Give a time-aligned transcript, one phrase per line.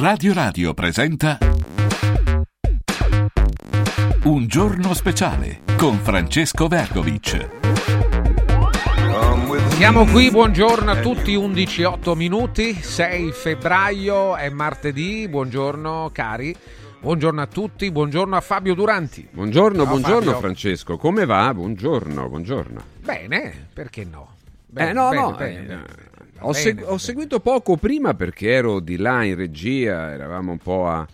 [0.00, 1.38] Radio Radio presenta
[4.22, 7.48] Un giorno speciale con Francesco Vergovic.
[9.70, 16.54] Siamo qui, buongiorno a tutti, 11.08 minuti, 6 febbraio, è martedì, buongiorno cari.
[17.00, 19.26] Buongiorno a tutti, buongiorno a Fabio Duranti.
[19.28, 20.38] Buongiorno, Ciao, buongiorno Fabio.
[20.38, 21.52] Francesco, come va?
[21.52, 22.82] Buongiorno, buongiorno.
[23.00, 24.36] Bene, perché no?
[24.38, 26.07] eh Bene, no, bene, no, bene, eh, bene.
[26.40, 30.58] Ho, Bene, seg- ho seguito poco prima perché ero di là in regia, eravamo un
[30.58, 31.06] po' a,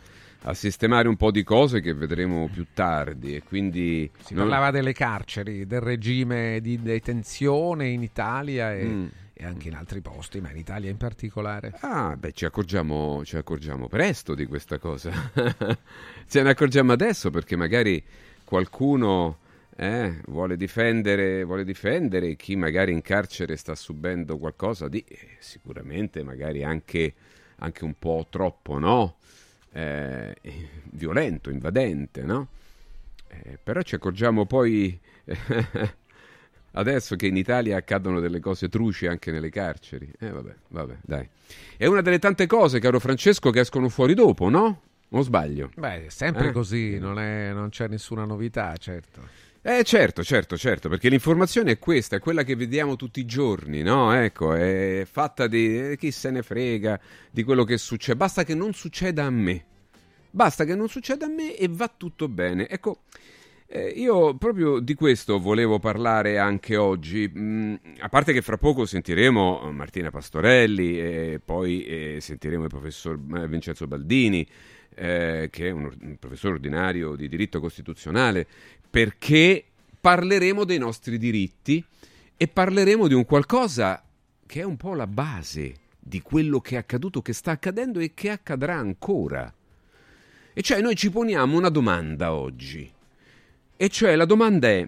[0.43, 4.11] a sistemare un po' di cose che vedremo più tardi e quindi...
[4.25, 9.07] Si non- parlava delle carceri, del regime di detenzione in Italia e, Mm.
[9.33, 11.73] e anche in altri posti, ma in Italia in particolare.
[11.81, 15.11] Ah, beh, ci accorgiamo, ci accorgiamo presto di questa cosa.
[16.29, 18.03] Ce ne accorgiamo adesso perché magari
[18.45, 19.39] qualcuno
[19.77, 26.23] eh, vuole, difendere, vuole difendere chi magari in carcere sta subendo qualcosa di eh, sicuramente
[26.23, 27.15] magari anche,
[27.57, 29.17] anche un po' troppo, no?
[29.73, 30.37] Eh,
[30.91, 32.49] violento, invadente, no?
[33.29, 34.99] Eh, però ci accorgiamo poi
[36.73, 40.11] adesso che in Italia accadono delle cose truci anche nelle carceri.
[40.19, 41.29] Eh vabbè, vabbè, dai.
[41.77, 44.83] È una delle tante cose, caro Francesco, che escono fuori dopo, no?
[45.11, 45.71] O sbaglio?
[45.77, 46.53] Beh, è sempre Eh.
[46.53, 49.21] così, non, è- non c'è nessuna novità, certo.
[49.67, 53.81] Eh certo, certo, certo, perché l'informazione è questa, è quella che vediamo tutti i giorni,
[53.81, 54.13] no?
[54.13, 58.55] Ecco, è fatta di eh, chi se ne frega di quello che succede, basta che
[58.55, 59.65] non succeda a me.
[60.31, 62.69] Basta che non succeda a me e va tutto bene.
[62.69, 63.05] Ecco,
[63.67, 68.85] eh, io proprio di questo volevo parlare anche oggi, Mm, a parte che fra poco
[68.85, 74.47] sentiremo Martina Pastorelli e poi eh, sentiremo il professor eh, Vincenzo Baldini,
[74.97, 78.47] eh, che è un, un professore ordinario di diritto costituzionale,
[78.95, 79.65] perché
[80.01, 81.85] parleremo dei nostri diritti
[82.37, 84.01] e parleremo di un qualcosa
[84.47, 88.15] che è un po' la base di quello che è accaduto, che sta accadendo e
[88.15, 89.53] che accadrà ancora.
[90.53, 92.89] E cioè noi ci poniamo una domanda oggi.
[93.77, 94.87] E cioè la domanda è,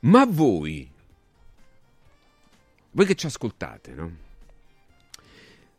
[0.00, 0.88] ma voi,
[2.92, 4.16] voi che ci ascoltate, no?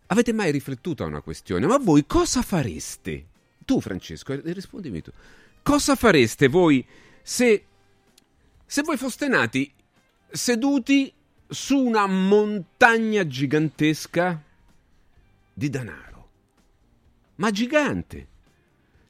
[0.08, 1.66] Avete mai riflettuto a una questione?
[1.66, 3.26] Ma voi cosa fareste?
[3.64, 5.14] Tu Francesco, rispondimi tu.
[5.62, 6.86] Cosa fareste voi
[7.22, 7.66] se,
[8.66, 9.72] se voi foste nati
[10.32, 11.12] seduti
[11.48, 14.42] su una montagna gigantesca
[15.54, 16.30] di denaro?
[17.36, 18.28] Ma gigante!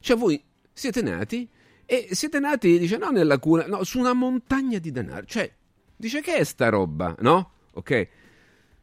[0.00, 1.48] Cioè voi siete nati
[1.84, 5.26] e siete nati, dice, no nella cuna, no, su una montagna di denaro.
[5.26, 5.50] Cioè,
[5.96, 7.50] dice che è sta roba, no?
[7.72, 8.08] Ok.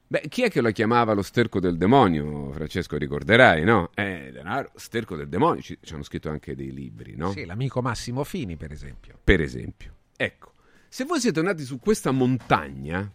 [0.09, 3.90] Beh, chi è che lo chiamava lo sterco del demonio, Francesco, ricorderai, no?
[3.94, 7.31] Eh, denaro, sterco del demonio, ci, ci hanno scritto anche dei libri, no?
[7.31, 9.19] Sì, l'amico Massimo Fini, per esempio.
[9.22, 9.95] Per esempio.
[10.16, 10.53] Ecco,
[10.88, 13.12] se voi siete nati su questa montagna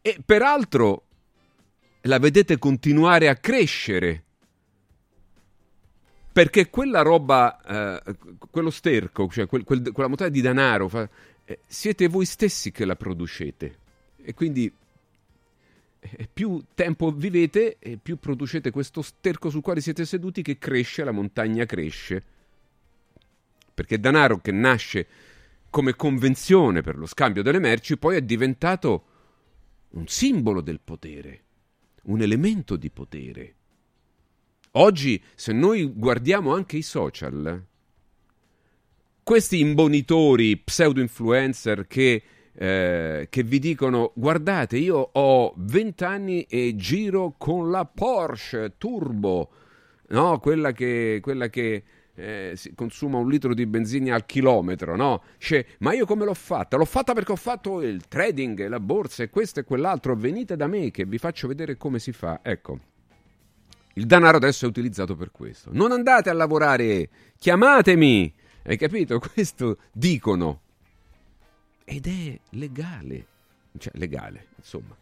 [0.00, 1.04] e peraltro
[2.02, 4.24] la vedete continuare a crescere,
[6.32, 8.16] perché quella roba, eh,
[8.50, 10.90] quello sterco, cioè quel- quel- quella montagna di denaro,
[11.44, 13.78] eh, siete voi stessi che la producete.
[14.16, 14.72] E quindi
[16.00, 21.04] eh, più tempo vivete e più producete questo sterco sul quale siete seduti che cresce,
[21.04, 22.22] la montagna cresce.
[23.74, 25.06] Perché denaro che nasce
[25.70, 29.04] come convenzione per lo scambio delle merci poi è diventato
[29.90, 31.42] un simbolo del potere,
[32.04, 33.54] un elemento di potere.
[34.72, 37.64] Oggi, se noi guardiamo anche i social,
[39.22, 42.22] questi imbonitori, pseudo-influencer che,
[42.60, 49.48] eh, che vi dicono guardate, io ho 20 anni e giro con la Porsche Turbo,
[50.08, 50.40] no?
[50.40, 51.84] quella che, quella che
[52.16, 55.22] eh, si consuma un litro di benzina al chilometro, no?
[55.38, 56.76] Cioè, ma io come l'ho fatta?
[56.76, 60.16] L'ho fatta perché ho fatto il trading, la borsa e questo e quell'altro.
[60.16, 62.40] Venite da me che vi faccio vedere come si fa.
[62.42, 62.80] Ecco,
[63.94, 65.70] il denaro adesso è utilizzato per questo.
[65.72, 67.08] Non andate a lavorare,
[67.38, 68.34] chiamatemi.
[68.64, 69.20] Hai capito?
[69.32, 70.62] Questo dicono.
[71.90, 73.26] Ed è legale.
[73.78, 74.94] Cioè, legale, insomma.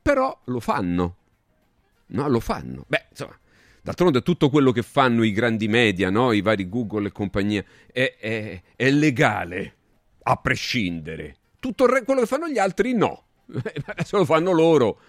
[0.00, 1.16] Però lo fanno.
[2.06, 2.84] No, lo fanno.
[2.86, 3.36] Beh, insomma,
[3.82, 6.30] d'altronde tutto quello che fanno i grandi media, no?
[6.30, 9.76] I vari Google e compagnia, è, è- è legale,
[10.22, 11.36] a prescindere.
[11.58, 13.24] Tutto quello che fanno gli altri no.
[13.86, 15.00] Adesso lo fanno loro.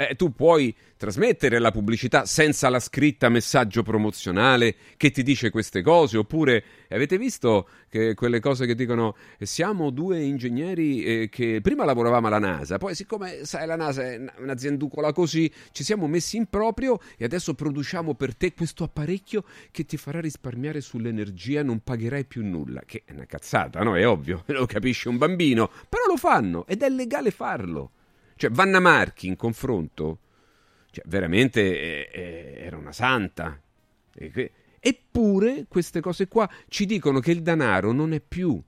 [0.00, 5.82] Eh, tu puoi trasmettere la pubblicità senza la scritta messaggio promozionale che ti dice queste
[5.82, 11.84] cose, oppure avete visto che quelle cose che dicono siamo due ingegneri eh, che prima
[11.84, 16.36] lavoravamo alla NASA, poi siccome sai la NASA è una- un'azienducola così, ci siamo messi
[16.36, 19.42] in proprio e adesso produciamo per te questo apparecchio
[19.72, 23.96] che ti farà risparmiare sull'energia, non pagherai più nulla, che è una cazzata, no?
[23.96, 27.90] È ovvio, lo capisce un bambino, però lo fanno ed è legale farlo.
[28.38, 30.20] Cioè, Vanna Marchi in confronto
[30.92, 33.60] cioè, veramente eh, eh, era una santa.
[34.80, 38.62] Eppure queste cose qua ci dicono che il denaro non è più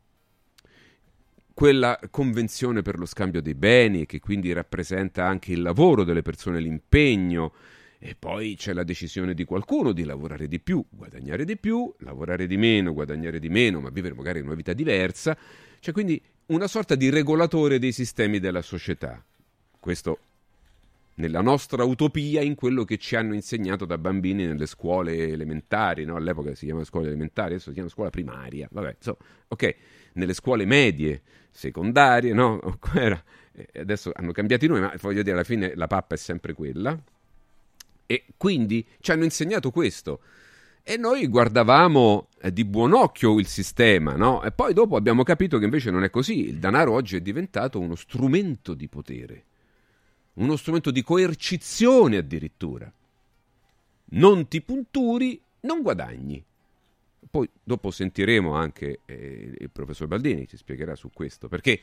[1.55, 6.59] quella convenzione per lo scambio dei beni, che quindi rappresenta anche il lavoro delle persone,
[6.59, 7.53] l'impegno,
[7.99, 12.47] e poi c'è la decisione di qualcuno di lavorare di più, guadagnare di più, lavorare
[12.47, 15.37] di meno, guadagnare di meno, ma vivere magari una vita diversa.
[15.79, 19.23] C'è quindi una sorta di regolatore dei sistemi della società.
[19.81, 20.19] Questo
[21.15, 26.17] nella nostra utopia, in quello che ci hanno insegnato da bambini nelle scuole elementari, no?
[26.17, 29.19] all'epoca si chiama scuola elementare, adesso si chiama scuola primaria, vabbè, so,
[29.49, 29.75] ok,
[30.15, 32.79] nelle scuole medie, secondarie, no?
[33.75, 36.99] adesso hanno cambiato i nomi, ma voglio dire, alla fine la pappa è sempre quella.
[38.07, 40.21] E quindi ci hanno insegnato questo.
[40.83, 44.43] E noi guardavamo eh, di buon occhio il sistema, no?
[44.43, 46.49] E poi dopo abbiamo capito che invece non è così.
[46.49, 49.45] Il denaro oggi è diventato uno strumento di potere,
[50.41, 52.91] uno strumento di coercizione addirittura.
[54.13, 56.43] Non ti punturi, non guadagni.
[57.31, 61.81] Poi dopo sentiremo anche eh, il professor Baldini, ci spiegherà su questo, perché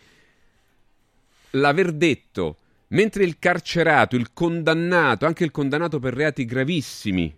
[1.51, 2.57] l'aver detto,
[2.89, 7.33] mentre il carcerato, il condannato, anche il condannato per reati gravissimi,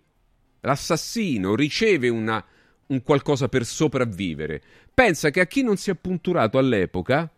[0.60, 2.44] l'assassino riceve una,
[2.86, 4.60] un qualcosa per sopravvivere,
[4.92, 7.30] pensa che a chi non si è punturato all'epoca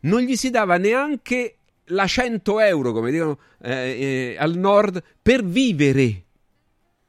[0.00, 1.59] non gli si dava neanche
[1.90, 6.24] la 100 euro, come dicono eh, eh, al nord, per vivere.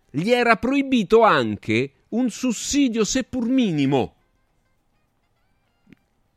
[0.09, 4.15] Gli era proibito anche un sussidio seppur minimo.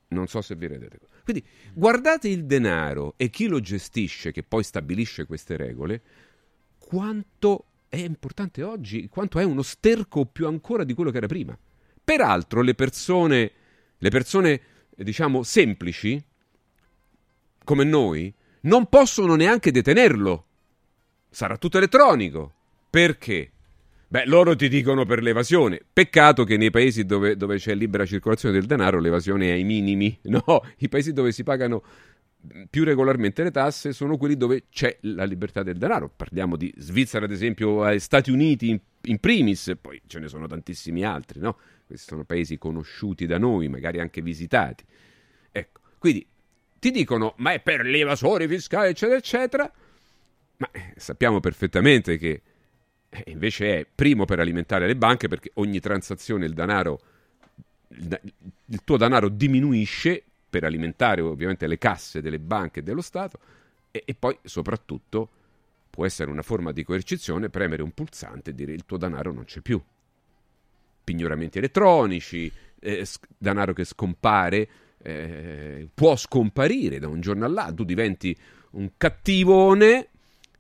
[0.09, 1.13] Non so se vi rendete conto.
[1.25, 6.03] Quindi guardate il denaro e chi lo gestisce, che poi stabilisce queste regole,
[6.79, 11.59] quanto è importante oggi, quanto è uno sterco più ancora di quello che era prima.
[12.05, 13.51] Peraltro le persone,
[13.97, 14.61] le persone
[14.95, 16.23] diciamo semplici,
[17.65, 18.33] come noi,
[18.63, 20.47] non possono neanche detenerlo.
[21.31, 22.53] Sarà tutto elettronico.
[22.89, 23.51] Perché?
[24.07, 25.81] Beh, loro ti dicono per l'evasione.
[25.93, 30.17] Peccato che nei paesi dove, dove, c'è libera circolazione del denaro l'evasione è ai minimi.
[30.25, 31.83] No, i paesi dove si pagano
[32.69, 36.11] più regolarmente le tasse sono quelli dove c'è la libertà del denaro.
[36.15, 41.05] Parliamo di Svizzera, ad esempio, Stati Uniti in, in, primis, poi ce ne sono tantissimi
[41.05, 41.57] altri, no?
[41.87, 44.85] Questi sono paesi conosciuti da noi, magari anche visitati.
[45.51, 46.27] Ecco, quindi
[46.85, 49.73] ti dicono, ma è per l'evasore fiscale, eccetera, eccetera.
[50.59, 52.43] Ma eh, sappiamo perfettamente che
[53.09, 57.01] eh, invece è primo per alimentare le banche perché ogni transazione il denaro
[57.89, 63.39] il, tuo denaro diminuisce per alimentare ovviamente le casse delle banche e dello Stato
[63.91, 65.31] e, e, poi soprattutto
[65.89, 69.45] può essere una forma di coercizione premere un pulsante e dire il tuo denaro non
[69.45, 69.83] c'è più.
[71.03, 73.07] Pignoramenti elettronici, eh,
[73.39, 74.69] denaro che scompare,
[75.05, 78.37] eh, può scomparire da un giorno all'altro, tu diventi
[78.71, 80.09] un cattivone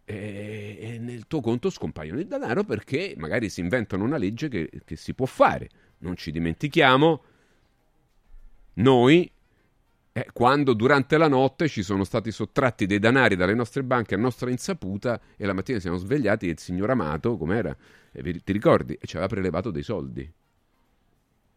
[0.05, 4.70] e, e nel tuo conto scompaiono il denaro perché magari si inventano una legge che,
[4.85, 5.70] che si può fare.
[5.99, 7.23] Non ci dimentichiamo,
[8.75, 9.31] noi
[10.12, 14.19] eh, quando durante la notte ci sono stati sottratti dei denari dalle nostre banche a
[14.19, 17.75] nostra insaputa e la mattina siamo svegliati e il signor Amato, com'era,
[18.12, 20.31] eh, ti ricordi, ci aveva prelevato dei soldi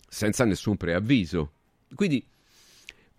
[0.08, 1.52] senza nessun preavviso.
[1.94, 2.26] Quindi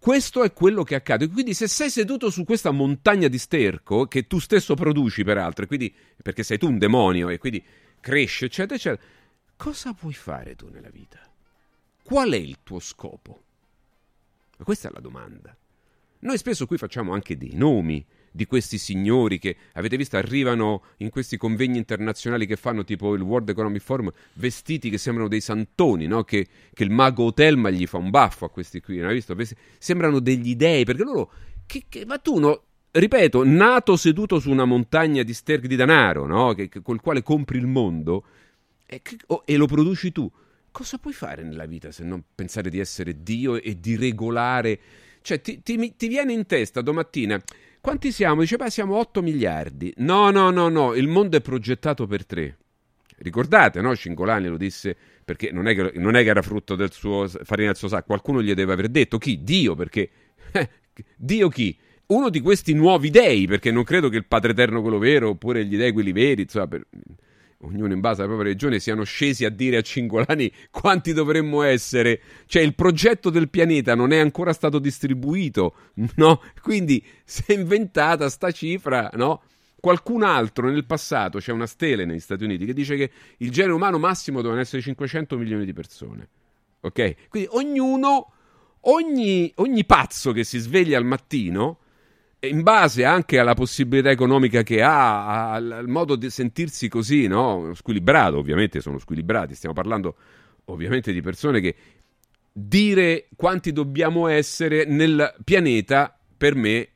[0.08, 1.28] questo è quello che accade.
[1.28, 5.94] Quindi, se sei seduto su questa montagna di sterco, che tu stesso produci, peraltro, quindi,
[6.22, 7.62] perché sei tu un demonio e quindi
[8.00, 9.06] cresce, eccetera, eccetera,
[9.54, 11.20] cosa vuoi fare tu nella vita?
[12.02, 13.42] Qual è il tuo scopo?
[14.56, 15.54] Questa è la domanda.
[16.20, 18.02] Noi spesso qui facciamo anche dei nomi,
[18.38, 23.20] di questi signori che avete visto arrivano in questi convegni internazionali che fanno tipo il
[23.20, 26.22] World Economic Forum vestiti che sembrano dei santoni, no?
[26.22, 29.08] che, che, il mago Hotelma gli fa un baffo a questi qui, no?
[29.08, 29.36] visto?
[29.78, 31.32] sembrano degli dei perché loro
[31.66, 36.24] che, che, ma tu no, ripeto, nato seduto su una montagna di sterchi di denaro,
[36.24, 36.54] no?
[36.54, 38.24] che, col quale compri il mondo
[38.86, 40.30] e, oh, e lo produci tu.
[40.70, 44.78] Cosa puoi fare nella vita se non pensare di essere Dio e di regolare?
[45.22, 47.42] Cioè, ti, ti, ti viene in testa domattina
[47.80, 48.40] quanti siamo?
[48.40, 49.92] Dice, beh, siamo 8 miliardi.
[49.98, 52.56] No, no, no, no, il mondo è progettato per 3.
[53.18, 53.96] Ricordate, no?
[53.96, 57.68] Cingolani lo disse perché non è, che, non è che era frutto del suo farina
[57.68, 59.42] del suo sacco, qualcuno gli deve aver detto chi?
[59.42, 60.08] Dio, perché
[60.52, 60.68] eh,
[61.16, 61.76] Dio chi?
[62.06, 65.66] Uno di questi nuovi dei, perché non credo che il Padre Eterno quello vero, oppure
[65.66, 66.86] gli dei quelli veri, insomma, per,
[67.62, 72.20] ognuno in base alla propria regione, siano scesi a dire a Cingolani quanti dovremmo essere.
[72.46, 75.74] Cioè, il progetto del pianeta non è ancora stato distribuito,
[76.16, 76.42] no?
[76.62, 79.42] Quindi si è inventata sta cifra, no?
[79.80, 83.74] Qualcun altro nel passato, c'è una stele negli Stati Uniti che dice che il genere
[83.74, 86.28] umano massimo devono essere 500 milioni di persone.
[86.80, 87.28] Ok?
[87.28, 88.32] Quindi ognuno,
[88.82, 91.78] ogni, ogni pazzo che si sveglia al mattino
[92.40, 97.72] in base anche alla possibilità economica che ha, al, al modo di sentirsi così, no?
[97.74, 100.16] Squilibrato, ovviamente sono squilibrati, stiamo parlando
[100.66, 101.74] ovviamente di persone che
[102.52, 106.88] dire quanti dobbiamo essere nel pianeta per me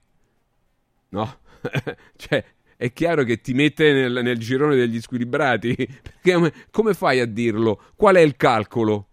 [1.12, 1.38] no?
[2.16, 2.44] Cioè
[2.76, 7.80] è chiaro che ti mette nel, nel girone degli squilibrati perché come, fai a dirlo?
[7.94, 9.08] Qual è il calcolo?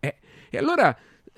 [0.00, 0.16] Eh,
[0.48, 0.96] e allora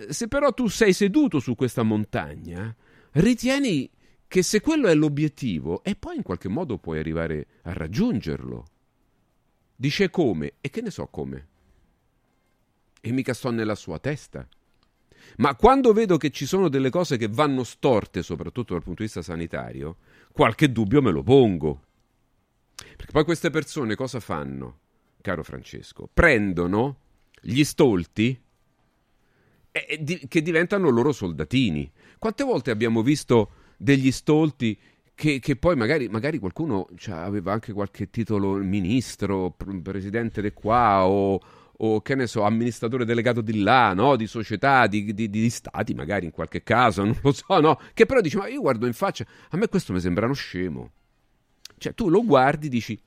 [0.08, 2.74] se però tu sei seduto su questa montagna
[3.12, 3.90] ritieni
[4.26, 8.66] che se quello è l'obiettivo e poi in qualche modo puoi arrivare a raggiungerlo
[9.74, 11.46] dice come e che ne so come
[13.00, 14.46] e mica sto nella sua testa.
[15.36, 19.04] Ma quando vedo che ci sono delle cose che vanno storte, soprattutto dal punto di
[19.04, 19.96] vista sanitario,
[20.32, 21.82] qualche dubbio me lo pongo.
[22.74, 24.78] Perché poi queste persone cosa fanno,
[25.20, 26.08] caro Francesco?
[26.12, 26.98] Prendono
[27.40, 28.40] gli stolti
[30.28, 31.90] che diventano loro soldatini.
[32.18, 34.78] Quante volte abbiamo visto degli stolti
[35.14, 41.06] che, che, poi magari, magari qualcuno cioè, aveva anche qualche titolo ministro, presidente di qua
[41.06, 41.40] o,
[41.76, 44.14] o che ne so, amministratore delegato di là, no?
[44.14, 47.80] di società, di, di, di, stati magari in qualche caso, non lo so, no?
[47.94, 50.90] Che però dice, ma io guardo in faccia, a me questo mi sembra uno scemo.
[51.76, 53.00] Cioè tu lo guardi e dici,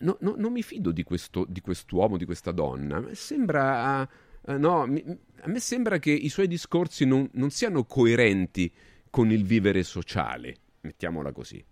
[0.00, 4.08] no, no, non mi fido di, questo, di quest'uomo, di questa donna, sembra,
[4.54, 5.02] uh, no, mi,
[5.40, 8.72] a me sembra che i suoi discorsi non, non siano coerenti
[9.10, 11.62] con il vivere sociale, mettiamola così.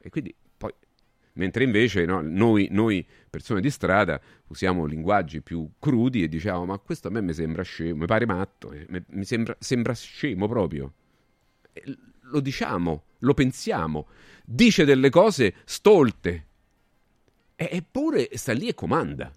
[0.00, 0.34] E quindi
[1.38, 6.78] mentre invece no, noi, noi, persone di strada usiamo linguaggi più crudi e diciamo ma
[6.78, 10.92] questo a me mi sembra scemo, mi pare matto, eh, mi sembra, sembra scemo proprio.
[11.72, 11.96] E
[12.30, 14.08] lo diciamo, lo pensiamo,
[14.44, 16.46] dice delle cose stolte,
[17.54, 19.32] eppure sta lì e comanda.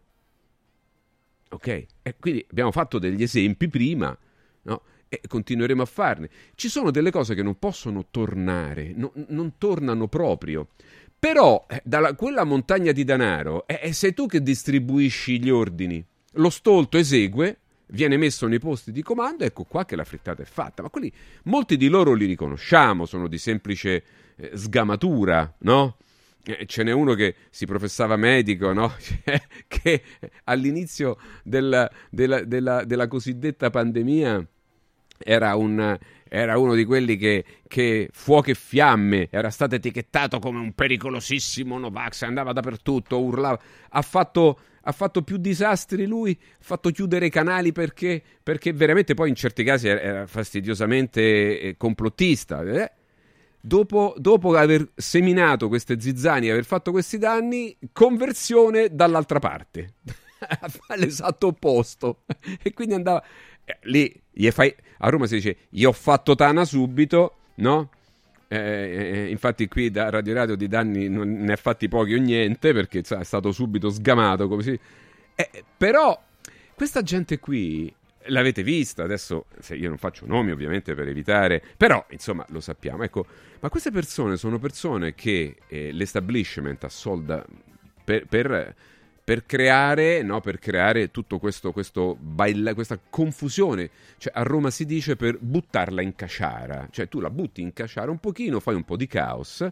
[1.52, 1.86] Ok?
[2.02, 4.18] E quindi abbiamo fatto degli esempi prima,
[4.64, 4.82] no?
[5.14, 6.30] e continueremo a farne.
[6.56, 10.70] Ci sono delle cose che non possono tornare, no, non tornano proprio.
[11.20, 16.04] Però eh, da quella montagna di denaro eh, sei tu che distribuisci gli ordini.
[16.36, 20.46] Lo stolto esegue, viene messo nei posti di comando, ecco qua che la frittata è
[20.46, 20.82] fatta.
[20.82, 21.12] Ma quelli,
[21.44, 24.04] molti di loro li riconosciamo, sono di semplice
[24.38, 25.98] eh, sgamatura, no?
[26.44, 28.94] Eh, ce n'è uno che si professava medico, no?
[29.68, 30.04] che
[30.46, 34.46] all'inizio del, della, della, della cosiddetta pandemia
[35.24, 40.60] era un, era uno di quelli che, che, fuoco e fiamme era stato etichettato come
[40.60, 46.90] un pericolosissimo Novax, andava dappertutto, urlava, ha fatto, ha fatto più disastri lui, ha fatto
[46.90, 52.64] chiudere i canali perché, perché veramente poi in certi casi era fastidiosamente eh, complottista.
[52.64, 52.92] Eh?
[53.62, 59.94] Dopo, dopo, aver seminato queste zizzanie, aver fatto questi danni, conversione dall'altra parte,
[60.88, 62.24] all'esatto opposto.
[62.62, 63.24] e quindi andava
[63.64, 67.90] eh, lì fai, a Roma si dice gli ho fatto Tana subito, no?
[68.48, 72.18] Eh, eh, infatti qui da Radio Radio di danni non ne ha fatti pochi o
[72.18, 74.80] niente perché è stato subito sgamato come.
[75.36, 76.20] Eh, però
[76.76, 77.94] questa gente qui
[78.26, 83.26] l'avete vista adesso io non faccio nomi ovviamente per evitare però insomma lo sappiamo ecco
[83.60, 87.46] ma queste persone sono persone che eh, l'establishment assolda
[88.04, 88.76] per, per
[89.24, 93.90] per creare, no, per creare tutto questo, questo baila, questa confusione.
[94.18, 98.12] Cioè, a Roma si dice per buttarla in caciara, cioè tu la butti in caciara
[98.12, 99.66] un pochino, fai un po' di caos.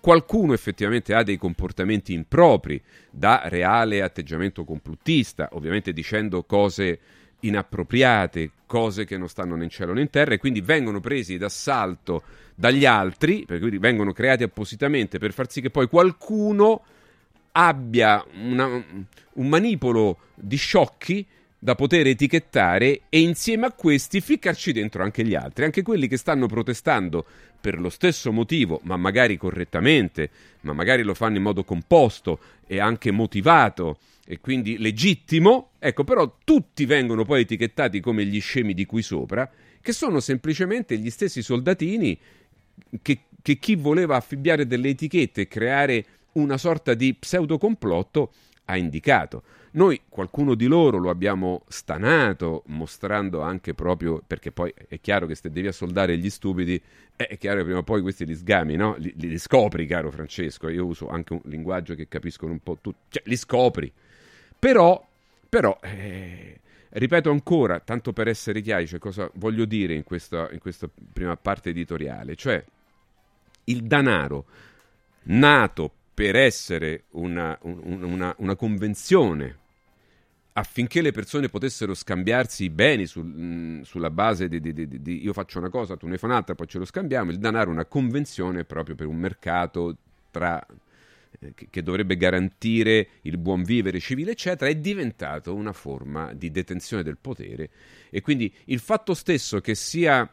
[0.00, 2.80] Qualcuno effettivamente ha dei comportamenti impropri,
[3.10, 6.98] da reale atteggiamento complottista, ovviamente dicendo cose
[7.42, 11.38] inappropriate, cose che non stanno né in cielo né in terra, e quindi vengono presi
[11.38, 12.22] d'assalto
[12.54, 16.82] dagli altri, perché vengono creati appositamente per far sì che poi qualcuno
[17.52, 21.26] abbia una, un manipolo di sciocchi
[21.58, 26.16] da poter etichettare e insieme a questi ficcarci dentro anche gli altri, anche quelli che
[26.16, 27.24] stanno protestando
[27.60, 30.30] per lo stesso motivo, ma magari correttamente,
[30.62, 36.36] ma magari lo fanno in modo composto e anche motivato e quindi legittimo, ecco però
[36.44, 39.50] tutti vengono poi etichettati come gli scemi di qui sopra,
[39.80, 42.18] che sono semplicemente gli stessi soldatini
[43.02, 48.32] che, che chi voleva affibbiare delle etichette e creare una sorta di pseudocomplotto
[48.66, 49.42] ha indicato.
[49.72, 55.34] Noi qualcuno di loro lo abbiamo stanato, mostrando anche proprio, perché poi è chiaro che
[55.34, 56.80] se devi assoldare gli stupidi,
[57.16, 58.94] è chiaro che prima o poi questi li sgami, no?
[58.98, 62.98] Li, li scopri, caro Francesco, io uso anche un linguaggio che capiscono un po' tutti,
[63.08, 63.90] cioè li scopri.
[64.62, 65.04] Però,
[65.48, 70.60] però, eh, ripeto ancora, tanto per essere chiari, cioè cosa voglio dire in questa, in
[70.60, 72.64] questa prima parte editoriale, cioè
[73.64, 74.44] il danaro
[75.24, 79.58] nato per essere una, una, una convenzione
[80.52, 85.24] affinché le persone potessero scambiarsi i beni sul, mh, sulla base di, di, di, di,
[85.24, 87.72] io faccio una cosa, tu ne fai un'altra, poi ce lo scambiamo, il denaro è
[87.72, 89.96] una convenzione proprio per un mercato
[90.30, 90.64] tra,
[91.54, 97.02] che, che, dovrebbe garantire il buon vivere civile, eccetera, è diventato una forma di detenzione
[97.02, 97.70] del potere
[98.10, 100.30] e quindi il fatto stesso che sia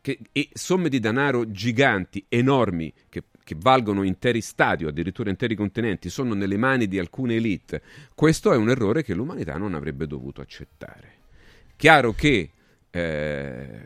[0.00, 0.18] che,
[0.52, 6.32] somme di denaro giganti, enormi, che che valgono interi stati o addirittura interi continenti sono
[6.32, 7.82] nelle mani di alcune elite,
[8.14, 11.12] questo è un errore che l'umanità non avrebbe dovuto accettare.
[11.76, 12.50] Chiaro che
[12.90, 13.80] eh,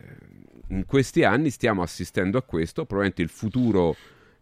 [0.69, 3.97] in questi anni stiamo assistendo a questo, probabilmente il futuro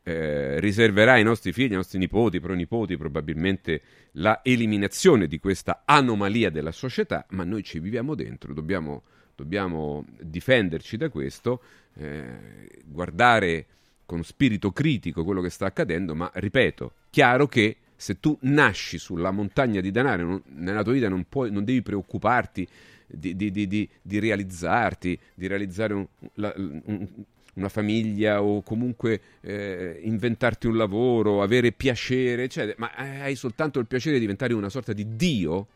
[0.09, 3.83] eh, riserverà ai nostri figli, ai nostri nipoti, pronipoti probabilmente
[4.13, 9.03] la eliminazione di questa anomalia della società, ma noi ci viviamo dentro, dobbiamo,
[9.35, 11.61] dobbiamo difenderci da questo,
[11.95, 13.67] eh, guardare
[14.07, 19.33] con spirito critico quello che sta accadendo, ma ripeto, chiaro che se tu nasci sulla
[19.33, 22.69] montagna di denaro, non, nella tua vita non, puoi, non devi preoccuparti
[23.09, 23.67] di, di, di,
[24.03, 27.09] di, realizzarti, di realizzare un, la, un,
[27.57, 33.87] una famiglia o comunque eh, inventarti un lavoro, avere piacere, eccetera, ma hai soltanto il
[33.87, 35.67] piacere di diventare una sorta di Dio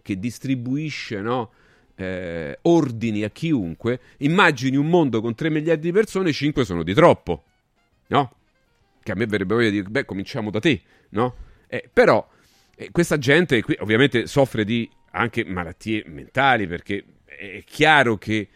[0.00, 1.50] che distribuisce no,
[1.96, 4.00] eh, ordini a chiunque.
[4.18, 7.44] Immagini un mondo con 3 miliardi di persone, 5 sono di troppo
[8.12, 8.34] no?
[9.02, 11.34] Che a me verrebbe voglia di dire, beh, cominciamo da te, no?
[11.66, 12.26] Eh, però
[12.76, 18.48] eh, questa gente qui ovviamente soffre di anche malattie mentali perché è chiaro che,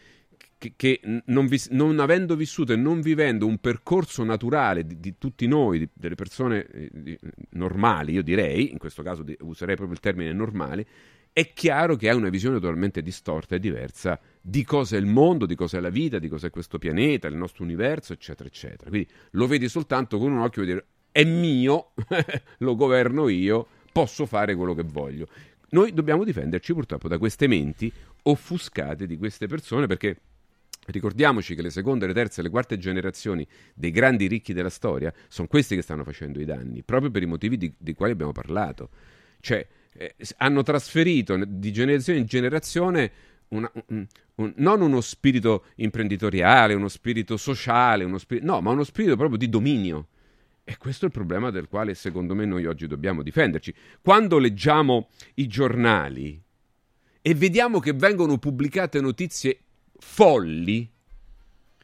[0.59, 5.19] che, che non, vis- non, avendo vissuto e non vivendo un percorso naturale di, di
[5.19, 7.19] tutti noi, di, delle persone eh, di,
[7.51, 10.87] normali, io direi, in questo caso userei proprio il termine normali,
[11.33, 15.45] è chiaro che ha una visione totalmente distorta e diversa di cosa è il mondo,
[15.45, 18.89] di cosa è la vita, di cosa è questo pianeta, il nostro universo, eccetera, eccetera.
[18.89, 21.93] Quindi lo vedi soltanto con un occhio e dire è mio,
[22.59, 25.29] lo governo io, posso fare quello che voglio.
[25.71, 30.21] Noi dobbiamo difenderci purtroppo da queste menti offuscate di queste persone perché
[30.87, 35.13] Ricordiamoci che le seconde, le terze e le quarte generazioni dei grandi ricchi della storia
[35.29, 38.33] sono questi che stanno facendo i danni, proprio per i motivi di, di quali abbiamo
[38.33, 38.91] parlato.
[39.41, 43.13] Cioè, eh, hanno trasferito di generazione in generazione
[43.49, 48.85] una, un, un, non uno spirito imprenditoriale, uno spirito sociale, uno spirito, no, ma uno
[48.85, 50.09] spirito proprio di dominio.
[50.63, 53.73] E questo è il problema del quale secondo me noi oggi dobbiamo difenderci.
[54.01, 56.43] Quando leggiamo i giornali
[57.23, 59.59] e vediamo che vengono pubblicate notizie
[59.99, 60.91] folli,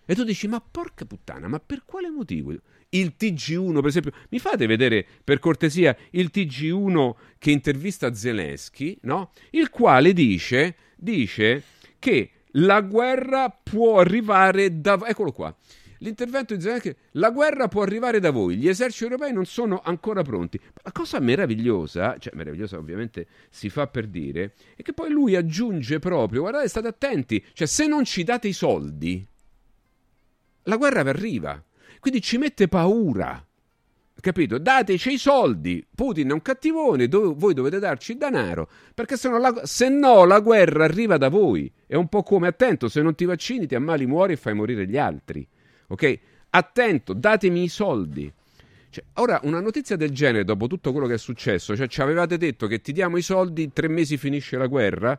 [0.05, 2.55] e tu dici, ma porca puttana, ma per quale motivo?
[2.94, 9.33] il TG1, per esempio, mi fate vedere per cortesia il TG1 che intervista Zelensky, no?
[9.51, 11.62] Il quale dice, dice
[11.98, 14.98] che la guerra può arrivare da...
[15.07, 15.55] Eccolo qua.
[16.03, 20.23] L'intervento di Zelensky, la guerra può arrivare da voi, gli eserciti europei non sono ancora
[20.23, 20.59] pronti.
[20.83, 26.01] La cosa meravigliosa, cioè meravigliosa ovviamente si fa per dire, è che poi lui aggiunge
[26.01, 29.25] proprio, guardate state attenti, cioè se non ci date i soldi,
[30.65, 31.62] la guerra vi arriva.
[32.01, 33.47] Quindi ci mette paura.
[34.21, 34.59] Capito?
[34.59, 35.87] Dateci i soldi.
[35.95, 38.69] Putin è un cattivone, dove, voi dovete darci il denaro.
[38.93, 41.73] Perché se no, la, se no la guerra arriva da voi.
[41.87, 44.87] È un po' come attento, se non ti vaccini ti ammali, muori e fai morire
[44.87, 45.47] gli altri.
[45.93, 46.19] Ok?
[46.51, 48.33] Attento, datemi i soldi.
[48.91, 52.37] Cioè, ora, una notizia del genere, dopo tutto quello che è successo, cioè ci avevate
[52.37, 55.19] detto che ti diamo i soldi, tre mesi finisce la guerra.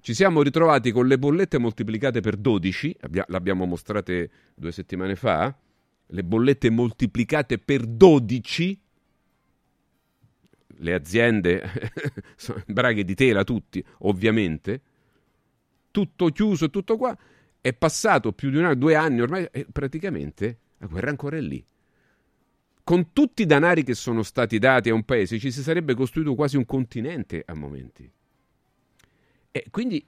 [0.00, 5.56] Ci siamo ritrovati con le bollette moltiplicate per 12, abbia, l'abbiamo mostrate due settimane fa
[6.10, 8.80] le bollette moltiplicate per 12,
[10.80, 11.70] le aziende
[12.66, 14.80] braghe di tela tutti, ovviamente,
[15.90, 17.16] tutto chiuso, tutto qua,
[17.68, 21.40] è passato più di un anno, due anni ormai e praticamente la guerra ancora è
[21.40, 21.62] lì.
[22.82, 26.34] Con tutti i danari che sono stati dati a un paese ci si sarebbe costruito
[26.34, 28.10] quasi un continente a momenti.
[29.50, 30.04] E quindi,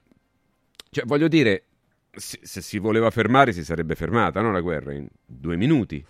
[0.89, 1.65] cioè, voglio dire,
[2.11, 6.03] se si voleva fermare si sarebbe fermata no, la guerra in due minuti.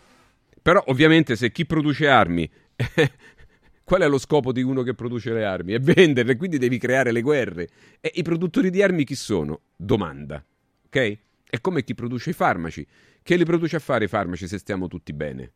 [0.61, 2.49] Però ovviamente se chi produce armi,
[3.83, 5.73] qual è lo scopo di uno che produce le armi?
[5.73, 7.67] È venderle, quindi devi creare le guerre.
[7.99, 9.61] E i produttori di armi chi sono?
[9.75, 10.41] Domanda.
[10.85, 11.19] Ok?
[11.51, 12.87] È come chi produce i farmaci.
[13.21, 15.51] Che li produce a fare i farmaci se stiamo tutti bene?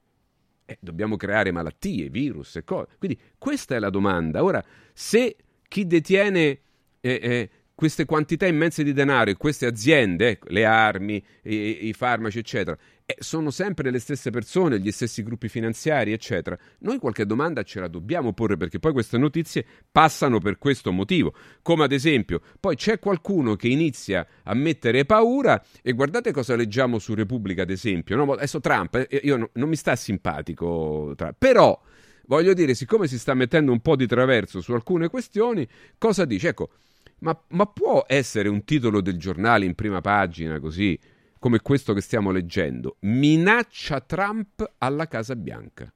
[0.66, 2.98] Eh, dobbiamo creare malattie, virus e cose.
[2.98, 4.44] Quindi questa è la domanda.
[4.44, 5.38] Ora, se
[5.70, 6.60] chi detiene eh,
[7.00, 12.40] eh, queste quantità immense di denaro e queste aziende, ecco, le armi, i, i farmaci,
[12.40, 16.58] eccetera, eh, sono sempre le stesse persone, gli stessi gruppi finanziari, eccetera.
[16.80, 21.34] Noi qualche domanda ce la dobbiamo porre perché poi queste notizie passano per questo motivo.
[21.62, 26.98] Come ad esempio, poi c'è qualcuno che inizia a mettere paura e guardate cosa leggiamo
[26.98, 28.16] su Repubblica, ad esempio.
[28.16, 28.32] No?
[28.34, 31.80] Adesso Trump, eh, io no, non mi sta simpatico, Trump, però
[32.26, 35.68] voglio dire, siccome si sta mettendo un po' di traverso su alcune questioni,
[36.00, 36.48] cosa dice?
[36.48, 36.72] Ecco,
[37.20, 41.00] ma, ma può essere un titolo del giornale in prima pagina così,
[41.46, 42.98] come questo che stiamo leggendo?
[43.02, 45.94] Minaccia Trump alla Casa Bianca.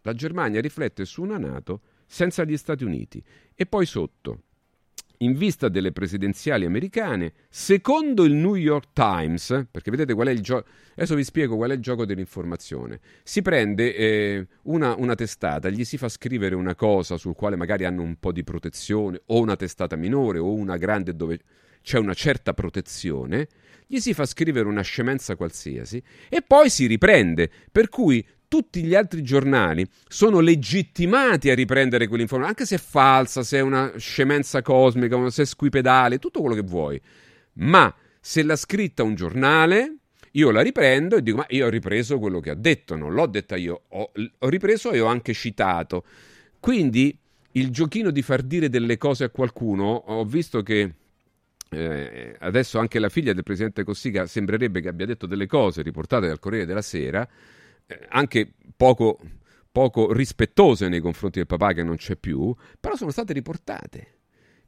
[0.00, 3.22] La Germania riflette su una Nato senza gli Stati Uniti.
[3.54, 4.44] E poi sotto,
[5.18, 10.40] in vista delle presidenziali americane, secondo il New York Times, perché vedete qual è il
[10.40, 15.68] gioco, adesso vi spiego qual è il gioco dell'informazione, si prende eh, una, una, testata,
[15.68, 19.40] gli si fa scrivere una cosa sul quale magari hanno un po' di protezione, o
[19.40, 21.38] una testata minore, o una grande dove
[21.88, 23.48] c'è una certa protezione,
[23.86, 28.94] gli si fa scrivere una scemenza qualsiasi e poi si riprende, per cui tutti gli
[28.94, 34.60] altri giornali sono legittimati a riprendere quell'informazione, anche se è falsa, se è una scemenza
[34.60, 37.00] cosmica, se è squipedale, tutto quello che vuoi.
[37.54, 39.96] Ma se l'ha scritta un giornale,
[40.32, 43.26] io la riprendo e dico: Ma io ho ripreso quello che ha detto, non l'ho
[43.26, 46.04] detta io, ho, ho ripreso e ho anche citato.
[46.60, 47.18] Quindi
[47.52, 50.94] il giochino di far dire delle cose a qualcuno, ho visto che.
[51.70, 56.26] Eh, adesso anche la figlia del presidente Cossiga sembrerebbe che abbia detto delle cose riportate
[56.26, 57.28] dal Corriere della Sera
[57.86, 59.18] eh, anche poco,
[59.70, 64.17] poco rispettose nei confronti del papà che non c'è più, però sono state riportate.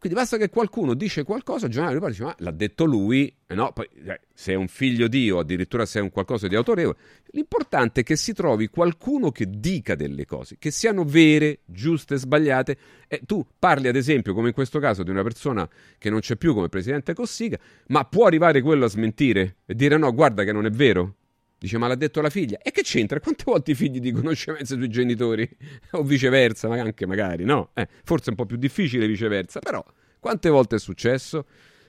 [0.01, 3.71] Quindi basta che qualcuno dice qualcosa, il giornale dice ma l'ha detto lui, eh no,
[3.75, 6.97] poi eh, se è un figlio di o addirittura se è un qualcosa di autorevole,
[7.33, 12.79] l'importante è che si trovi qualcuno che dica delle cose, che siano vere, giuste, sbagliate.
[13.07, 16.37] E tu parli ad esempio, come in questo caso, di una persona che non c'è
[16.37, 17.59] più come presidente Cossiga,
[17.89, 21.17] ma può arrivare quello a smentire e dire no, guarda che non è vero,
[21.61, 22.57] Dice, ma l'ha detto la figlia.
[22.63, 23.21] E che c'entra?
[23.21, 25.47] Quante volte i figli dicono scemenze sui genitori?
[25.93, 27.69] o viceversa, ma anche magari, no?
[27.75, 29.85] Eh, forse è un po' più difficile viceversa, però
[30.19, 31.45] quante volte è successo?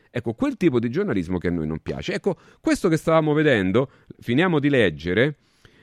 [0.09, 2.13] Ecco, quel tipo di giornalismo che a noi non piace.
[2.13, 5.37] Ecco, questo che stavamo vedendo, finiamo di leggere,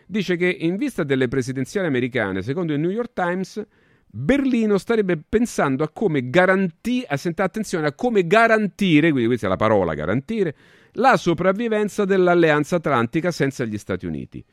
[0.07, 3.67] dice che in vista delle presidenziali americane, secondo il New York Times,
[4.05, 9.95] Berlino starebbe pensando a come garantire, attenzione, a come garantire, quindi questa è la parola
[9.95, 10.55] garantire,
[10.93, 14.45] la sopravvivenza dell'Alleanza Atlantica senza gli Stati Uniti.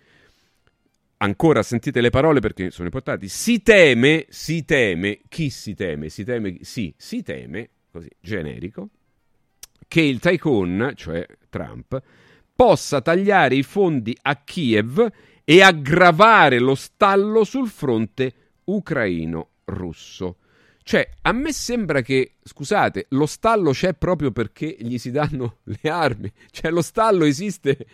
[1.17, 3.27] Ancora sentite le parole perché sono importanti.
[3.27, 6.09] Si teme, si teme, chi si teme?
[6.09, 8.89] Si teme, sì, si teme, così generico,
[9.87, 12.01] che il tycoon, cioè Trump,
[12.53, 15.09] possa tagliare i fondi a Kiev
[15.43, 18.33] e aggravare lo stallo sul fronte
[18.65, 20.37] ucraino-russo.
[20.87, 25.89] Cioè, a me sembra che, scusate, lo stallo c'è proprio perché gli si danno le
[25.89, 26.31] armi.
[26.51, 27.87] Cioè, lo stallo esiste.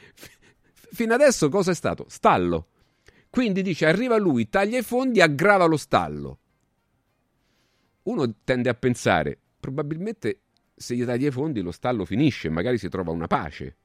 [0.73, 2.05] Fino adesso cosa è stato?
[2.09, 2.67] Stallo.
[3.29, 6.39] Quindi dice, arriva lui, taglia i fondi, aggrava lo stallo.
[8.03, 10.41] Uno tende a pensare, probabilmente
[10.75, 13.77] se gli taglia i fondi lo stallo finisce, magari si trova una pace.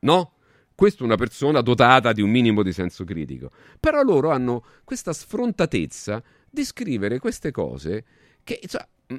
[0.00, 0.32] No?
[0.76, 3.50] Questa è una persona dotata di un minimo di senso critico.
[3.80, 8.04] Però loro hanno questa sfrontatezza di scrivere queste cose
[8.44, 8.60] che,
[9.12, 9.16] mm,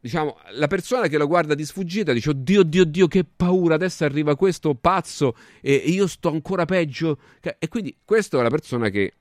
[0.00, 4.04] diciamo, la persona che lo guarda di sfuggita dice oddio, oddio, oddio, che paura, adesso
[4.04, 7.20] arriva questo pazzo e io sto ancora peggio.
[7.40, 9.12] E quindi questa è la persona che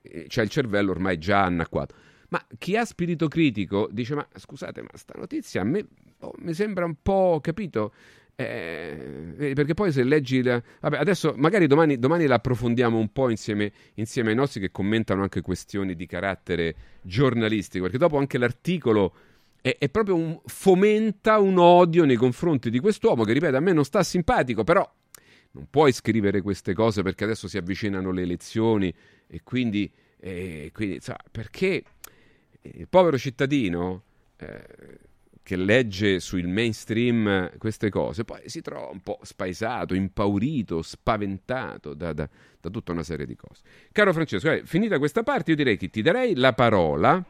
[0.00, 1.94] eh, ha il cervello ormai già annacquato.
[2.30, 5.86] Ma chi ha spirito critico dice, ma scusate, ma sta notizia a me
[6.20, 7.92] oh, mi sembra un po', capito?
[8.38, 10.42] Eh, perché poi se leggi...
[10.42, 10.62] La...
[10.80, 15.22] Vabbè, adesso magari domani, domani la approfondiamo un po' insieme, insieme, ai nostri che commentano
[15.22, 19.14] anche questioni di carattere giornalistico, perché dopo anche l'articolo
[19.62, 23.72] è, è proprio un, fomenta un odio nei confronti di quest'uomo che, ripeto, a me
[23.72, 24.86] non sta simpatico, però
[25.52, 28.92] non puoi scrivere queste cose perché adesso si avvicinano le elezioni
[29.26, 31.82] e quindi, eh, quindi sa, perché
[32.60, 34.02] il povero cittadino...
[34.36, 35.04] Eh,
[35.46, 42.12] che legge sul mainstream queste cose, poi si trova un po' spaesato, impaurito, spaventato da,
[42.12, 42.28] da,
[42.60, 43.62] da tutta una serie di cose.
[43.92, 47.24] Caro Francesco, eh, finita questa parte, io direi che ti darei la parola.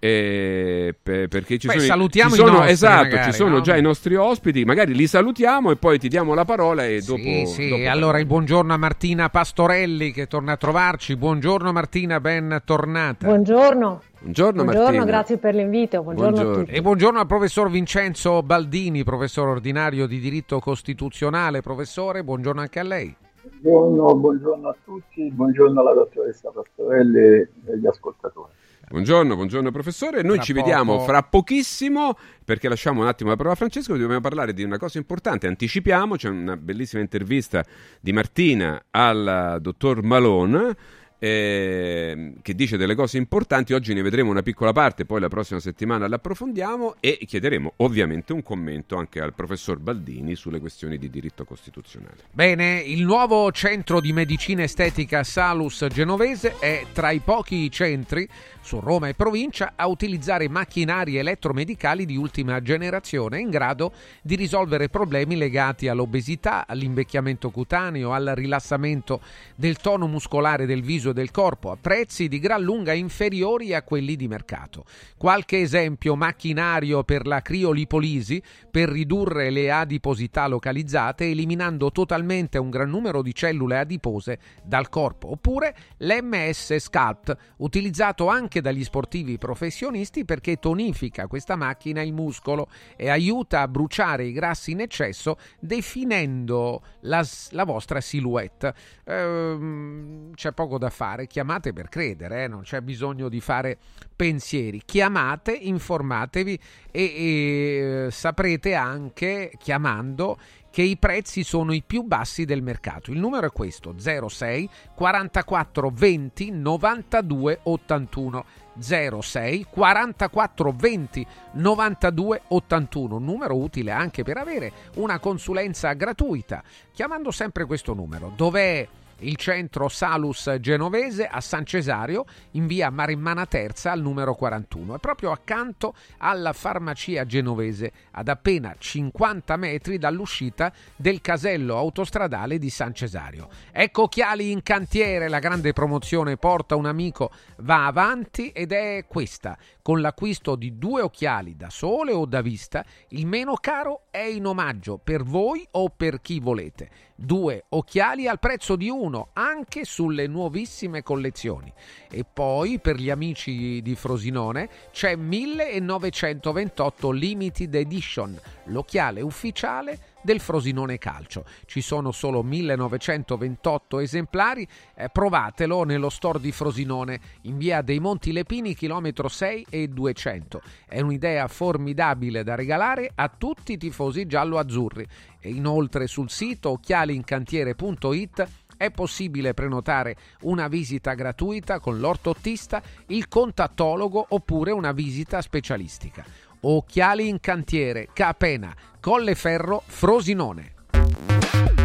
[0.00, 3.60] Eh, per, perché ci Beh, sono, salutiamo ci sono, nostri, esatto, magari, ci sono no?
[3.62, 7.20] già i nostri ospiti, magari li salutiamo e poi ti diamo la parola e dopo...
[7.20, 7.68] Sì, sì.
[7.68, 11.16] dopo allora il buongiorno a Martina Pastorelli che torna a trovarci.
[11.16, 13.26] Buongiorno Martina, ben tornata.
[13.26, 14.02] Buongiorno.
[14.20, 15.04] Buongiorno, Buongiorno, Martina.
[15.04, 16.02] grazie per l'invito.
[16.02, 16.60] Buongiorno, Buongiorno.
[16.60, 16.76] a tutti.
[16.76, 21.60] E buongiorno al professor Vincenzo Baldini, professore ordinario di diritto costituzionale.
[21.60, 23.14] Professore, buongiorno anche a lei.
[23.60, 28.52] Buongiorno, buongiorno a tutti, buongiorno alla dottoressa Pastorelli e agli ascoltatori.
[28.90, 30.22] Buongiorno, buongiorno professore.
[30.22, 31.04] Noi Tra ci vediamo poco.
[31.04, 33.94] fra pochissimo perché lasciamo un attimo la parola a Francesco.
[33.98, 35.46] Dobbiamo parlare di una cosa importante.
[35.46, 37.62] Anticipiamo, c'è una bellissima intervista
[38.00, 40.74] di Martina al dottor Malone.
[41.18, 43.72] Eh, che dice delle cose importanti.
[43.72, 48.42] Oggi ne vedremo una piccola parte, poi la prossima settimana l'approfondiamo e chiederemo ovviamente un
[48.42, 52.16] commento anche al professor Baldini sulle questioni di diritto costituzionale.
[52.32, 58.28] Bene, il nuovo centro di medicina estetica Salus Genovese è tra i pochi centri
[58.60, 64.90] su Roma e provincia a utilizzare macchinari elettromedicali di ultima generazione in grado di risolvere
[64.90, 69.22] problemi legati all'obesità, all'invecchiamento cutaneo, al rilassamento
[69.54, 73.82] del tono muscolare del viso e del corpo a prezzi di gran lunga inferiori a
[73.82, 74.84] quelli di mercato.
[75.16, 82.90] Qualche esempio macchinario per la criolipolisi per ridurre le adiposità localizzate eliminando totalmente un gran
[82.90, 90.56] numero di cellule adipose dal corpo, oppure l'MS Sculpt utilizzato anche dagli sportivi professionisti perché
[90.56, 97.26] tonifica questa macchina il muscolo e aiuta a bruciare i grassi in eccesso definendo la,
[97.50, 98.74] la vostra silhouette.
[99.04, 102.48] Ehm, c'è poco da fare, chiamate per credere, eh?
[102.48, 103.78] non c'è bisogno di fare
[104.16, 104.82] pensieri.
[104.84, 106.58] Chiamate, informatevi
[106.90, 110.36] e, e saprete anche chiamando
[110.72, 113.12] che i prezzi sono i più bassi del mercato.
[113.12, 118.44] Il numero è questo: 06 44 20 92 81.
[118.80, 127.64] 06 44 20 92 81, numero utile anche per avere una consulenza gratuita, chiamando sempre
[127.64, 128.32] questo numero.
[128.36, 128.86] Dov'è
[129.20, 134.96] il centro Salus Genovese a San Cesario in via Marimmana Terza al numero 41.
[134.96, 142.70] È proprio accanto alla farmacia genovese, ad appena 50 metri dall'uscita del casello autostradale di
[142.70, 143.48] San Cesario.
[143.72, 149.56] Ecco occhiali in cantiere, la grande promozione porta un amico va avanti ed è questa.
[149.82, 154.46] Con l'acquisto di due occhiali da sole o da vista, il meno caro è in
[154.46, 156.90] omaggio per voi o per chi volete.
[157.14, 161.72] Due occhiali al prezzo di uno, anche sulle nuovissime collezioni.
[162.10, 170.98] E poi, per gli amici di Frosinone, c'è 1928 Limited Edition, l'occhiale ufficiale del Frosinone
[170.98, 171.44] Calcio.
[171.64, 178.32] Ci sono solo 1928 esemplari, eh, provatelo nello store di Frosinone in via dei Monti
[178.32, 180.60] Lepini, chilometro 6 e 200.
[180.86, 185.06] È un'idea formidabile da regalare a tutti i tifosi giallo-azzurri.
[185.40, 194.24] E inoltre sul sito occhialincantiere.it è possibile prenotare una visita gratuita con l'ortottista, il contattologo
[194.30, 196.24] oppure una visita specialistica.
[196.60, 200.72] Occhiali in cantiere, Capena, Colleferro, Frosinone.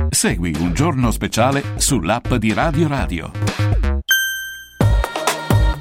[0.10, 4.03] Segui un giorno speciale sull'app di Radio Radio.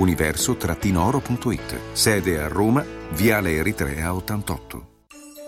[0.00, 1.78] universo-oro.it.
[1.92, 4.88] Sede a Roma, Viale Eritrea 88.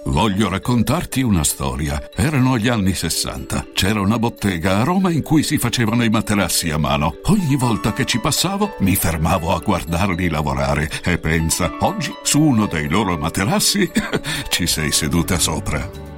[0.05, 2.11] Voglio raccontarti una storia.
[2.15, 3.69] Erano gli anni 60.
[3.73, 7.19] C'era una bottega a Roma in cui si facevano i materassi a mano.
[7.27, 12.67] Ogni volta che ci passavo mi fermavo a guardarli lavorare e pensa, oggi su uno
[12.67, 13.91] dei loro materassi
[14.51, 16.12] ci sei seduta sopra.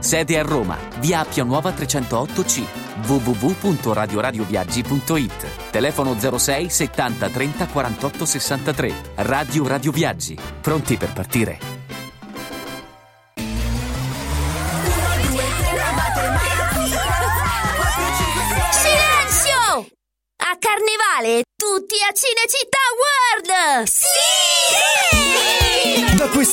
[0.00, 2.64] Sede a Roma, via Appia Nuova 308C,
[3.06, 5.70] www.radioradioviaggi.it.
[5.70, 8.94] Telefono 06 70 30 48 63.
[9.16, 10.38] Radio Radio Viaggi.
[10.60, 11.58] Pronti per partire?
[18.70, 19.86] Silenzio!
[20.36, 23.86] A Carnevale tutti a Cinecittà World!
[23.86, 24.27] Sì!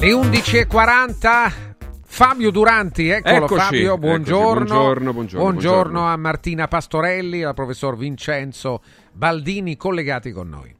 [0.00, 1.66] Le 11.40.
[2.04, 4.62] Fabio Duranti, eccolo Eccoci, Fabio, buongiorno.
[4.62, 6.06] eccoci, buongiorno, buongiorno, buongiorno.
[6.06, 8.80] a Martina Pastorelli, al professor Vincenzo
[9.12, 10.72] Baldini collegati con noi.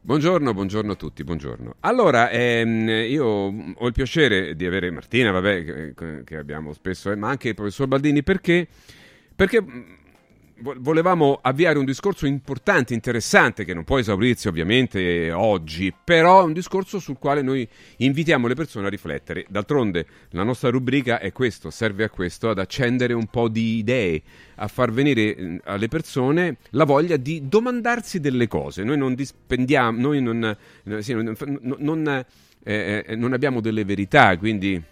[0.00, 1.74] Buongiorno, buongiorno a tutti, buongiorno.
[1.80, 7.28] Allora, ehm, io ho il piacere di avere Martina, vabbè, che, abbiamo spesso, eh, ma
[7.28, 8.68] anche il professor Baldini, perché,
[9.34, 9.64] perché
[10.58, 16.52] volevamo avviare un discorso importante, interessante, che non può esaurirsi ovviamente oggi, però è un
[16.52, 19.44] discorso sul quale noi invitiamo le persone a riflettere.
[19.48, 24.22] D'altronde la nostra rubrica è questo, serve a questo, ad accendere un po' di idee,
[24.56, 28.82] a far venire alle persone la voglia di domandarsi delle cose.
[28.82, 30.56] Noi non dispendiamo, noi non,
[31.00, 31.36] sì, non,
[31.78, 32.24] non,
[32.62, 34.82] eh, non abbiamo delle verità, quindi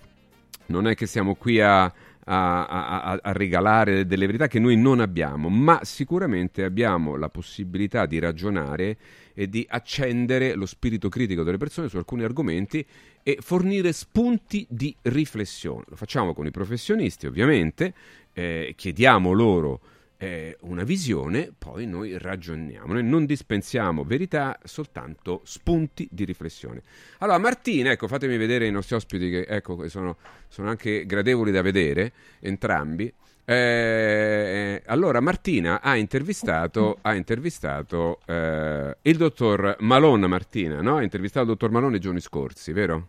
[0.66, 1.92] non è che siamo qui a
[2.24, 8.06] a, a, a, regalare delle verità che noi non abbiamo, ma sicuramente abbiamo la possibilità
[8.06, 8.96] di ragionare
[9.34, 12.84] e di accendere lo spirito critico delle persone su alcuni argomenti
[13.22, 15.84] e fornire spunti di riflessione.
[15.88, 17.92] Lo facciamo con i professionisti, ovviamente,
[18.32, 19.80] eh, chiediamo loro
[20.18, 26.82] eh, una visione, poi noi ragioniamo, noi non dispensiamo verità, soltanto spunti di riflessione.
[27.18, 30.16] Allora, Martina, ecco, fatemi vedere i nostri ospiti che ecco, sono,
[30.48, 33.12] sono anche gradevoli da vedere, entrambi.
[33.46, 40.96] Eh, allora, Martina ha intervistato, ha intervistato eh, il dottor Malone, Martina, no?
[40.96, 43.08] Ha intervistato il dottor Malone i giorni scorsi, vero?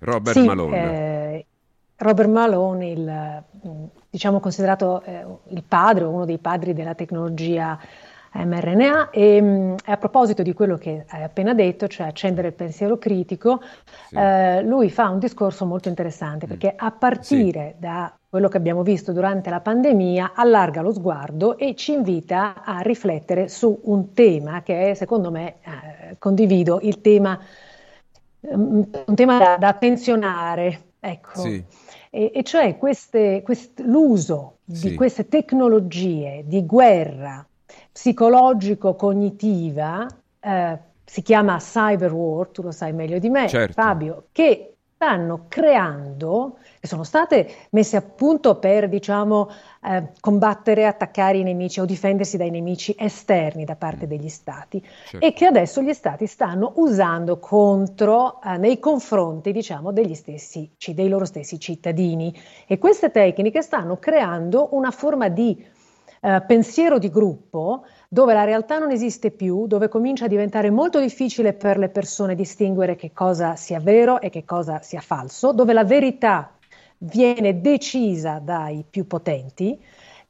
[0.00, 1.36] Robert sì, Malone.
[1.36, 1.46] Eh,
[2.04, 3.42] Robert Malone, il,
[4.10, 7.78] diciamo considerato eh, il padre o uno dei padri della tecnologia
[8.34, 12.98] mRNA e, mh, a proposito di quello che hai appena detto, cioè accendere il pensiero
[12.98, 13.62] critico,
[14.08, 14.16] sì.
[14.16, 17.80] eh, lui fa un discorso molto interessante perché a partire sì.
[17.80, 22.80] da quello che abbiamo visto durante la pandemia allarga lo sguardo e ci invita a
[22.80, 27.38] riflettere su un tema che è, secondo me, eh, condivido, il tema,
[28.40, 30.80] um, un tema da, da attenzionare.
[31.00, 31.40] Ecco.
[31.40, 31.64] Sì.
[32.14, 34.90] E, e, cioè queste, quest, l'uso sì.
[34.90, 37.44] di queste tecnologie di guerra
[37.90, 40.06] psicologico-cognitiva,
[40.38, 43.72] eh, si chiama cyber war, tu lo sai meglio di me, certo.
[43.72, 49.50] Fabio, che stanno creando, che sono state messe a punto per, diciamo,
[49.84, 54.08] eh, combattere, attaccare i nemici o difendersi dai nemici esterni da parte mm.
[54.08, 55.24] degli stati certo.
[55.24, 61.08] e che adesso gli stati stanno usando contro, eh, nei confronti, diciamo, degli stessi, dei
[61.08, 62.34] loro stessi cittadini.
[62.66, 65.72] E queste tecniche stanno creando una forma di
[66.20, 71.00] eh, pensiero di gruppo dove la realtà non esiste più, dove comincia a diventare molto
[71.00, 75.72] difficile per le persone distinguere che cosa sia vero e che cosa sia falso, dove
[75.72, 76.53] la verità
[77.04, 79.78] viene decisa dai più potenti.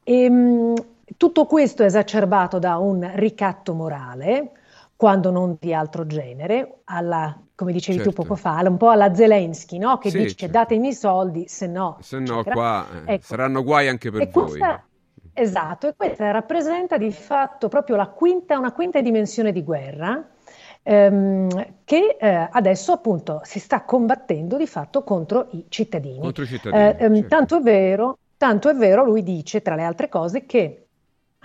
[0.03, 0.73] E, mh,
[1.17, 4.51] tutto questo è esacerbato da un ricatto morale,
[4.95, 8.11] quando non di altro genere, alla, come dicevi certo.
[8.11, 9.97] tu poco fa, un po' alla Zelensky, no?
[9.97, 10.57] che sì, dice certo.
[10.57, 11.97] datemi i soldi, se no...
[11.99, 13.23] Se no qua eh, ecco.
[13.25, 14.49] saranno guai anche per e voi.
[14.49, 14.83] Questa,
[15.37, 20.25] Esatto, e questa rappresenta di fatto proprio la quinta, una quinta dimensione di guerra
[20.87, 21.47] ehm,
[21.83, 26.19] che eh, adesso appunto si sta combattendo di fatto contro i cittadini.
[26.19, 27.27] Contro i cittadini eh, ehm, certo.
[27.27, 30.81] tanto, è vero, tanto è vero, lui dice tra le altre cose che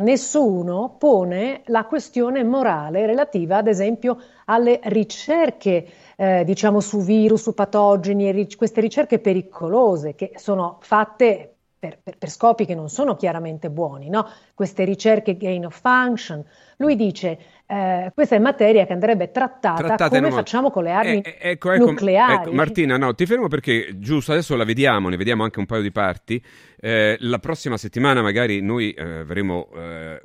[0.00, 5.86] nessuno pone la questione morale relativa ad esempio alle ricerche
[6.16, 11.98] eh, diciamo su virus, su patogeni, e ri- queste ricerche pericolose che sono fatte per,
[12.02, 14.28] per, per, scopi che non sono chiaramente buoni, no?
[14.54, 16.44] queste ricerche gain of function.
[16.76, 17.38] Lui dice
[17.70, 21.50] eh, questa è materia che andrebbe trattata, trattata come facciamo con le armi eh, eh,
[21.50, 22.32] ecco, ecco, nucleari.
[22.34, 25.80] Ecco, Martina, no, ti fermo perché giusto, adesso la vediamo, ne vediamo anche un paio
[25.80, 26.42] di parti.
[26.80, 30.20] Eh, la prossima settimana magari noi eh, avremo eh,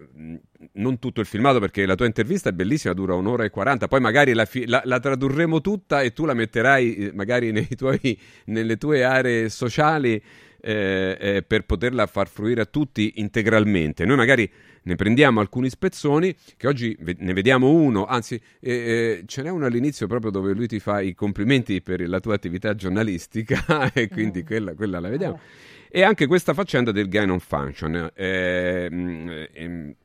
[0.74, 4.00] non tutto il filmato perché la tua intervista è bellissima, dura un'ora e quaranta, poi
[4.00, 9.04] magari la, fi- la, la tradurremo tutta e tu la metterai magari tuoi, nelle tue
[9.04, 10.20] aree sociali
[10.66, 14.04] eh, eh, per poterla far fruire a tutti integralmente.
[14.04, 14.50] Noi magari
[14.82, 19.68] ne prendiamo alcuni spezzoni, che oggi ne vediamo uno, anzi eh, eh, ce n'è uno
[19.68, 24.42] all'inizio proprio dove lui ti fa i complimenti per la tua attività giornalistica e quindi
[24.42, 24.46] mm.
[24.46, 25.40] quella, quella, la vediamo.
[25.88, 28.10] E anche questa faccenda del gain on function.
[28.16, 29.96] Eh, mm, ehm,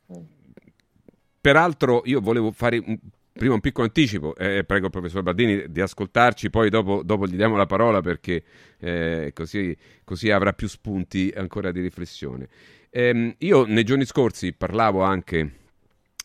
[1.41, 2.99] peraltro io volevo fare un
[3.41, 7.37] prima un piccolo anticipo, eh, prego il professor Bardini di ascoltarci, poi dopo, dopo gli
[7.37, 8.43] diamo la parola perché
[8.79, 9.75] eh, così,
[10.05, 12.49] così, avrà più spunti ancora di riflessione.
[12.91, 15.60] Eh, io nei giorni scorsi parlavo anche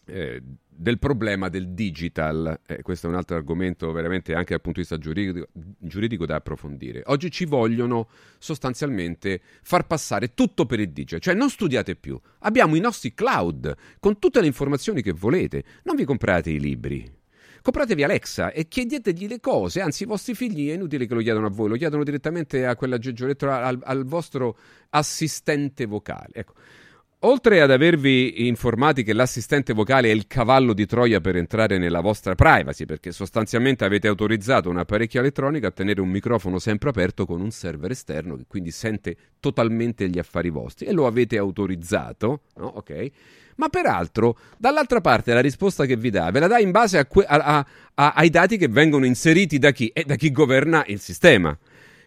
[0.05, 0.41] eh,
[0.77, 4.87] del problema del digital, eh, questo è un altro argomento veramente anche dal punto di
[4.87, 5.47] vista giuridico,
[5.77, 7.03] giuridico, da approfondire.
[7.05, 12.75] Oggi ci vogliono sostanzialmente far passare tutto per il digital, cioè non studiate più, abbiamo
[12.75, 17.23] i nostri cloud con tutte le informazioni che volete, non vi comprate i libri.
[17.61, 21.47] Compratevi Alexa e chiedietegli le cose, anzi i vostri figli è inutile che lo chiedano
[21.47, 24.55] a voi, lo chiedono direttamente a quell'aggeggio elettorale, al, al vostro
[24.89, 26.29] assistente vocale.
[26.33, 26.53] Ecco.
[27.27, 31.99] Oltre ad avervi informati che l'assistente vocale è il cavallo di Troia per entrare nella
[31.99, 37.25] vostra privacy, perché sostanzialmente avete autorizzato un apparecchio elettronico a tenere un microfono sempre aperto
[37.25, 42.41] con un server esterno che quindi sente totalmente gli affari vostri e lo avete autorizzato,
[42.57, 42.67] no?
[42.67, 43.07] Ok?
[43.55, 47.05] Ma peraltro, dall'altra parte la risposta che vi dà ve la dà in base a
[47.07, 47.65] que- a-
[47.95, 49.87] a- ai dati che vengono inseriti da chi?
[49.87, 51.57] E da chi governa il sistema.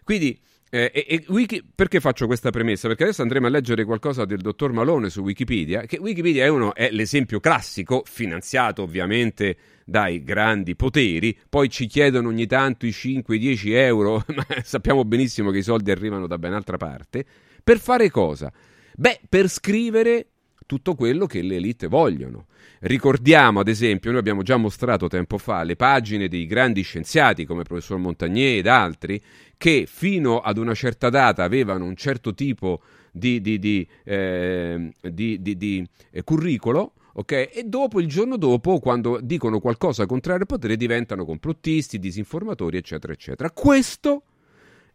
[0.05, 0.39] Quindi
[0.71, 2.87] eh, e, e perché faccio questa premessa?
[2.87, 6.75] Perché adesso andremo a leggere qualcosa del dottor Malone su Wikipedia, che Wikipedia è, uno,
[6.75, 13.73] è l'esempio classico, finanziato ovviamente dai grandi poteri, poi ci chiedono ogni tanto i 5-10
[13.73, 17.25] euro, ma sappiamo benissimo che i soldi arrivano da ben altra parte,
[17.63, 18.51] per fare cosa?
[18.95, 20.27] Beh, per scrivere
[20.69, 22.45] tutto quello che le elite vogliono.
[22.81, 27.61] Ricordiamo, ad esempio, noi abbiamo già mostrato tempo fa le pagine dei grandi scienziati come
[27.61, 29.19] il professor Montagnier ed altri
[29.59, 32.79] che fino ad una certa data avevano un certo tipo
[33.11, 37.49] di, di, di, di eh, curricolo, Okay?
[37.51, 43.11] E dopo, il giorno dopo, quando dicono qualcosa contrario al potere, diventano complottisti, disinformatori, eccetera,
[43.11, 43.51] eccetera.
[43.51, 44.23] Questo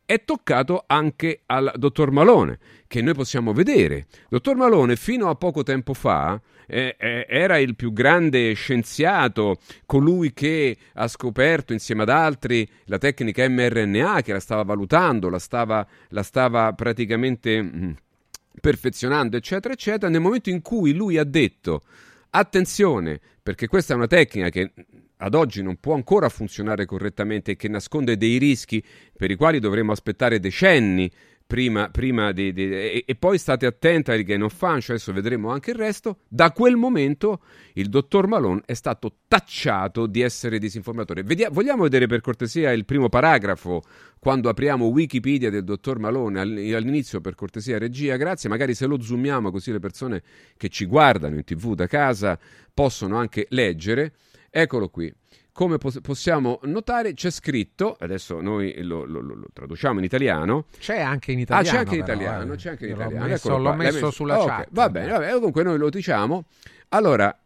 [0.06, 4.06] è toccato anche al dottor Malone, che noi possiamo vedere.
[4.30, 10.32] Dottor Malone, fino a poco tempo fa, eh, eh, era il più grande scienziato, colui
[10.32, 15.86] che ha scoperto insieme ad altri la tecnica mRNA, che la stava valutando, la stava,
[16.08, 17.90] la stava praticamente mm,
[18.60, 20.10] perfezionando, eccetera, eccetera.
[20.10, 21.82] Nel momento in cui lui ha detto
[22.30, 24.72] attenzione, perché questa è una tecnica che
[25.18, 28.82] ad oggi non può ancora funzionare correttamente e che nasconde dei rischi
[29.16, 31.10] per i quali dovremo aspettare decenni
[31.46, 35.50] prima, prima di, di, e, e, poi state attenti al gain of function, adesso vedremo
[35.50, 36.20] anche il resto.
[36.28, 37.42] Da quel momento
[37.74, 41.22] il dottor Malone è stato tacciato di essere disinformatore.
[41.22, 43.82] Vedia, vogliamo vedere per cortesia il primo paragrafo
[44.18, 48.48] quando apriamo Wikipedia del dottor Malone all'inizio, per cortesia, regia, grazie.
[48.48, 50.22] Magari se lo zoomiamo così le persone
[50.56, 52.38] che ci guardano in tv da casa
[52.72, 54.14] possono anche leggere.
[54.50, 55.12] Eccolo qui
[55.54, 60.64] come pos- possiamo notare, c'è scritto, adesso noi lo, lo, lo, traduciamo in italiano.
[60.76, 61.68] C'è anche in italiano.
[61.68, 62.56] Ah, c'è anche in però, italiano, eh.
[62.56, 63.26] c'è anche in L'ho italiano.
[63.28, 64.68] messo, l'ho messo messo sulla okay, chat.
[64.72, 66.46] Va bene, va bene, comunque noi lo diciamo.
[66.88, 67.38] Allora,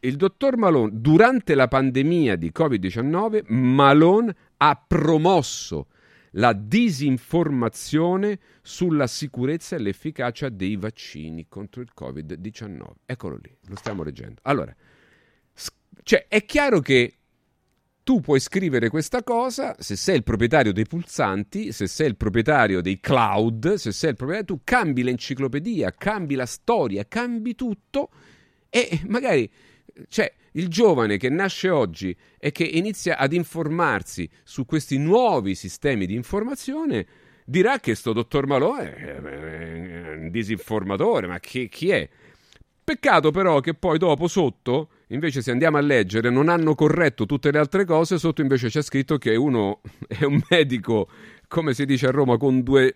[0.00, 5.86] il dottor Malone, durante la pandemia di Covid-19, Malone ha promosso
[6.32, 12.82] la disinformazione sulla sicurezza e l'efficacia dei vaccini contro il Covid-19.
[13.06, 14.42] Eccolo lì, lo stiamo leggendo.
[14.42, 14.74] Allora,
[16.02, 17.20] cioè, è chiaro che
[18.04, 22.80] tu puoi scrivere questa cosa se sei il proprietario dei pulsanti, se sei il proprietario
[22.80, 28.10] dei cloud, se sei il proprietario, tu cambi l'enciclopedia, cambi la storia, cambi tutto
[28.68, 29.50] e magari
[30.08, 36.06] cioè il giovane che nasce oggi e che inizia ad informarsi su questi nuovi sistemi
[36.06, 37.06] di informazione
[37.44, 42.08] dirà che sto dottor Malone è un disinformatore, ma chi, chi è?
[42.82, 47.50] Peccato però che poi dopo sotto, invece se andiamo a leggere, non hanno corretto tutte
[47.50, 51.08] le altre cose, sotto invece c'è scritto che uno è un medico,
[51.48, 52.94] come si dice a Roma, con due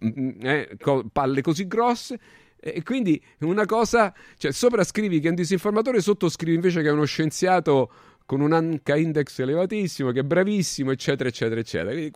[0.00, 0.76] eh,
[1.12, 2.18] palle così grosse.
[2.60, 6.88] E quindi una cosa, cioè sopra scrivi che è un disinformatore, sotto scrivi invece che
[6.88, 7.90] è uno scienziato
[8.26, 11.92] con un anca index elevatissimo, che è bravissimo, eccetera, eccetera, eccetera.
[11.92, 12.12] Quindi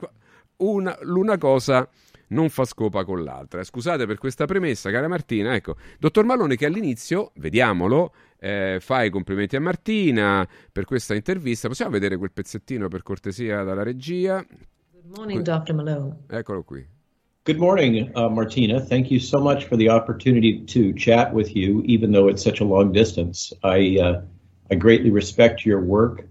[0.57, 1.89] una, l'una cosa
[2.33, 3.63] non fa scopa con l'altra.
[3.63, 5.55] Scusate per questa premessa, cara Martina.
[5.55, 11.69] Ecco, dottor Malone che all'inizio, vediamolo, eh, fa i complimenti a Martina per questa intervista.
[11.69, 14.45] Possiamo vedere quel pezzettino per cortesia dalla regia?
[14.91, 15.75] Good morning, Dr.
[15.75, 16.17] Malone.
[16.29, 16.85] Eccolo qui.
[17.45, 18.81] Good morning, uh, Martina.
[18.81, 22.61] Thank you so much for the opportunity to chat with you, even though it's such
[22.61, 23.53] a long distance.
[23.65, 24.21] I, uh,
[24.71, 26.25] I greatly respect your work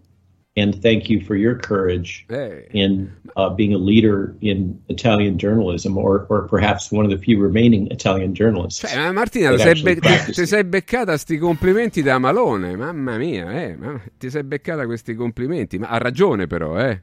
[0.56, 2.68] and thank you for your courage hey.
[2.72, 7.40] in uh, being a leader in Italian journalism, or, or perhaps one of the few
[7.40, 8.82] remaining Italian journalists.
[8.82, 14.02] Cioè, Martina, sei be- ti, sei beccata questi complimenti da Malone, mamma mia, eh, ma
[14.18, 17.02] ti sei beccata questi complimenti, ma ha ragione però, eh.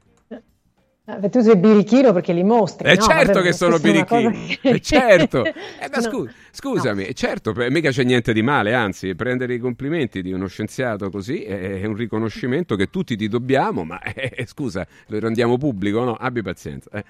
[1.21, 2.87] Eh, tu sei birichino perché li mostri.
[2.89, 3.01] Eh no?
[3.01, 4.31] certo Vabbè, che sono birichino.
[4.31, 4.59] che...
[4.69, 5.43] Eh certo.
[5.79, 6.01] Eh, ma No.
[6.01, 7.13] scu- scusami, no.
[7.13, 11.81] certo, mica c'è niente di male, anzi, prendere i complimenti di uno scienziato così è,
[11.81, 16.15] è un riconoscimento che tutti ti dobbiamo, ma eh, scusa, lo rendiamo pubblico, no?
[16.15, 16.89] Abbi pazienza.
[16.93, 17.03] eh.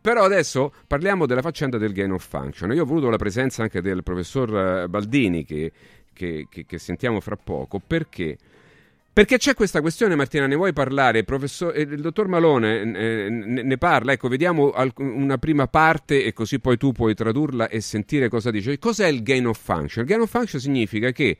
[0.00, 2.72] Però adesso parliamo della faccenda del gain of function.
[2.72, 5.72] Io ho voluto la presenza anche del professor eh, Baldini che-
[6.12, 8.36] che- che sentiamo fra poco perché
[9.18, 11.24] perché c'è questa questione, Martina, ne vuoi parlare?
[11.24, 16.32] Professor, eh, il dottor Malone eh, ne, parla, ecco, vediamo alc- una prima parte e
[16.32, 18.78] così poi tu puoi tradurla e sentire cosa dice.
[18.78, 20.04] Cos'è il gain of function?
[20.04, 21.36] Il gain of function significa che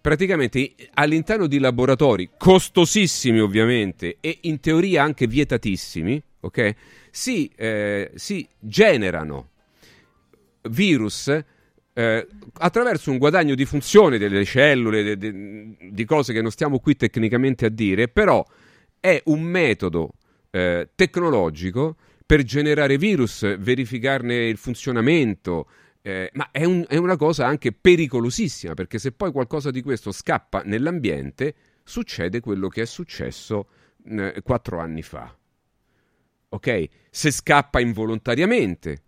[0.00, 6.74] praticamente all'interno di laboratori costosissimi ovviamente e in teoria anche vietatissimi, ok?
[7.12, 9.50] Si, eh, si generano
[10.62, 11.44] virus
[11.94, 16.80] eh, attraverso un guadagno di funzione delle cellule, de- de- di cose che non stiamo
[16.80, 18.44] qui tecnicamente a dire, però
[19.00, 20.14] è un metodo
[20.50, 25.68] eh, tecnologico per generare virus, verificarne il funzionamento,
[26.02, 30.10] eh, ma è, un- è una cosa anche pericolosissima, perché se poi qualcosa di questo
[30.10, 33.68] scappa nell'ambiente, succede quello che è successo
[34.06, 35.34] eh, quattro anni fa.
[36.48, 36.88] Ok?
[37.10, 39.02] Se scappa involontariamente,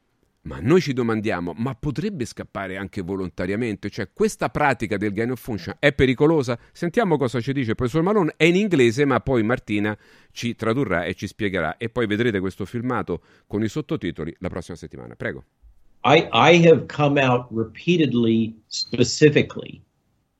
[0.47, 3.91] ma noi ci domandiamo, ma potrebbe scappare anche volontariamente?
[3.91, 6.57] Cioè, questa pratica del gain of function è pericolosa?
[6.73, 8.35] Sentiamo cosa ci dice il professor Malone.
[8.37, 9.97] È in inglese, ma poi Martina
[10.31, 11.77] ci tradurrà e ci spiegherà.
[11.79, 15.17] E poi vedrete questo filmato con i sottotitoli la prossima settimana.
[15.17, 15.45] Prego.
[16.05, 19.83] I, I have come out repeatedly, specifically,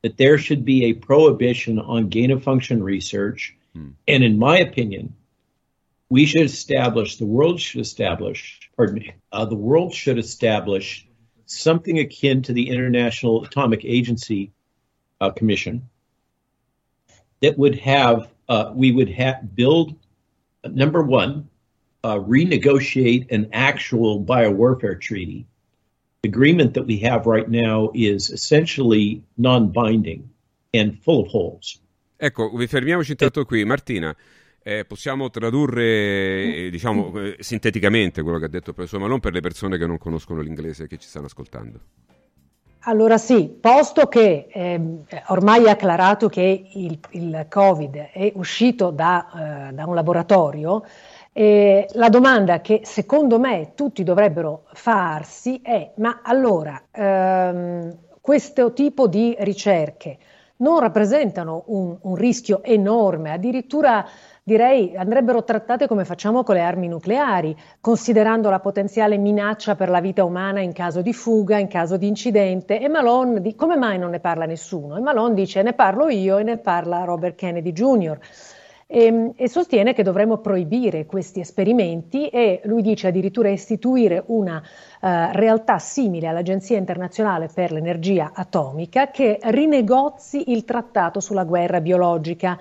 [0.03, 3.55] that there should be a prohibition on gain of function research.
[4.07, 5.13] And in my opinion,
[6.09, 11.07] we should establish, the world should establish, pardon me, uh, the world should establish
[11.47, 14.53] something akin to the International Atomic Agency
[15.21, 15.89] uh, Commission
[17.41, 19.95] that would have, uh, we would have build,
[20.65, 21.49] uh, number one,
[22.05, 25.47] uh, renegotiate an actual biowarfare treaty.
[26.23, 30.31] The agreement that we have right now is essentially non binding
[30.75, 31.81] and full of holes.
[32.19, 33.65] Ecco, fermiamoci intanto qui.
[33.65, 34.17] Martina,
[34.67, 39.33] eh, possiamo tradurre, eh, diciamo, eh, sinteticamente quello che ha detto il professor Malone per
[39.33, 41.79] le persone che non conoscono l'inglese e che ci stanno ascoltando.
[42.81, 49.69] Allora sì, posto che ehm, ormai è acclarato che il, il Covid è uscito da,
[49.71, 50.83] eh, da un laboratorio,
[51.39, 59.07] E la domanda che secondo me tutti dovrebbero farsi è: ma allora ehm, questo tipo
[59.07, 60.17] di ricerche
[60.59, 64.09] non rappresentano un, un rischio enorme, addirittura
[64.47, 69.99] direi andrebbero trattate come facciamo con le armi nucleari, considerando la potenziale minaccia per la
[69.99, 72.79] vita umana in caso di fuga, in caso di incidente.
[72.79, 74.97] E Malone, di, come mai non ne parla nessuno?
[74.97, 78.19] E Malone dice ne parlo io e ne parla Robert Kennedy Jr.
[78.87, 85.09] E, e, sostiene che dovremmo proibire questi esperimenti e lui dice addirittura istituire una uh,
[85.33, 92.61] realtà simile all'Agenzia internazionale per l'energia atomica che rinegozi il trattato sulla guerra biologica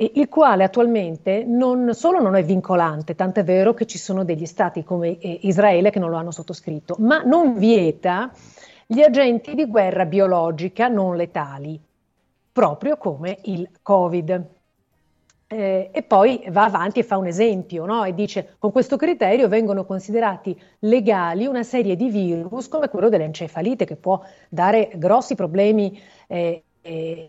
[0.00, 4.84] il quale attualmente non solo non è vincolante, tant'è vero che ci sono degli stati
[4.84, 8.30] come eh, Israele che non lo hanno sottoscritto, ma non vieta
[8.86, 11.80] gli agenti di guerra biologica non letali,
[12.52, 14.56] proprio come il Covid.
[15.50, 18.04] Eh, e poi va avanti e fa un esempio no?
[18.04, 23.86] e dice con questo criterio vengono considerati legali una serie di virus come quello dell'encefalite
[23.86, 24.20] che può
[24.50, 26.64] dare grossi problemi eh,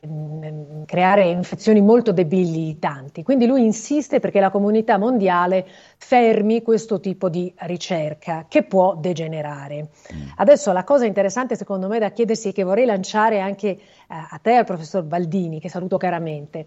[0.05, 3.23] mm, creare infezioni molto debilitanti.
[3.23, 5.65] Quindi lui insiste perché la comunità mondiale
[5.97, 9.89] fermi questo tipo di ricerca che può degenerare.
[10.13, 10.27] Mm.
[10.35, 14.39] Adesso la cosa interessante secondo me da chiedersi e che vorrei lanciare anche eh, a
[14.41, 16.65] te, al professor Baldini, che saluto caramente,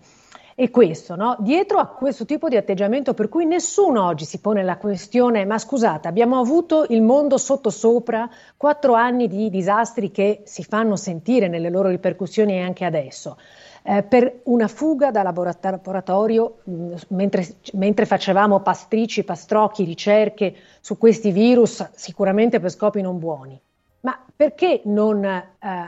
[0.55, 1.36] è questo, no?
[1.38, 5.59] dietro a questo tipo di atteggiamento per cui nessuno oggi si pone la questione, ma
[5.59, 11.70] scusate, abbiamo avuto il mondo sottosopra, quattro anni di disastri che si fanno sentire nelle
[11.70, 13.38] loro ripercussioni anche adesso.
[13.84, 20.96] Eh, per una fuga da laboratorio mh, mm, mentre, mentre, facevamo pastrici, pastrocchi, ricerche su
[20.98, 23.61] questi virus, sicuramente per scopi non buoni.
[24.00, 25.44] Ma perché non eh,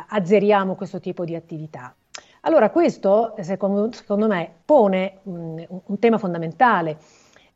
[0.09, 1.95] azzeriamo questo tipo di attività?
[2.47, 6.99] Allora questo, secondo, secondo me, pone mh, un tema fondamentale.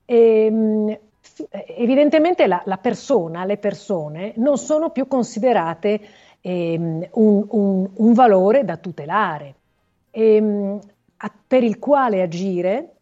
[0.06, 0.98] E, mh,
[1.76, 6.00] evidentemente la, la, persona, le persone non sono più considerate
[6.40, 9.54] ehm, un, un, un, valore da tutelare,
[10.10, 10.78] ehm,
[11.18, 12.92] a, per il quale agire,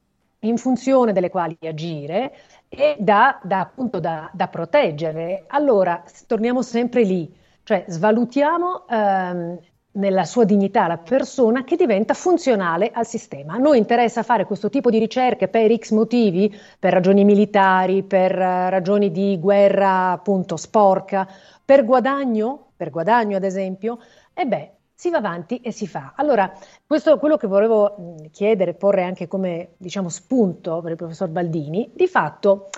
[0.40, 2.34] in funzione delle quali agire
[2.68, 5.44] e da, da, appunto da, da proteggere.
[5.46, 7.32] Allora, torniamo sempre lì,
[7.62, 9.58] cioè svalutiamo ehm,
[9.96, 13.54] nella sua dignità la persona che diventa funzionale al sistema.
[13.54, 18.32] A noi interessa fare questo tipo di ricerche per X motivi, per ragioni militari, per
[18.32, 21.28] uh, ragioni di guerra appunto sporca,
[21.64, 23.98] per guadagno, per guadagno ad esempio,
[24.32, 26.12] e beh, si va avanti e si fa.
[26.16, 26.50] Allora,
[26.86, 31.90] questo è quello che volevo chiedere, porre anche come diciamo spunto per il professor Baldini,
[31.94, 32.68] di fatto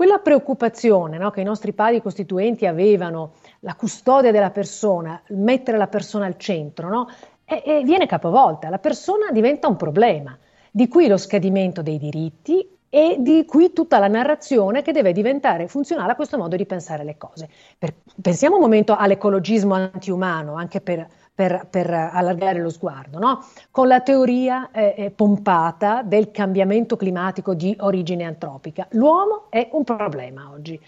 [0.00, 5.88] quella preoccupazione no, che i nostri padri costituenti avevano, la custodia della persona, mettere la
[5.88, 7.08] persona al centro, no,
[7.44, 8.68] e, e viene capovolta.
[8.68, 10.36] La persona diventa un problema,
[10.70, 15.68] di qui lo scadimento dei diritti e di qui tutta la narrazione che deve diventare
[15.68, 17.48] funzionale a questo modo di pensare le cose.
[17.78, 21.06] Per, pensiamo un momento all'ecologismo antiumano, anche per
[21.40, 23.42] per, per allargare lo sguardo, no?
[23.70, 28.86] con la teoria eh, eh, pompata del cambiamento climatico di origine antropica.
[28.90, 30.78] L'uomo è un problema oggi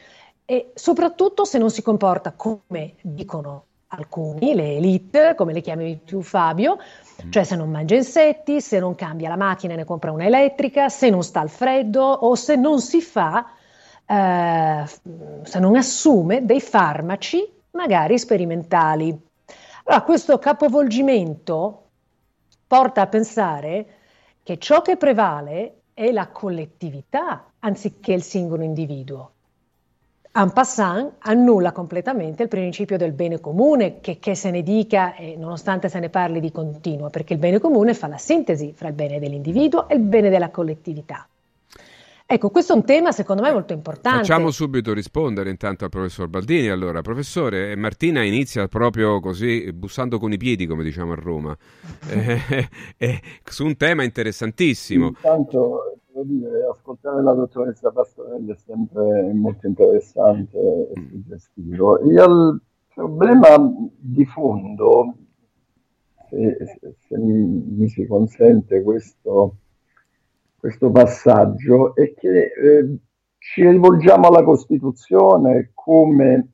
[0.53, 6.21] e soprattutto se non si comporta come dicono alcuni, le elite, come le chiami tu
[6.21, 7.31] Fabio, mm.
[7.31, 10.91] cioè se non mangia insetti, se non cambia la macchina e ne compra una elettrica,
[10.91, 13.47] se non sta al freddo o se non si fa,
[14.05, 14.85] eh,
[15.43, 19.19] se non assume dei farmaci magari sperimentali.
[19.85, 21.85] Allora, questo capovolgimento
[22.67, 23.87] porta a pensare
[24.43, 29.31] che ciò che prevale è la collettività anziché il singolo individuo.
[30.35, 35.37] En passant annulla completamente il principio del bene comune, che, che se ne dica, e
[35.37, 38.95] nonostante se ne parli di continuo, perché il bene comune fa la sintesi fra il
[38.95, 41.27] bene dell'individuo e il bene della collettività.
[42.25, 44.21] Ecco, questo è un tema secondo me molto importante.
[44.21, 46.69] Facciamo subito rispondere intanto al professor Baldini.
[46.69, 51.55] Allora, professore, Martina inizia proprio così, bussando con i piedi, come diciamo a Roma,
[52.09, 55.09] eh, eh, su un tema interessantissimo.
[55.09, 61.09] Intanto, devo dire, ascoltare la dottoressa Pastorelli è sempre molto interessante e mm.
[61.09, 61.99] suggestivo.
[62.01, 62.61] Il
[62.95, 63.57] problema
[63.99, 65.15] di fondo,
[66.29, 66.57] se,
[67.09, 69.57] se mi si consente questo
[70.63, 72.97] questo passaggio è che eh,
[73.39, 76.53] ci rivolgiamo alla Costituzione come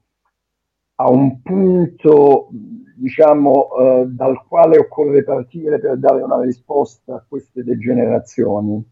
[0.94, 2.48] a un punto
[2.96, 8.82] diciamo, eh, dal quale occorre partire per dare una risposta a queste degenerazioni.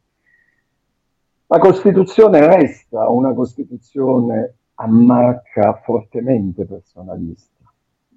[1.56, 7.64] La Costituzione resta una Costituzione a marca fortemente personalista.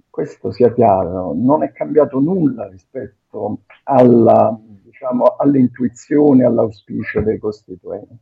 [0.09, 8.19] Questo sia chiaro, non è cambiato nulla rispetto alla diciamo, all'intuizione, all'auspicio dei costituenti.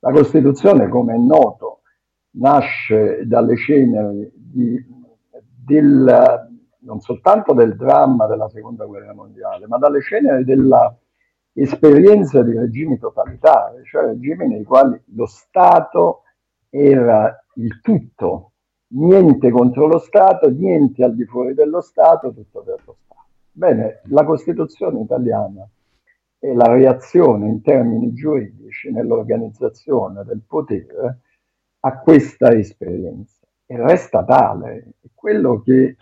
[0.00, 1.80] La Costituzione, come è noto,
[2.32, 4.84] nasce dalle ceneri di,
[5.64, 6.46] del,
[6.80, 10.94] non soltanto del dramma della Seconda Guerra Mondiale, ma dalle ceneri della
[11.56, 16.22] esperienza di regimi totalitari, cioè regimi nei quali lo Stato
[16.68, 18.52] era il tutto,
[18.88, 23.24] niente contro lo Stato, niente al di fuori dello Stato, tutto per lo Stato.
[23.50, 25.66] Bene, la Costituzione italiana
[26.38, 31.20] e la reazione in termini giuridici nell'organizzazione del potere
[31.80, 34.92] a questa esperienza e resta tale.
[35.14, 35.96] Quello che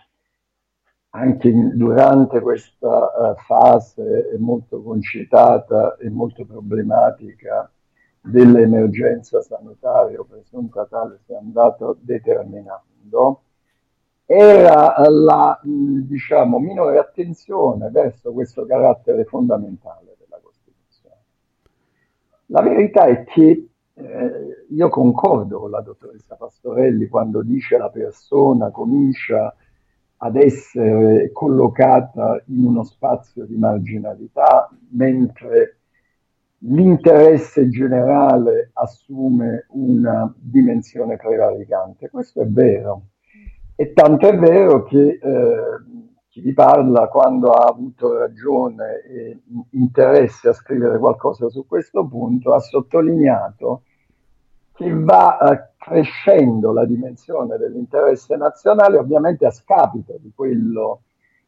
[1.15, 7.71] anche durante questa uh, fase molto concitata e molto problematica
[8.19, 13.41] dell'emergenza sanitaria o presunta tale si è andato determinando
[14.25, 21.15] era la diciamo, minore attenzione verso questo carattere fondamentale della Costituzione.
[22.47, 28.71] La verità è che eh, io concordo con la dottoressa Pastorelli quando dice la persona
[28.71, 29.55] comincia
[30.17, 35.79] ad essere collocata in uno spazio di marginalità, mentre
[36.59, 42.09] l'interesse generale assume una dimensione prevaricante.
[42.09, 43.07] Questo è vero.
[43.75, 45.59] E tanto è vero che eh,
[46.29, 49.39] chi vi parla, quando ha avuto ragione e
[49.71, 53.83] interesse a scrivere qualcosa su questo punto, ha sottolineato
[54.75, 61.01] che va eh, crescendo la dimensione dell'interesse nazionale, ovviamente a scapito di quello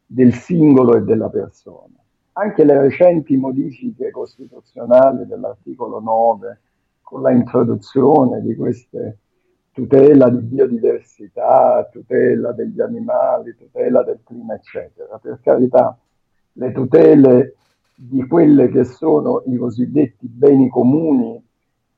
[0.06, 1.94] del singolo e della persona.
[2.32, 6.60] Anche le recenti modifiche costituzionali dell'articolo 9,
[7.02, 9.18] con la introduzione di queste
[9.72, 15.18] tutela di biodiversità, tutela degli animali, tutela del clima, eccetera.
[15.18, 15.98] Per carità,
[16.52, 17.56] le tutele
[17.94, 21.44] di quelle che sono i cosiddetti beni comuni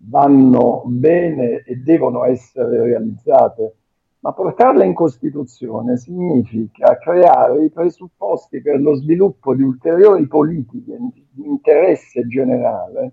[0.03, 3.75] vanno bene e devono essere realizzate,
[4.21, 10.97] ma portarle in Costituzione significa creare i presupposti per lo sviluppo di ulteriori politiche
[11.31, 13.13] di interesse generale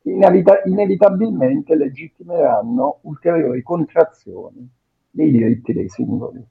[0.00, 4.68] che inevita- inevitabilmente legittimeranno ulteriori contrazioni
[5.10, 6.44] dei diritti dei singoli.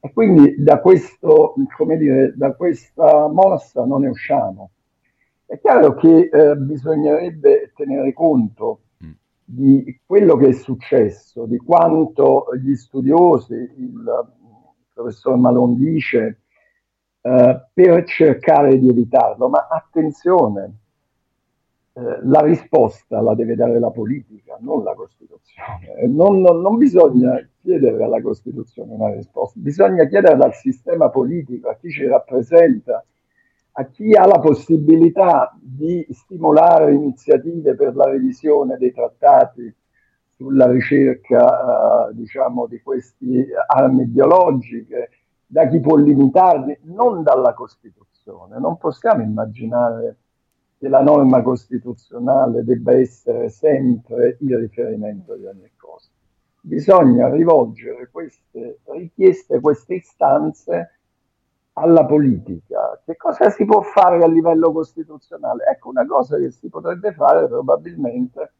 [0.00, 1.54] E quindi da, questo,
[1.96, 4.70] dire, da questa mossa non ne usciamo.
[5.46, 8.80] È chiaro che eh, bisognerebbe tenere conto
[9.44, 14.28] di quello che è successo, di quanto gli studiosi, il
[14.92, 16.40] professor Malon dice,
[17.20, 20.78] eh, per cercare di evitarlo, ma attenzione,
[21.92, 26.06] eh, la risposta la deve dare la politica, non la Costituzione.
[26.08, 31.76] Non, non, non, bisogna chiedere alla Costituzione una risposta, bisogna chiedere al sistema politico, a
[31.76, 33.04] chi ci rappresenta,
[33.76, 39.74] a chi ha la possibilità di stimolare iniziative per la revisione dei trattati
[40.36, 45.10] sulla ricerca eh, diciamo, di queste armi biologiche,
[45.46, 48.58] da chi può limitarli, non dalla Costituzione.
[48.58, 50.16] Non possiamo immaginare
[50.78, 56.10] che la norma costituzionale debba essere sempre il riferimento di ogni cosa.
[56.60, 60.98] Bisogna rivolgere queste richieste, queste istanze
[61.74, 63.00] alla politica.
[63.04, 65.64] Che cosa si può fare a livello costituzionale?
[65.66, 68.52] Ecco, una cosa che si potrebbe fare probabilmente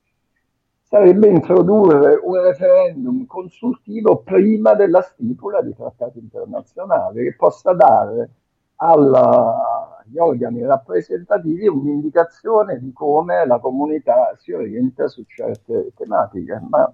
[0.83, 8.31] sarebbe introdurre un referendum consultivo prima della stipula di trattati internazionali che possa dare
[8.77, 16.93] alla, agli organi rappresentativi un'indicazione di come la comunità si orienta su certe tematiche, ma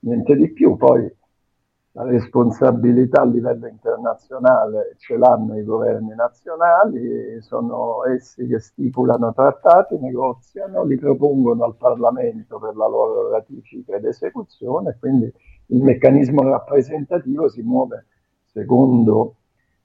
[0.00, 0.76] niente di più.
[0.76, 1.12] Poi
[1.92, 9.98] la responsabilità a livello internazionale ce l'hanno i governi nazionali, sono essi che stipulano trattati,
[9.98, 15.32] negoziano, li propongono al Parlamento per la loro ratifica ed esecuzione, quindi
[15.66, 18.06] il meccanismo rappresentativo si muove
[18.44, 19.36] secondo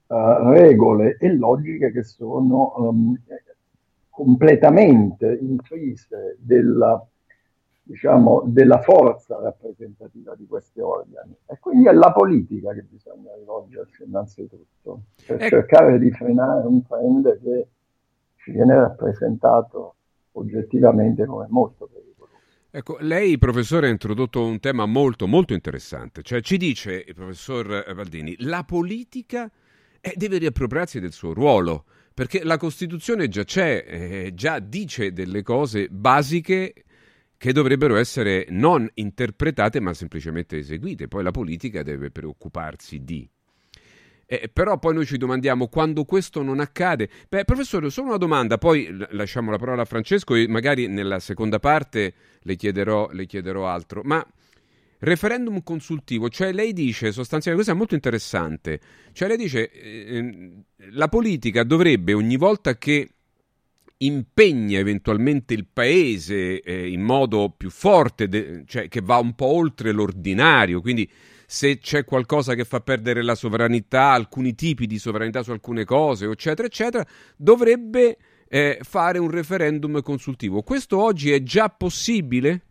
[0.07, 3.15] uh, regole e logiche che sono um,
[4.09, 7.03] completamente intrise della
[7.85, 11.35] diciamo, della forza rappresentativa di questi organi.
[11.45, 15.49] E quindi è la politica che bisogna rivolgersi innanzitutto per ecco.
[15.49, 17.67] cercare di frenare un trend che
[18.37, 19.95] ci viene rappresentato
[20.33, 22.33] oggettivamente come molto pericoloso.
[22.71, 27.93] Ecco, lei professore ha introdotto un tema molto molto interessante, cioè ci dice il professor
[27.93, 29.49] Valdini, la politica
[30.01, 35.43] eh, deve riappropriarsi del suo ruolo, perché la Costituzione già c'è, eh, già dice delle
[35.43, 36.73] cose basiche
[37.37, 41.07] che dovrebbero essere non interpretate ma semplicemente eseguite.
[41.07, 43.27] Poi la politica deve preoccuparsi di.
[44.27, 47.09] Eh, però poi noi ci domandiamo quando questo non accade.
[47.29, 51.59] Beh, professore, solo una domanda, poi lasciamo la parola a Francesco e magari nella seconda
[51.59, 54.01] parte le chiederò, le chiederò altro.
[54.03, 54.25] Ma
[54.99, 58.79] referendum consultivo, cioè lei dice sostanzialmente, questo è molto interessante,
[59.11, 60.53] cioè lei dice eh,
[60.91, 63.09] la politica dovrebbe ogni volta che
[63.97, 69.47] impegna eventualmente il paese eh, in modo più forte, de- cioè che va un po'
[69.47, 71.09] oltre l'ordinario, quindi
[71.47, 76.25] se c'è qualcosa che fa perdere la sovranità, alcuni tipi di sovranità su alcune cose,
[76.25, 77.05] eccetera, eccetera,
[77.37, 78.17] dovrebbe
[78.47, 80.63] eh, fare un referendum consultivo.
[80.63, 82.61] Questo oggi è già possibile?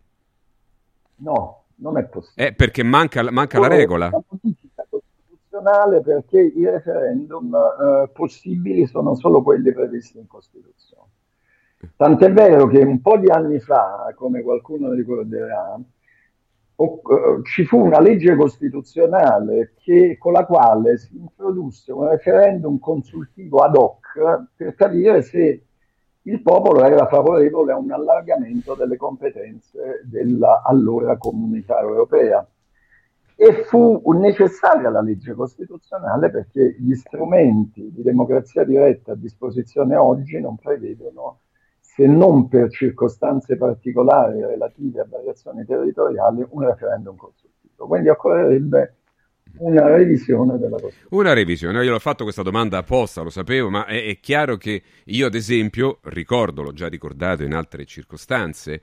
[1.17, 2.49] No, non è possibile.
[2.49, 4.09] Eh, perché manca, manca la regola.
[4.09, 11.13] La modifica costituzionale perché i referendum eh, possibili sono solo quelli previsti in Costituzione.
[11.95, 15.79] Tant'è vero che un po' di anni fa, come qualcuno ricorderà,
[16.75, 23.59] uh, ci fu una legge costituzionale che, con la quale si introdusse un referendum consultivo
[23.59, 25.65] ad hoc per capire se
[26.27, 32.47] il popolo era favorevole a un allargamento delle competenze della allora comunità europea.
[33.37, 40.39] E fu necessaria la legge costituzionale perché gli strumenti di democrazia diretta a disposizione oggi
[40.39, 41.39] non prevedono
[41.95, 47.87] se non per circostanze particolari relative a variazioni territoriali, un referendum consultivo.
[47.87, 48.95] Quindi occorrerebbe
[49.59, 51.21] una revisione della Costituzione.
[51.21, 54.81] Una revisione, io l'ho fatto questa domanda apposta, lo sapevo, ma è, è chiaro che
[55.05, 58.81] io ad esempio, ricordo, l'ho già ricordato in altre circostanze,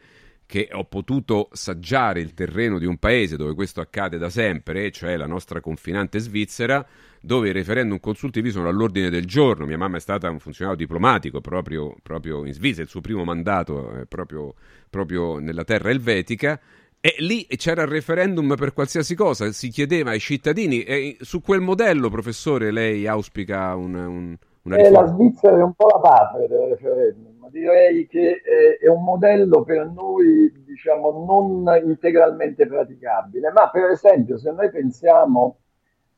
[0.52, 5.16] che ho potuto saggiare il terreno di un paese dove questo accade da sempre, cioè
[5.16, 6.84] la nostra confinante Svizzera,
[7.22, 9.64] dove i referendum consultivi sono all'ordine del giorno.
[9.64, 14.00] Mia mamma è stata un funzionario diplomatico proprio, proprio in Svizzera, il suo primo mandato
[14.00, 14.52] è proprio,
[14.90, 16.60] proprio nella terra elvetica.
[17.00, 20.82] E lì c'era il referendum per qualsiasi cosa, si chiedeva ai cittadini.
[20.82, 25.00] E su quel modello, professore, lei auspica un, un, una eh, riforma?
[25.00, 28.40] la Svizzera è un po' la patria del referendum direi che
[28.80, 35.58] è, un modello per noi, diciamo, non integralmente praticabile, ma per esempio se noi pensiamo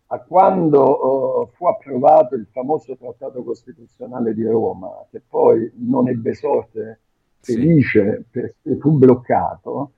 [0.06, 6.34] a quando uh, fu approvato il famoso trattato costituzionale di Roma, che poi non ebbe
[6.34, 7.00] sorte
[7.40, 8.24] felice sì.
[8.30, 9.92] perché fu bloccato,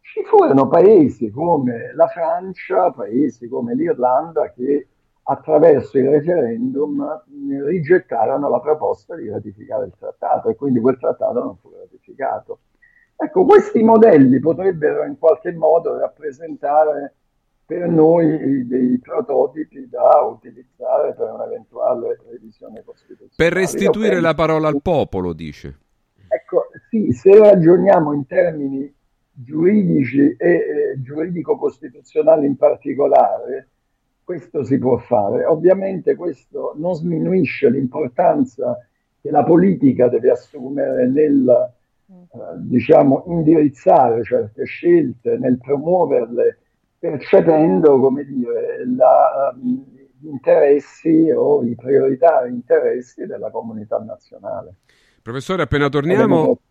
[0.00, 4.88] ci furono paesi come la Francia, paesi come l'Irlanda che
[5.24, 7.22] attraverso il referendum
[7.66, 12.60] rigettarono la proposta di ratificare il trattato e quindi quel trattato non fu ratificato.
[13.16, 17.14] Ecco, questi modelli potrebbero in qualche modo rappresentare
[17.64, 23.34] per noi dei prototipi da utilizzare per un'eventuale revisione costituzionale.
[23.36, 25.78] Per restituire penso, la parola al popolo, dice.
[26.28, 28.92] Ecco, sì, se ragioniamo in termini
[29.30, 33.68] giuridici e eh, giuridico-costituzionali in particolare,
[34.24, 35.44] questo si può fare.
[35.44, 38.78] Ovviamente questo non sminuisce l'importanza
[39.20, 41.72] che la politica deve assumere nel
[42.06, 46.58] eh, diciamo, indirizzare certe scelte, nel promuoverle,
[46.98, 54.76] percependo come dire, la, gli interessi o i prioritari interessi della comunità nazionale.
[55.22, 56.62] Professore, appena torniamo,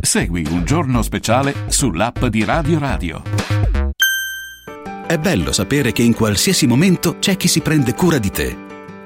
[0.02, 3.22] Segui un giorno speciale sull'app di Radio Radio.
[5.08, 8.69] È bello sapere che in qualsiasi momento c'è chi si prende cura di te.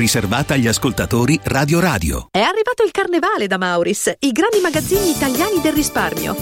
[0.00, 2.28] riservata agli ascoltatori Radio Radio.
[2.30, 6.34] È arrivato il carnevale da Mauris, i grandi magazzini italiani del risparmio.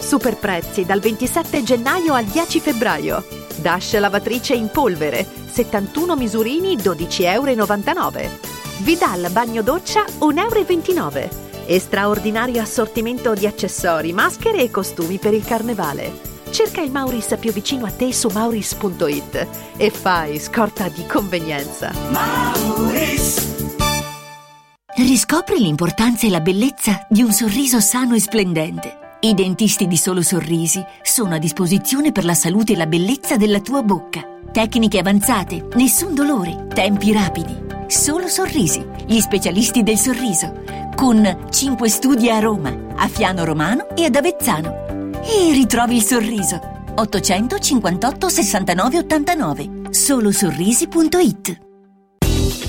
[0.00, 3.24] Super prezzi dal 27 gennaio al 10 febbraio.
[3.58, 8.30] Dash lavatrice in polvere, 71 misurini 12,99 euro.
[8.78, 11.46] Vidal bagno doccia 1,29 euro.
[11.66, 16.37] E straordinario assortimento di accessori, maschere e costumi per il carnevale.
[16.50, 19.46] Cerca il Mauris più vicino a te su mauris.it
[19.76, 21.92] e fai scorta di convenienza.
[24.96, 28.98] Riscopri l'importanza e la bellezza di un sorriso sano e splendente.
[29.20, 33.60] I dentisti di Solo Sorrisi sono a disposizione per la salute e la bellezza della
[33.60, 34.22] tua bocca.
[34.50, 37.66] Tecniche avanzate, nessun dolore, tempi rapidi.
[37.86, 40.62] Solo Sorrisi, gli specialisti del sorriso,
[40.94, 44.97] con 5 studi a Roma, a Fiano Romano e ad Avezzano.
[45.22, 46.60] E ritrovi il sorriso.
[46.94, 49.70] 858 69 89.
[49.90, 51.67] Solosorrisi.it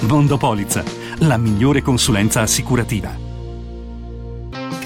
[0.00, 0.84] Mondopolizza,
[1.18, 3.27] la migliore consulenza assicurativa.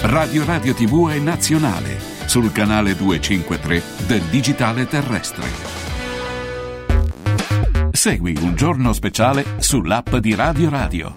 [0.00, 5.44] Radio Radio TV è nazionale sul canale 253 del digitale terrestre.
[7.90, 11.12] Segui un giorno speciale sull'app di Radio Radio.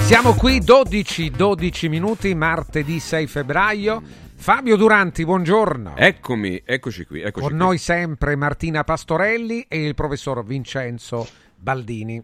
[0.00, 4.02] Siamo qui 12, 12 minuti, martedì 6 febbraio.
[4.34, 5.96] Fabio Duranti, buongiorno.
[5.96, 7.20] Eccomi, eccoci qui.
[7.20, 7.58] Eccoci Con qui.
[7.58, 12.22] noi sempre Martina Pastorelli e il professor Vincenzo Baldini.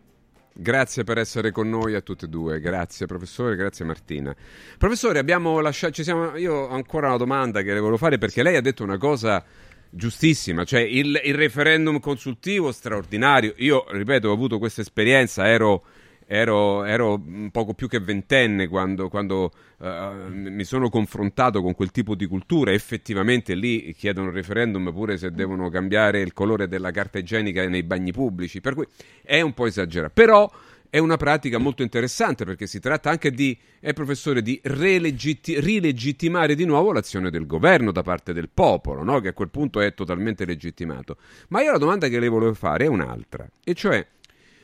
[0.60, 4.34] Grazie per essere con noi a tutte e due, grazie professore, grazie Martina.
[4.76, 8.42] Professore, abbiamo lasciato, ci siamo, io ho ancora una domanda che le volevo fare perché
[8.42, 9.44] lei ha detto una cosa
[9.88, 13.54] giustissima, cioè il, il referendum consultivo straordinario.
[13.58, 15.84] Io, ripeto, ho avuto questa esperienza, ero,
[16.30, 17.18] ero, ero
[17.50, 19.86] poco più che ventenne quando, quando uh,
[20.30, 22.70] mi sono confrontato con quel tipo di cultura.
[22.70, 28.12] Effettivamente lì chiedono referendum pure se devono cambiare il colore della carta igienica nei bagni
[28.12, 28.86] pubblici, per cui
[29.22, 30.12] è un po' esagerato.
[30.12, 30.50] Però
[30.90, 36.54] è una pratica molto interessante perché si tratta anche di, eh, professore, di relegitti- rilegittimare
[36.54, 39.20] di nuovo l'azione del governo da parte del popolo, no?
[39.20, 41.16] che a quel punto è totalmente legittimato.
[41.48, 44.06] Ma io la domanda che le volevo fare è un'altra, e cioè,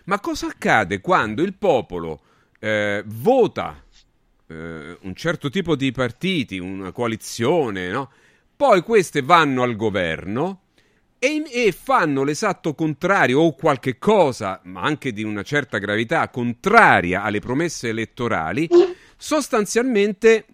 [0.05, 2.21] ma cosa accade quando il popolo
[2.59, 3.83] eh, vota
[4.47, 8.11] eh, un certo tipo di partiti, una coalizione, no?
[8.57, 10.61] poi queste vanno al governo
[11.19, 17.23] e, e, fanno l'esatto contrario o qualche cosa, ma anche di una certa gravità, contraria
[17.23, 18.69] alle promesse elettorali,
[19.17, 20.45] sostanzialmente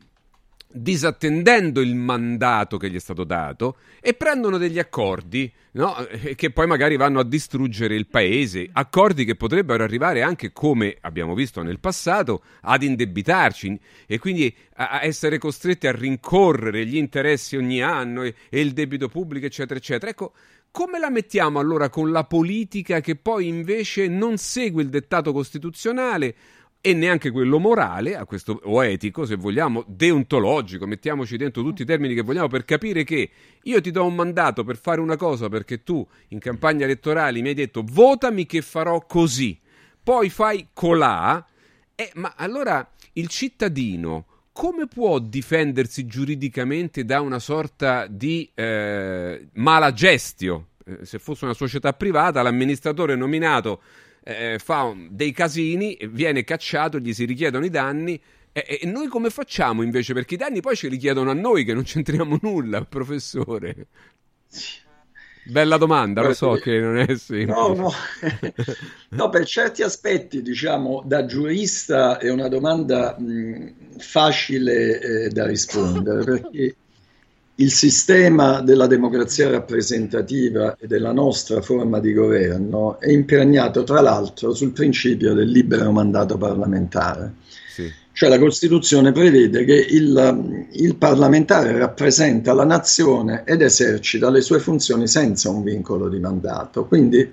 [0.72, 5.94] disattendendo il mandato che gli è stato dato e prendono degli accordi no?
[6.36, 11.34] che poi magari vanno a distruggere il paese, accordi che potrebbero arrivare anche, come abbiamo
[11.34, 17.82] visto nel passato, ad indebitarci e quindi a essere costretti a rincorrere gli interessi ogni
[17.82, 20.10] anno e, e il debito pubblico, eccetera, eccetera.
[20.10, 20.32] Ecco,
[20.70, 26.34] come la mettiamo allora con la politica che poi invece non segue il dettato costituzionale
[26.82, 32.14] e neanche quello morale, questo, o etico, se vogliamo, deontologico, mettiamoci dentro tutti i termini
[32.14, 33.30] che vogliamo per capire che
[33.62, 37.48] io ti do un mandato per fare una cosa perché tu in campagna elettorale mi
[37.48, 39.58] hai detto votami che farò così,
[40.02, 41.46] poi fai colà,
[41.94, 49.92] eh, ma allora il cittadino come può difendersi giuridicamente da una sorta di eh, mala
[49.92, 50.68] gestio?
[50.84, 53.80] Eh, se fosse una società privata, l'amministratore nominato
[54.22, 58.20] eh, fa dei casini, viene cacciato, gli si richiedono i danni.
[58.52, 60.12] E, e noi come facciamo invece?
[60.12, 63.86] Perché i danni poi ce li chiedono a noi che non c'entriamo nulla, professore.
[65.44, 67.46] Bella domanda, lo so che non è semplice.
[67.46, 67.92] No, no.
[69.10, 76.24] no, per certi aspetti, diciamo, da giurista è una domanda mh, facile eh, da rispondere,
[76.24, 76.76] perché
[77.60, 84.54] il sistema della democrazia rappresentativa e della nostra forma di governo è impregnato, tra l'altro,
[84.54, 87.34] sul principio del libero mandato parlamentare.
[87.68, 87.92] Sì.
[88.12, 94.58] Cioè la Costituzione prevede che il, il, parlamentare rappresenta la nazione ed esercita le sue
[94.58, 96.86] funzioni senza un vincolo di mandato.
[96.86, 97.30] Quindi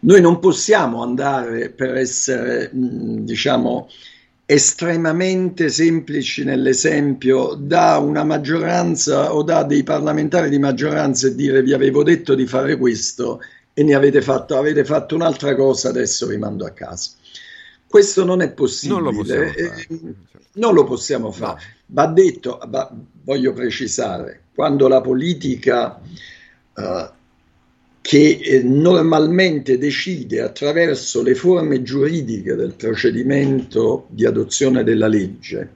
[0.00, 3.88] noi non possiamo andare per essere, diciamo,
[4.50, 11.74] estremamente semplici nell'esempio da una maggioranza o da dei parlamentari di maggioranza e dire vi
[11.74, 13.42] avevo detto di fare questo
[13.74, 17.10] e ne avete fatto, avete fatto un'altra cosa, adesso vi mando a casa.
[17.86, 19.00] Questo non è possibile.
[19.00, 19.86] Non lo possiamo fare.
[19.86, 20.14] Eh,
[20.52, 21.52] non lo possiamo fare.
[21.52, 21.74] No.
[21.88, 22.90] Va detto, va,
[23.24, 26.00] voglio precisare, quando la politica
[26.74, 27.08] uh,
[28.08, 35.74] che eh, normalmente decide attraverso le forme giuridiche del procedimento di adozione della legge,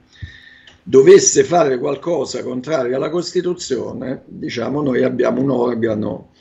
[0.81, 6.31] dovesse fare qualcosa contrario alla Costituzione, diciamo noi abbiamo un organo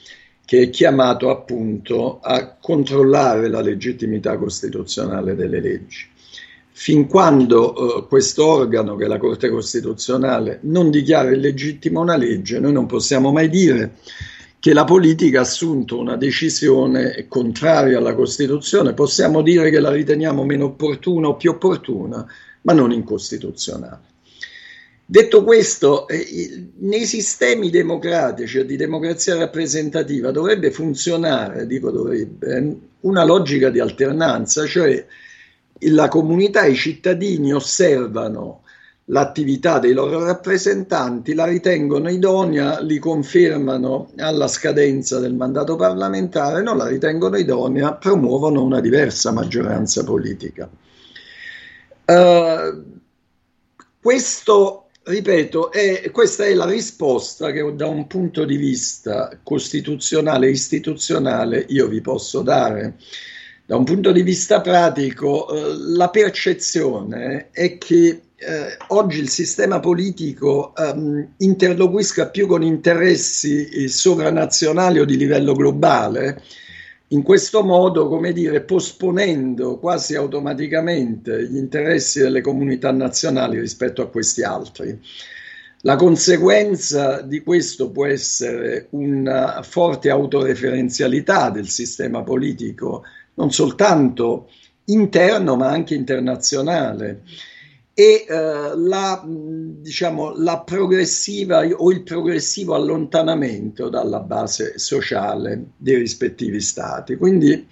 [0.47, 6.07] che è chiamato appunto a controllare la legittimità costituzionale delle leggi.
[6.71, 12.61] Fin quando eh, questo organo, che è la Corte Costituzionale, non dichiara illegittima una legge,
[12.61, 13.97] noi non possiamo mai dire
[14.63, 20.45] che la politica ha assunto una decisione contraria alla Costituzione, possiamo dire che la riteniamo
[20.45, 22.25] meno opportuna o più opportuna,
[22.61, 23.99] ma non incostituzionale.
[25.05, 33.25] Detto questo, eh, nei sistemi democratici o di democrazia rappresentativa dovrebbe funzionare, dico dovrebbe, una
[33.25, 35.05] logica di alternanza, cioè
[35.91, 38.62] la comunità, i cittadini osservano
[39.07, 46.77] l'attività dei loro rappresentanti, la ritengono idonea, li confermano alla scadenza del mandato parlamentare, non
[46.77, 50.71] la ritengono idonea, promuovono una diversa maggioranza politica.
[52.05, 53.01] Uh,
[54.01, 60.51] questo ripeto, è, questa è la risposta che da un punto di vista costituzionale e
[60.51, 62.97] istituzionale io vi posso dare.
[63.65, 69.79] Da un punto di vista pratico, eh, la percezione è che eh, oggi il sistema
[69.79, 76.43] politico ehm, interloquisca più con interessi eh, sovranazionali o di livello globale
[77.09, 84.09] in questo modo, come dire, posponendo quasi automaticamente gli interessi delle comunità nazionali rispetto a
[84.09, 84.99] questi altri.
[85.83, 93.03] La conseguenza di questo può essere una forte autoreferenzialità del sistema politico,
[93.35, 94.49] non soltanto
[94.87, 97.23] interno ma anche internazionale
[97.95, 106.61] e eh, la, diciamo, la progressiva o il progressivo allontanamento dalla base sociale dei rispettivi
[106.61, 107.17] stati.
[107.17, 107.67] Quindi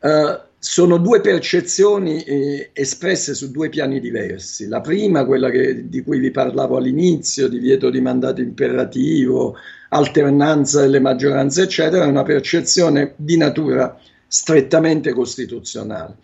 [0.00, 4.66] eh, sono due percezioni eh, espresse su due piani diversi.
[4.66, 9.56] La prima, quella che, di cui vi parlavo all'inizio, divieto di mandato imperativo,
[9.90, 13.94] alternanza delle maggioranze, eccetera, è una percezione di natura
[14.26, 16.16] strettamente costituzionale.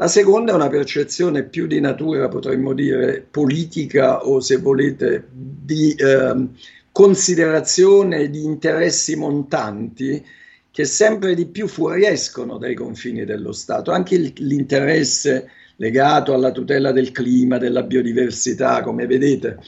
[0.00, 5.92] La seconda è una percezione più di natura, potremmo dire, politica o se volete di
[5.92, 6.46] eh,
[6.92, 10.24] considerazione di interessi montanti
[10.70, 13.90] che sempre di più fuoriescono dai confini dello Stato.
[13.90, 19.58] Anche il, l'interesse legato alla tutela del clima, della biodiversità, come vedete,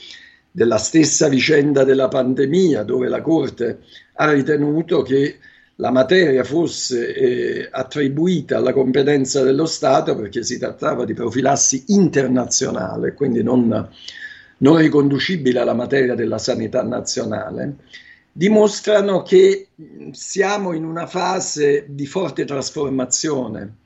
[0.49, 3.81] della stessa vicenda della pandemia, dove la Corte
[4.15, 5.39] ha ritenuto che
[5.81, 13.15] la materia fosse eh, attribuita alla competenza dello Stato perché si trattava di profilassi internazionale,
[13.15, 13.89] quindi non,
[14.59, 17.77] non riconducibile alla materia della sanità nazionale,
[18.31, 19.69] dimostrano che
[20.13, 23.77] siamo in una fase di forte trasformazione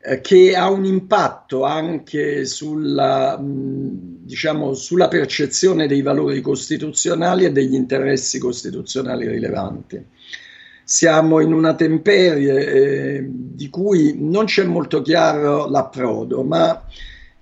[0.00, 7.74] eh, che ha un impatto anche sulla, diciamo, sulla percezione dei valori costituzionali e degli
[7.74, 10.02] interessi costituzionali rilevanti
[10.90, 16.84] siamo in una temperie eh, di cui non c'è molto chiaro l'approdo, ma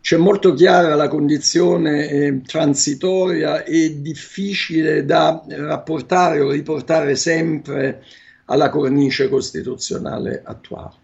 [0.03, 8.05] c'è molto chiara la condizione eh, transitoria e difficile da rapportare o riportare sempre
[8.45, 10.95] alla cornice costituzionale attuale.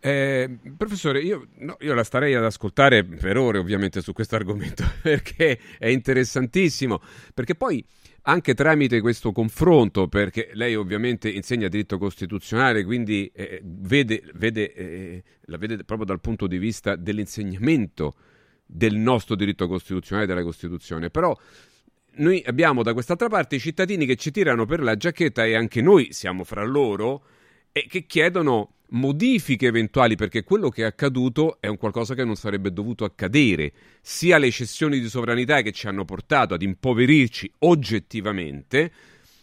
[0.00, 4.84] Eh, professore, io, no, io, la starei ad ascoltare per ore ovviamente su questo argomento
[5.00, 7.00] perché è interessantissimo,
[7.32, 7.82] perché poi
[8.26, 15.22] anche tramite questo confronto, perché lei ovviamente insegna diritto costituzionale, quindi eh, vede, vede, eh,
[15.46, 18.14] la vede proprio dal punto di vista dell'insegnamento
[18.64, 21.36] del nostro diritto costituzionale, della Costituzione, però
[22.16, 25.82] noi abbiamo da quest'altra parte i cittadini che ci tirano per la giacchetta e anche
[25.82, 27.24] noi siamo fra loro
[27.76, 32.36] e che chiedono modifiche eventuali, perché quello che è accaduto è un qualcosa che non
[32.36, 38.92] sarebbe dovuto accadere, sia le cessioni di sovranità che ci hanno portato ad impoverirci oggettivamente.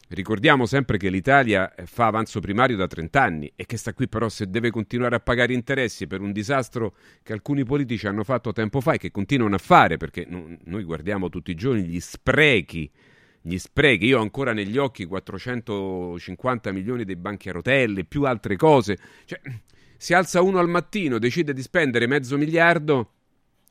[0.08, 4.30] Ricordiamo sempre che l'Italia fa avanzo primario da 30 anni e che sta qui però
[4.30, 8.80] se deve continuare a pagare interessi per un disastro che alcuni politici hanno fatto tempo
[8.80, 12.90] fa e che continuano a fare, perché noi guardiamo tutti i giorni gli sprechi
[13.42, 14.06] gli sprechi.
[14.06, 18.98] Io ho ancora negli occhi 450 milioni dei banchi a rotelle, più altre cose.
[19.26, 19.40] Cioè,
[19.98, 23.12] si alza uno al mattino, decide di spendere mezzo miliardo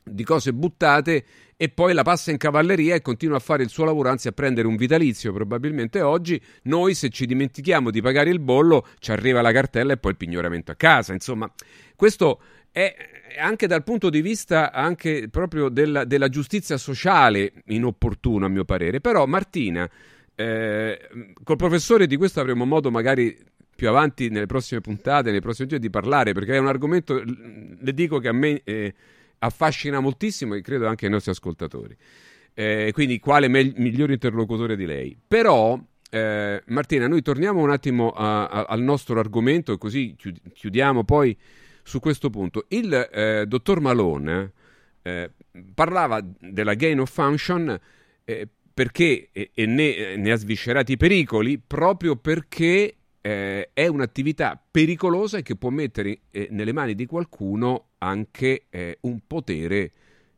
[0.03, 1.25] di cose buttate
[1.57, 4.33] e poi la passa in cavalleria e continua a fare il suo lavoro, anzi a
[4.33, 6.41] prendere un vitalizio probabilmente oggi.
[6.63, 10.17] Noi se ci dimentichiamo di pagare il bollo ci arriva la cartella e poi il
[10.17, 11.13] pignoramento a casa.
[11.13, 11.53] Insomma,
[11.97, 12.41] questo
[12.73, 12.95] è
[13.39, 19.01] anche dal punto di vista anche proprio della, della giustizia sociale inopportuno a mio parere.
[19.01, 19.89] Però Martina,
[20.35, 21.09] eh,
[21.43, 23.37] col professore di questo avremo modo magari
[23.75, 27.95] più avanti nelle prossime puntate, nei prossimi giorni di parlare, perché è un argomento, le
[27.95, 28.95] dico che a me eh,
[29.39, 31.97] affascina moltissimo e credo anche ai nostri ascoltatori.
[32.53, 35.17] Eh, quindi quale me- migliore interlocutore di lei?
[35.27, 35.81] Però
[36.11, 40.15] eh, Martina, noi torniamo un attimo a, a, al nostro argomento e così
[40.53, 41.35] chiudiamo poi
[41.91, 42.67] su questo punto.
[42.69, 44.53] Il eh, dottor Malone
[45.03, 45.31] eh,
[45.75, 47.79] parlava della gain of function
[48.25, 54.63] eh, perché, e, e ne, ne, ha sviscerati i pericoli, proprio perché eh, è un'attività
[54.71, 59.93] pericolosa e che può mettere eh, nelle mani di qualcuno anche eh, un potere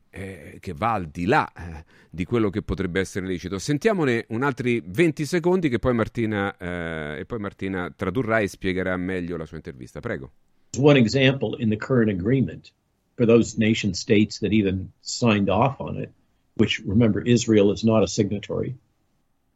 [0.09, 3.59] eh, che va al di là eh, di quello che potrebbe essere lecito.
[3.59, 9.37] Sentiamone un altri 20 secondi che poi Martina, eh, poi Martina tradurrà e spiegherà meglio
[9.37, 10.01] la sua intervista.
[10.01, 10.33] Prego.
[10.77, 12.71] One example in the current agreement
[13.17, 16.13] for those nation states that even signed off on it,
[16.57, 18.77] which remember, Israel is not a signatory.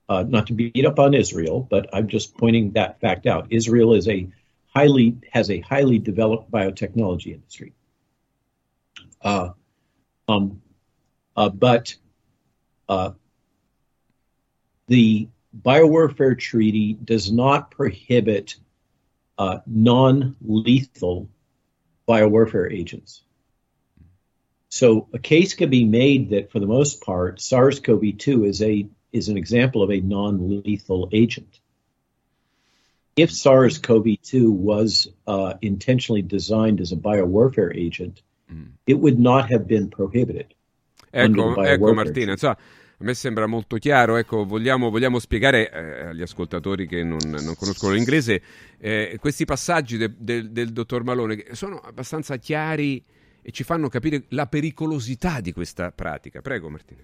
[0.09, 3.49] Uh, not to beat up on Israel, but I'm just pointing that fact out.
[3.51, 4.29] Israel is a
[4.69, 7.73] highly has a highly developed biotechnology industry.
[9.21, 9.51] Uh,
[10.29, 10.63] um,
[11.35, 11.97] uh, but
[12.89, 13.13] uh,
[14.87, 15.29] the
[15.61, 18.57] biowarfare treaty does not prohibit
[19.39, 21.29] uh, non-lethal
[22.09, 23.23] biowarfare agents.
[24.69, 29.29] So a case can be made that, for the most part, SARS-CoV-2 is a is
[29.29, 31.61] an example of a non-lethal agent.
[33.17, 38.21] If SARS-CoV-2 was uh, intentionally designed as a biowarfare agent,
[38.53, 38.73] mm.
[38.87, 40.53] it would not have been prohibited.
[41.15, 42.59] Ecco, ecco Martina, insomma,
[42.99, 47.55] a me sembra molto chiaro, ecco, vogliamo, vogliamo spiegare eh, agli ascoltatori che non, non
[47.55, 48.41] conoscono l'inglese
[48.79, 53.05] eh, questi passaggi de, de, del dottor Malone che sono abbastanza chiari
[53.43, 56.41] e ci fanno capire la pericolosità di questa pratica.
[56.41, 57.03] Prego Martina.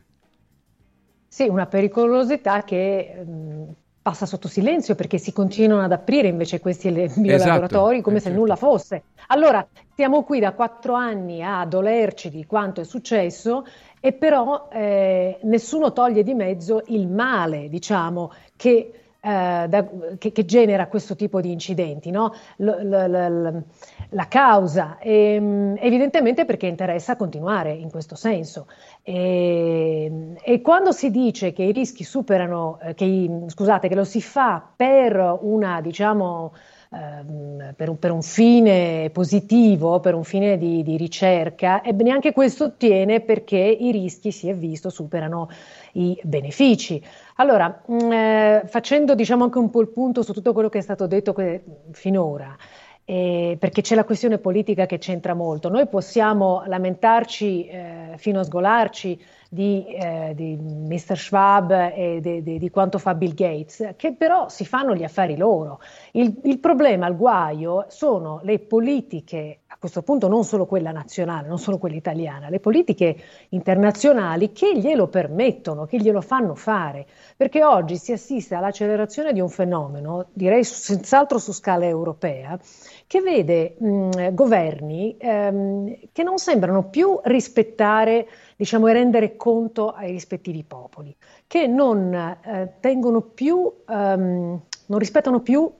[1.28, 6.90] Sì, una pericolosità che mh, passa sotto silenzio perché si continuano ad aprire invece questi
[6.90, 8.38] biolaboratori esatto, come eh, se certo.
[8.38, 9.02] nulla fosse.
[9.28, 13.64] Allora, siamo qui da quattro anni a dolerci di quanto è successo
[14.04, 19.88] e però eh, nessuno toglie di mezzo il male, diciamo, che eh, da,
[20.18, 22.34] che, che, genera questo tipo di incidenti, no?
[22.56, 23.62] l, l, l,
[24.08, 28.66] la causa, e, ehm, evidentemente perché interessa continuare in questo senso.
[29.04, 34.20] E, e quando si dice che i rischi superano, eh, che, scusate, che lo si
[34.20, 36.52] fa per una, diciamo,
[36.92, 42.32] ehm, per, un, per, un, fine positivo, per un fine di, di ricerca, ebbene anche
[42.32, 45.48] questo ottiene perché i rischi, si è visto, superano
[45.92, 47.02] i benefici.
[47.36, 50.78] Allora, mh, mm, eh, facendo diciamo anche un po' il punto su tutto quello che
[50.78, 51.62] è stato detto que-
[51.92, 52.56] finora,
[53.04, 55.68] eh, perché c'è la questione politica che c'entra molto.
[55.68, 59.20] Noi possiamo lamentarci eh, fino a sgolarci
[59.52, 61.14] di, eh, di Mr.
[61.14, 65.36] Schwab e di, di, di, quanto fa Bill Gates, che però si fanno gli affari
[65.36, 65.78] loro.
[66.12, 71.48] Il, il problema, il guaio, sono le politiche, a questo punto non solo quella nazionale,
[71.48, 73.14] non solo quella italiana, le politiche
[73.50, 77.04] internazionali che glielo permettono, che glielo fanno fare,
[77.36, 82.58] perché oggi si assiste all'accelerazione di un fenomeno, direi senz'altro su scala europea,
[83.06, 88.26] che vede mh, governi ehm, che non sembrano più rispettare
[88.56, 91.14] diciamo, e rendere conto ai rispettivi popoli,
[91.46, 93.56] che non eh, tengono più,
[93.86, 95.70] um, non rispettano più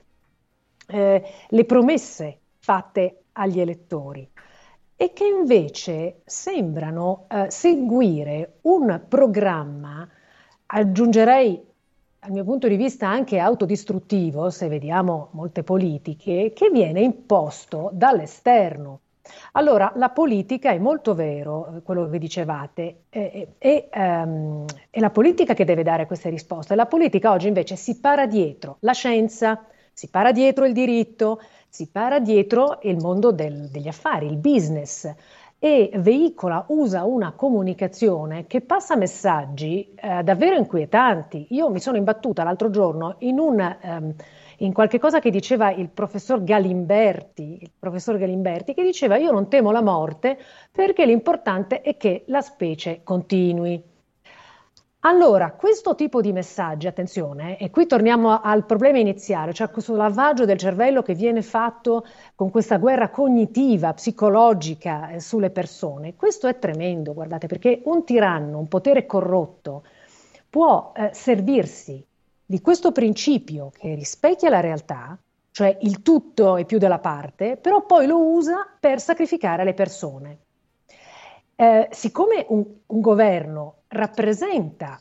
[0.87, 4.29] eh, le promesse fatte agli elettori
[4.95, 10.07] e che invece sembrano eh, seguire un programma,
[10.67, 11.71] aggiungerei
[12.19, 19.01] dal mio punto di vista anche autodistruttivo, se vediamo molte politiche, che viene imposto dall'esterno.
[19.53, 25.09] Allora, la politica è molto vero, eh, quello che dicevate, è, è, um, è, la
[25.11, 26.75] politica che deve dare queste risposte.
[26.75, 31.39] La politica oggi invece si para dietro la scienza, si para dietro il diritto,
[31.69, 35.11] si para dietro il mondo del, degli affari, il business
[35.57, 41.47] e veicola, usa una comunicazione che passa messaggi eh, davvero inquietanti.
[41.51, 43.77] Io mi sono imbattuta l'altro giorno in un...
[43.83, 44.15] Um,
[44.63, 49.49] in qualche cosa che diceva il professor Galimberti, il professor Galimberti, che diceva io non
[49.49, 50.37] temo la morte
[50.71, 53.91] perché l'importante è che la specie continui.
[55.05, 60.45] Allora, questo tipo di messaggi, attenzione, e qui torniamo al problema iniziale, cioè questo lavaggio
[60.45, 66.57] del cervello che viene fatto con questa guerra cognitiva, psicologica eh, sulle persone, questo è
[66.57, 69.83] tremendo, guardate, perché un tiranno, un potere corrotto,
[70.49, 72.01] può eh, servirsi
[72.53, 75.17] di questo principio che rispecchia la realtà,
[75.49, 80.37] cioè il tutto e più della parte, però poi lo usa per sacrificare le persone.
[81.55, 84.99] Eh, siccome un, un, governo rappresenta,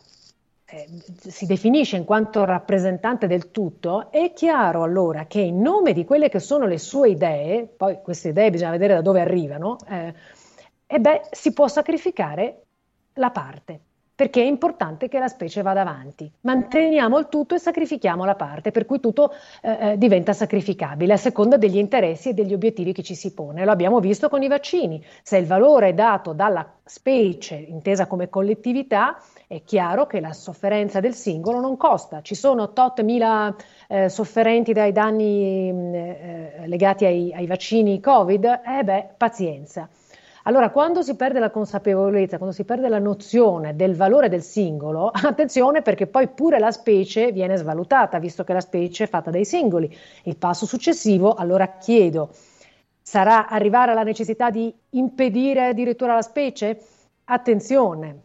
[0.64, 6.06] eh, si definisce in quanto rappresentante del tutto, è chiaro allora che in nome di
[6.06, 10.98] quelle che sono le sue idee, poi queste idee bisogna vedere da dove arrivano, eh,
[10.98, 12.62] beh, si può sacrificare
[13.16, 13.80] la parte
[14.14, 16.30] perché è importante che la specie vada avanti.
[16.40, 19.32] Manteniamo il tutto e sacrifichiamo la parte, per cui tutto
[19.62, 23.64] eh, eh, diventa sacrificabile a seconda degli interessi e degli obiettivi che ci si pone.
[23.64, 25.02] Lo abbiamo visto con i vaccini.
[25.22, 31.00] Se il valore è dato dalla specie intesa come collettività, è chiaro che la sofferenza
[31.00, 32.20] del singolo non costa.
[32.20, 33.54] Ci sono tot mila
[33.88, 38.60] eh, sofferenti dai danni mm, eh, legati ai, ai vaccini Covid?
[38.64, 39.88] Eh beh, pazienza.
[40.44, 45.08] Allora, quando si perde la consapevolezza, quando si perde la nozione del valore del singolo,
[45.12, 49.44] attenzione perché poi pure la specie viene svalutata, visto che la specie è fatta dai
[49.44, 49.94] singoli.
[50.24, 52.30] Il passo successivo, allora chiedo,
[53.00, 56.78] sarà arrivare alla necessità di impedire addirittura la specie?
[57.24, 58.22] Attenzione,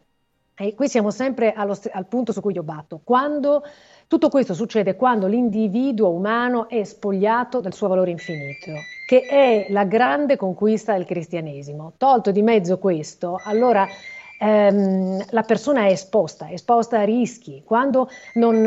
[0.56, 3.00] e qui siamo sempre allo, al punto su cui io batto.
[3.04, 3.64] Quando
[4.08, 8.72] tutto questo succede quando l'individuo umano è spogliato del suo valore infinito,
[9.06, 11.94] che è la grande conquista del cristianesimo.
[11.98, 13.86] Tolto di mezzo questo, allora
[14.40, 17.64] ehm, la persona è esposta, esposta a rischi.
[17.66, 18.62] Quando non,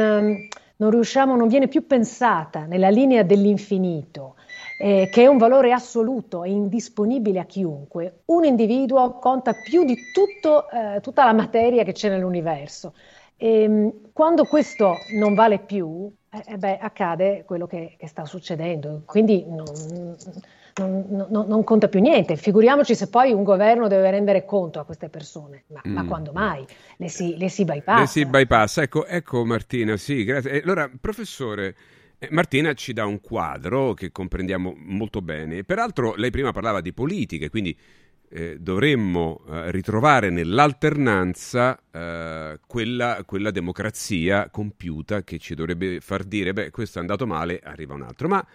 [0.76, 4.34] non riusciamo, non viene più pensata nella linea dell'infinito,
[4.78, 9.96] eh, che è un valore assoluto e indisponibile a chiunque, un individuo conta più di
[10.12, 12.92] tutto, eh, tutta la materia che c'è nell'universo.
[13.40, 16.12] E, ehm, quando questo non vale più,
[16.46, 19.02] eh, beh, accade quello che, che, sta succedendo.
[19.06, 19.64] Quindi non,
[20.76, 22.36] non, non, non, conta più niente.
[22.36, 25.64] Figuriamoci se poi un governo deve rendere conto a queste persone.
[25.68, 25.92] Ma, mm.
[25.92, 26.64] ma quando mai?
[26.98, 28.00] Le si, le si bypassa.
[28.00, 28.82] Le si bypassa.
[28.82, 30.60] Ecco, ecco Martina, sì, grazie.
[30.60, 31.74] Allora, professore,
[32.18, 35.64] eh, Martina ci dà un quadro che comprendiamo molto bene.
[35.64, 37.74] Peraltro lei prima parlava di politiche, quindi
[38.32, 46.52] eh, dovremmo eh, ritrovare nell'alternanza eh, quella, quella, democrazia compiuta che ci dovrebbe far dire,
[46.52, 48.28] beh, questo è andato male, arriva un altro.
[48.28, 48.46] Ma,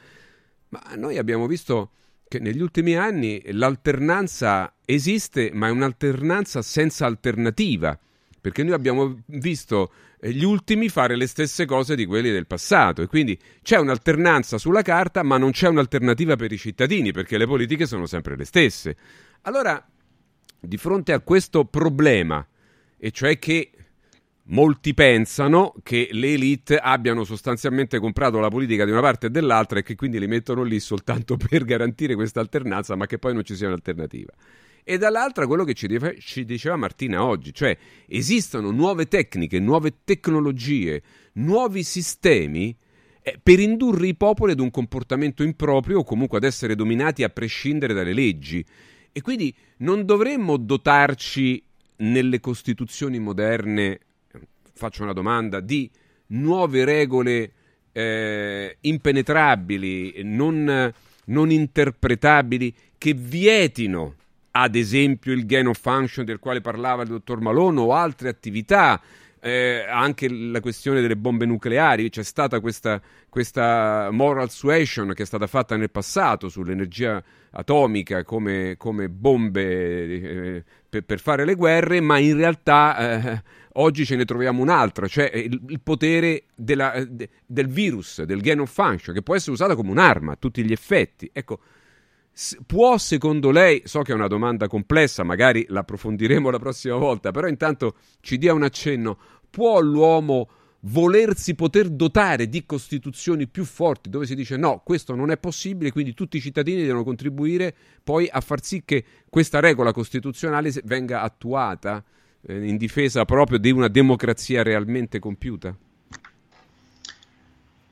[0.70, 1.92] ma noi abbiamo visto
[2.28, 8.00] che negli ultimi anni l'alternanza esiste, ma è un'alternanza senza alternativa
[8.46, 13.02] perché noi abbiamo visto eh, gli ultimi fare le stesse cose di quelli del passato
[13.02, 17.48] e quindi c'è un'alternanza sulla carta, ma non c'è un'alternativa per i cittadini, perché le
[17.48, 18.98] politiche sono sempre le stesse.
[19.48, 19.84] Allora,
[20.60, 22.46] di fronte a questo problema,
[22.98, 23.72] e cioè che
[24.48, 29.80] molti pensano che le elite abbiano sostanzialmente comprato la politica di una parte e dell'altra
[29.80, 33.44] e che quindi li mettono lì soltanto per garantire questa alternanza, ma che poi non
[33.44, 34.34] ci sia un'alternativa
[34.88, 37.76] e dall'altra quello che ci, deve, ci diceva Martina oggi, cioè
[38.08, 41.02] esistono nuove tecniche, nuove tecnologie,
[41.34, 42.78] nuovi sistemi
[43.24, 47.30] eh, per indurre i popoli ad un comportamento improprio o comunque ad essere dominati a
[47.30, 48.64] prescindere dalle leggi.
[49.18, 51.64] E quindi non dovremmo dotarci
[52.00, 54.00] nelle costituzioni moderne,
[54.74, 55.90] faccio una domanda, di
[56.28, 57.52] nuove regole
[57.94, 60.94] eh, impenetrabili, non,
[61.28, 64.16] non interpretabili, che vietino
[64.52, 69.02] ad esempio il gain of function del quale parlava il dottor Malone o altre attività,
[69.46, 73.00] eh, anche la questione delle bombe nucleari, c'è stata questa,
[73.30, 80.64] questa, moral suasion che è stata fatta nel passato sull'energia atomica come, come bombe eh,
[80.90, 83.44] per, per, fare le guerre, ma in realtà eh,
[83.74, 88.62] oggi ce ne troviamo un'altra, cioè il, il potere della, de, del virus, del gain
[88.62, 91.30] of function, che può essere usata come un'arma a tutti gli effetti.
[91.32, 91.60] Ecco,
[92.66, 97.48] Può secondo lei, so che è una domanda complessa, magari l'approfondiremo la prossima volta, però
[97.48, 99.18] intanto ci dia un accenno,
[99.50, 100.50] può l'uomo
[100.82, 105.94] volersi poter dotare di costituzioni più forti dove si dice no, questo non è possibile,
[105.94, 111.22] quindi tutti i cittadini devono contribuire poi a far sì che questa regola costituzionale venga
[111.22, 112.04] attuata
[112.46, 115.76] eh, in difesa proprio di una democrazia realmente compiuta?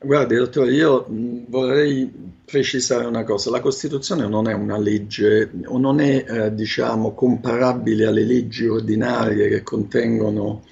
[0.06, 1.06] Guardi, dottore, io
[1.48, 2.12] vorrei
[2.44, 3.50] precisare una cosa.
[3.50, 9.48] La Costituzione non è una legge o non è, eh, diciamo, comparabile alle leggi ordinarie
[9.48, 10.66] che contengono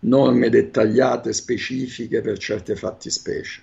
[0.00, 3.62] norme dettagliate, specifiche per certe fattispecie.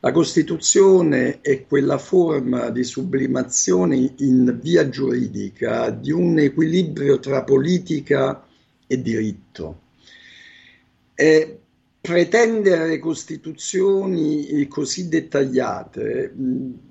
[0.00, 8.44] La Costituzione è quella forma di sublimazione in via giuridica di un equilibrio tra politica
[8.88, 9.82] e diritto.
[11.14, 11.58] È
[12.00, 16.32] pretendere costituzioni così dettagliate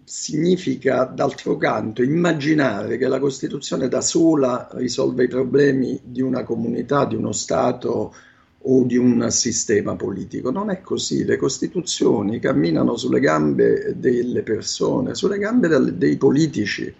[0.03, 7.05] significa d'altro canto immaginare che la Costituzione da sola risolve i problemi di una comunità,
[7.05, 8.13] di uno Stato
[8.59, 10.51] o di un sistema politico.
[10.51, 16.93] Non è così, le Costituzioni camminano sulle gambe delle persone, sulle gambe dei politici.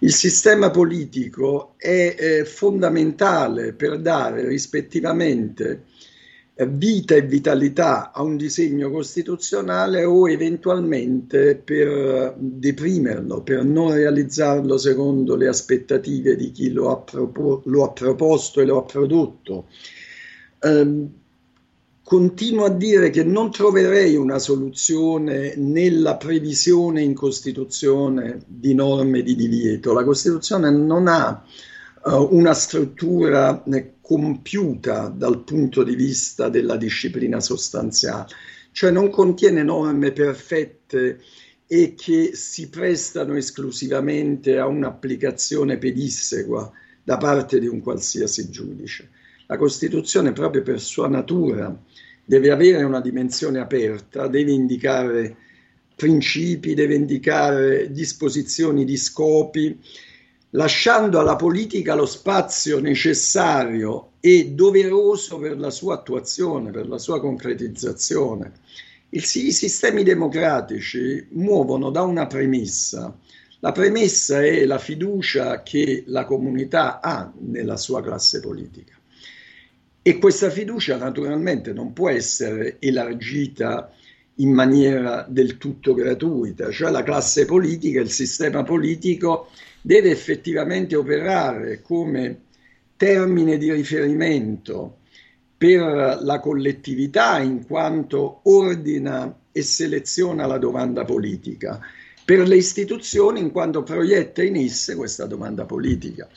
[0.00, 5.84] Il sistema politico è, è fondamentale per dare rispettivamente
[6.68, 15.34] vita e vitalità a un disegno costituzionale o eventualmente per deprimerlo, per non realizzarlo secondo
[15.34, 19.66] le aspettative di chi lo ha, propo- lo ha proposto e lo ha prodotto.
[20.60, 21.08] Eh,
[22.04, 29.34] continuo a dire che non troverei una soluzione nella previsione in Costituzione di norme di
[29.34, 29.92] divieto.
[29.92, 31.42] La Costituzione non ha
[32.06, 33.64] una struttura
[34.00, 38.26] compiuta dal punto di vista della disciplina sostanziale,
[38.72, 41.20] cioè non contiene norme perfette
[41.66, 46.70] e che si prestano esclusivamente a un'applicazione pedissequa
[47.02, 49.08] da parte di un qualsiasi giudice.
[49.46, 51.74] La Costituzione, proprio per sua natura,
[52.24, 55.36] deve avere una dimensione aperta, deve indicare
[55.96, 59.78] principi, deve indicare disposizioni di scopi,
[60.54, 67.20] lasciando alla politica lo spazio necessario e doveroso per la sua attuazione, per la sua
[67.20, 68.52] concretizzazione.
[69.10, 73.16] I sistemi democratici muovono da una premessa.
[73.60, 78.92] La premessa è la fiducia che la comunità ha nella sua classe politica.
[80.02, 83.90] E questa fiducia naturalmente non può essere elargita
[84.36, 89.48] in maniera del tutto gratuita, cioè la classe politica, il sistema politico
[89.80, 92.40] deve effettivamente operare come
[92.96, 94.98] termine di riferimento
[95.56, 101.80] per la collettività in quanto ordina e seleziona la domanda politica,
[102.24, 106.28] per le istituzioni in quanto proietta in esse questa domanda politica.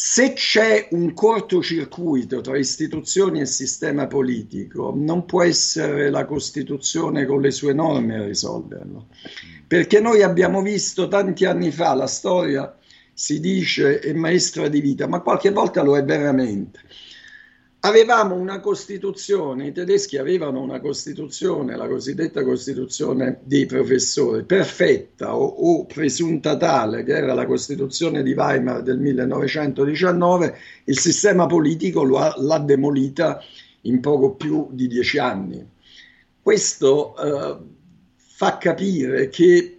[0.00, 7.40] Se c'è un cortocircuito tra istituzioni e sistema politico, non può essere la Costituzione con
[7.40, 9.08] le sue norme a risolverlo,
[9.66, 12.78] perché noi abbiamo visto tanti anni fa la storia
[13.12, 16.78] si dice è maestra di vita, ma qualche volta lo è veramente
[17.80, 25.44] Avevamo una Costituzione, i tedeschi avevano una Costituzione, la cosiddetta Costituzione dei professori, perfetta o,
[25.44, 32.34] o presunta tale, che era la Costituzione di Weimar del 1919, il sistema politico ha,
[32.38, 33.40] l'ha demolita
[33.82, 35.64] in poco più di dieci anni.
[36.42, 37.58] Questo eh,
[38.16, 39.76] fa capire che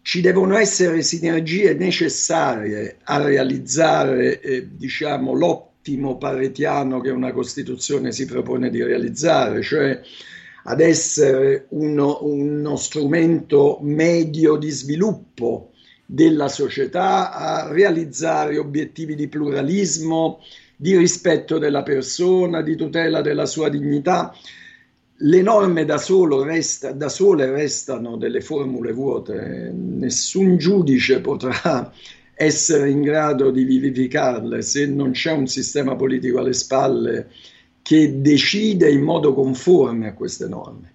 [0.00, 8.10] ci devono essere sinergie necessarie a realizzare eh, diciamo, l'opera ottimo paretiano che una Costituzione
[8.10, 10.00] si propone di realizzare, cioè
[10.64, 15.70] ad essere uno, uno strumento medio di sviluppo
[16.04, 20.40] della società, a realizzare obiettivi di pluralismo,
[20.74, 24.34] di rispetto della persona, di tutela della sua dignità.
[25.18, 26.02] Le norme da,
[26.44, 31.92] resta, da sole restano delle formule vuote, nessun giudice potrà
[32.38, 37.30] essere in grado di vivificarle se non c'è un sistema politico alle spalle
[37.80, 40.92] che decide in modo conforme a queste norme.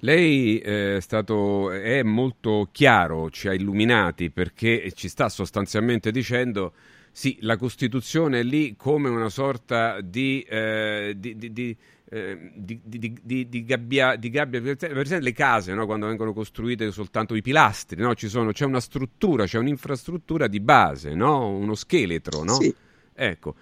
[0.00, 6.72] Lei eh, è, stato, è molto chiaro, ci ha illuminati perché ci sta sostanzialmente dicendo
[7.12, 11.76] sì, la Costituzione è lì come una sorta di, eh, di, di,
[12.12, 15.86] di eh, di, di, di, di, gabbia, di gabbia per esempio le case no?
[15.86, 18.12] quando vengono costruite soltanto i pilastri no?
[18.14, 21.48] sono, c'è una struttura c'è un'infrastruttura di base no?
[21.48, 22.54] uno scheletro no?
[22.54, 22.74] Sì.
[23.14, 23.54] ecco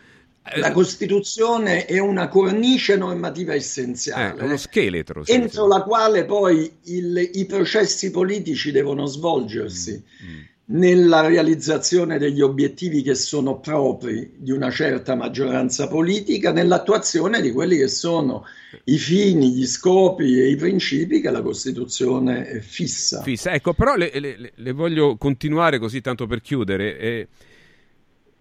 [0.57, 5.69] la Costituzione è una cornice normativa essenziale, eh, uno scheletro, sì, entro sì.
[5.69, 10.03] la quale poi il, i processi politici devono svolgersi.
[10.25, 17.41] Mm, mm nella realizzazione degli obiettivi che sono propri di una certa maggioranza politica, nell'attuazione
[17.41, 18.45] di quelli che sono
[18.85, 23.23] i fini, gli scopi e i principi che la Costituzione fissa.
[23.23, 26.99] Fissa, ecco, però le, le, le voglio continuare così tanto per chiudere.
[26.99, 27.29] Eh,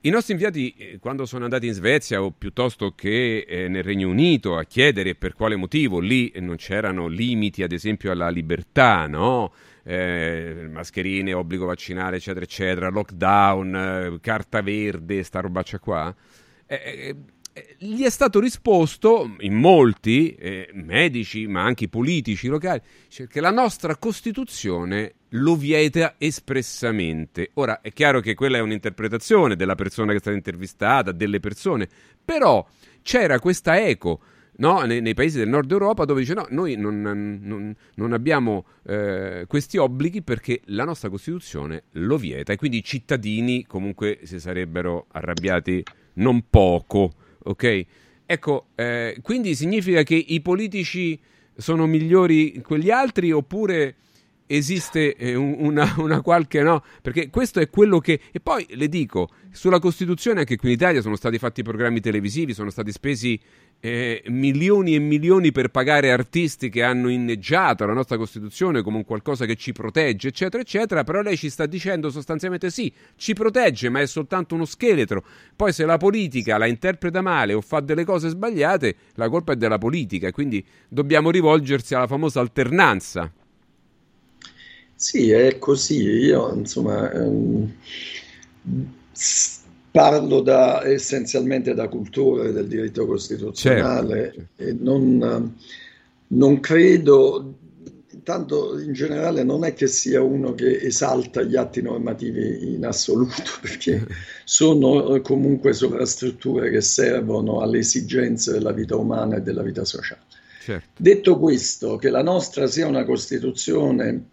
[0.01, 4.07] I nostri inviati, eh, quando sono andati in Svezia o piuttosto che eh, nel Regno
[4.07, 9.51] Unito a chiedere per quale motivo lì non c'erano limiti, ad esempio, alla libertà, no?
[9.89, 16.15] Eh, mascherine, obbligo vaccinale, eccetera, eccetera, lockdown, eh, carta verde, sta robaccia qua.
[16.67, 17.15] Eh, eh,
[17.53, 23.41] eh, gli è stato risposto in molti eh, medici, ma anche politici locali, cioè che
[23.41, 27.49] la nostra Costituzione lo vieta espressamente.
[27.55, 31.89] Ora è chiaro che quella è un'interpretazione della persona che è stata intervistata, delle persone,
[32.23, 32.63] però
[33.01, 34.19] c'era questa eco
[34.59, 34.81] no?
[34.83, 39.43] nei, nei, paesi del nord Europa dove dice no, noi non, non, non abbiamo eh,
[39.47, 45.07] questi obblighi perché la nostra Costituzione lo vieta e quindi i cittadini comunque si sarebbero
[45.11, 45.83] arrabbiati
[46.13, 47.13] non poco,
[47.43, 47.85] ok?
[48.25, 51.19] Ecco, eh, quindi significa che i politici
[51.55, 53.95] sono migliori quegli altri oppure
[54.51, 56.83] esiste eh, una, una, qualche no?
[57.01, 58.19] Perché questo è quello che.
[58.31, 62.53] E poi le dico, sulla Costituzione anche qui in Italia sono stati fatti programmi televisivi,
[62.53, 63.39] sono stati spesi
[63.81, 69.05] eh, milioni e milioni per pagare artisti che hanno inneggiato la nostra Costituzione come un
[69.05, 73.89] qualcosa che ci protegge, eccetera, eccetera, però lei ci sta dicendo sostanzialmente sì, ci protegge,
[73.89, 75.23] ma è soltanto uno scheletro.
[75.55, 79.55] Poi se la politica la interpreta male o fa delle cose sbagliate, la colpa è
[79.55, 83.31] della politica, quindi dobbiamo rivolgersi alla famosa alternanza.
[84.93, 86.01] Sì, è così.
[86.01, 87.73] Io, insomma, ehm,
[89.99, 94.63] parlo da, essenzialmente da cultore del diritto costituzionale certo.
[94.63, 95.55] e non,
[96.27, 97.55] non credo
[98.23, 103.43] tanto in generale non è che sia uno che esalta gli atti normativi in assoluto,
[103.59, 104.05] perché
[104.45, 110.21] sono eh, comunque sovrastrutture che servono alle esigenze della vita umana e della vita sociale.
[110.61, 110.87] Certo.
[110.95, 114.27] Detto questo, che la nostra sia una Costituzione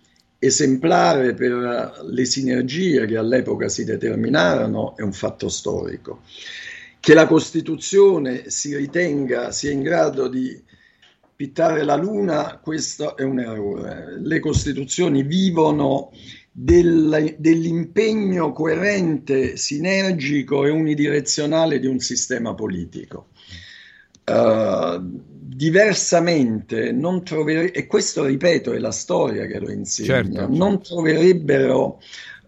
[0.46, 6.22] esemplare per le sinergie che all'epoca si determinarono è un fatto storico.
[6.98, 10.60] Che la Costituzione si ritenga sia in grado di
[11.36, 14.18] pittare la luna, questo è un errore.
[14.18, 16.10] Le Costituzioni vivono
[16.50, 23.28] del, dell'impegno coerente, sinergico e unidirezionale di un sistema politico.
[24.24, 30.82] Uh, diversamente non troverebbero, e questo ripeto è la storia che lo insegna, certo, non
[30.82, 31.98] troverebbero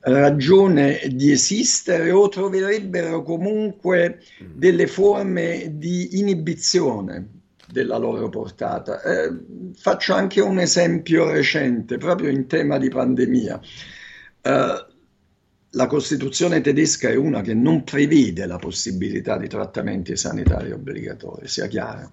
[0.00, 4.20] ragione di esistere o troverebbero comunque
[4.54, 7.36] delle forme di inibizione
[7.66, 9.00] della loro portata.
[9.02, 9.32] Eh,
[9.74, 13.60] faccio anche un esempio recente, proprio in tema di pandemia.
[14.42, 14.86] Eh,
[15.72, 21.66] la Costituzione tedesca è una che non prevede la possibilità di trattamenti sanitari obbligatori, sia
[21.66, 22.10] chiaro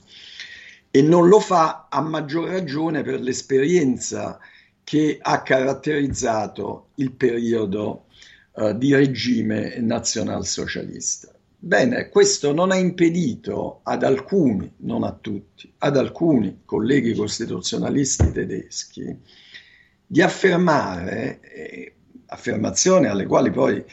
[0.95, 4.39] e non lo fa a maggior ragione per l'esperienza
[4.81, 8.05] che ha caratterizzato il periodo
[8.53, 11.33] uh, di regime nazionalsocialista.
[11.59, 19.19] Bene, questo non ha impedito ad alcuni, non a tutti, ad alcuni colleghi costituzionalisti tedeschi
[20.07, 21.93] di affermare, eh,
[22.27, 23.83] affermazioni alle quali poi,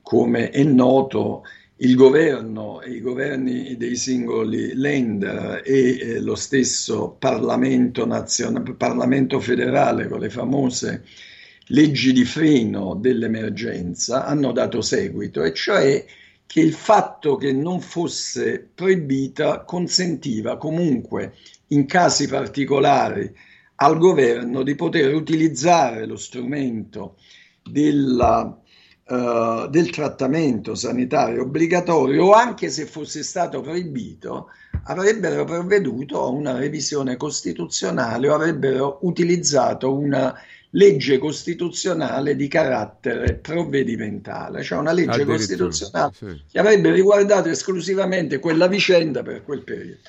[0.00, 1.42] come è noto,
[1.82, 9.40] il governo e i governi dei singoli lender e eh, lo stesso Parlamento, nazionale, Parlamento
[9.40, 11.04] federale con le famose
[11.66, 16.04] leggi di freno dell'emergenza hanno dato seguito, e cioè
[16.46, 21.34] che il fatto che non fosse proibita consentiva comunque
[21.68, 23.32] in casi particolari
[23.76, 27.16] al governo di poter utilizzare lo strumento
[27.68, 28.61] della
[29.08, 34.48] uh, del trattamento sanitario obbligatorio, anche se fosse stato proibito,
[34.84, 40.34] avrebbero provveduto a una revisione costituzionale o avrebbero utilizzato una
[40.74, 46.42] legge costituzionale di carattere provvedimentale, cioè una legge costituzionale sì.
[46.50, 50.00] che avrebbe riguardato esclusivamente quella vicenda per quel periodo.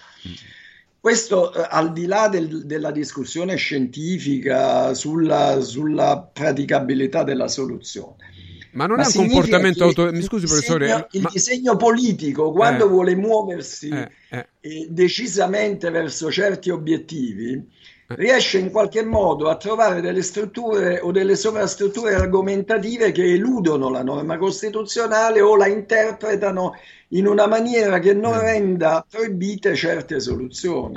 [0.99, 8.31] Questo eh, al di là del, della discussione scientifica sulla, sulla praticabilità della soluzione.
[8.73, 10.11] Ma non ma è un comportamento auto...
[10.11, 10.85] Mi scusi, professore.
[10.85, 11.29] Disegno, il ma...
[11.31, 14.87] disegno politico, quando eh, vuole muoversi eh, eh.
[14.89, 18.15] decisamente verso certi obiettivi, eh.
[18.15, 24.03] riesce in qualche modo a trovare delle strutture o delle sovrastrutture argomentative che eludono la
[24.03, 26.73] norma costituzionale o la interpretano
[27.09, 28.41] in una maniera che non eh.
[28.41, 30.93] renda proibite certe soluzioni.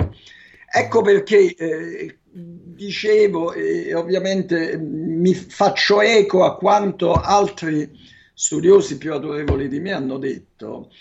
[0.69, 7.89] Ecco perché eh, dicevo, e ovviamente mi faccio eco a quanto altri
[8.33, 10.91] studiosi più autorevoli di me hanno detto,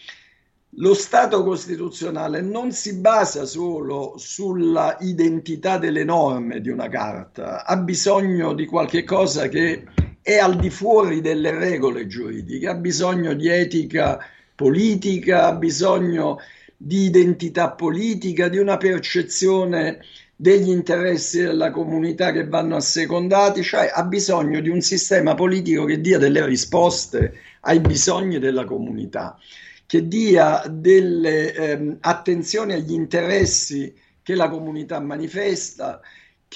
[0.78, 7.76] lo Stato costituzionale non si basa solo sulla identità delle norme di una carta, ha
[7.76, 9.84] bisogno di qualche cosa che
[10.22, 14.18] è al di fuori delle regole giuridiche, ha bisogno di etica
[14.54, 16.38] politica, ha bisogno
[16.76, 20.00] di identità politica, di una percezione
[20.36, 26.00] degli interessi della comunità che vanno assecondati, cioè ha bisogno di un sistema politico che
[26.00, 29.38] dia delle risposte ai bisogni della comunità,
[29.86, 36.00] che dia delle ehm, attenzioni agli interessi che la comunità manifesta,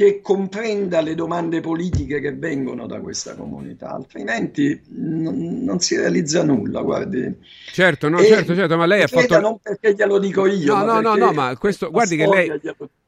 [0.01, 6.43] che comprenda le domande politiche che vengono da questa comunità, altrimenti n- non si realizza
[6.43, 7.36] nulla, guardi.
[7.70, 9.39] Certo, no, certo, certo, ma lei ha fatto...
[9.39, 10.74] Non perché glielo dico io.
[10.74, 12.51] No, no, no, no, ma questo, guardi che lei...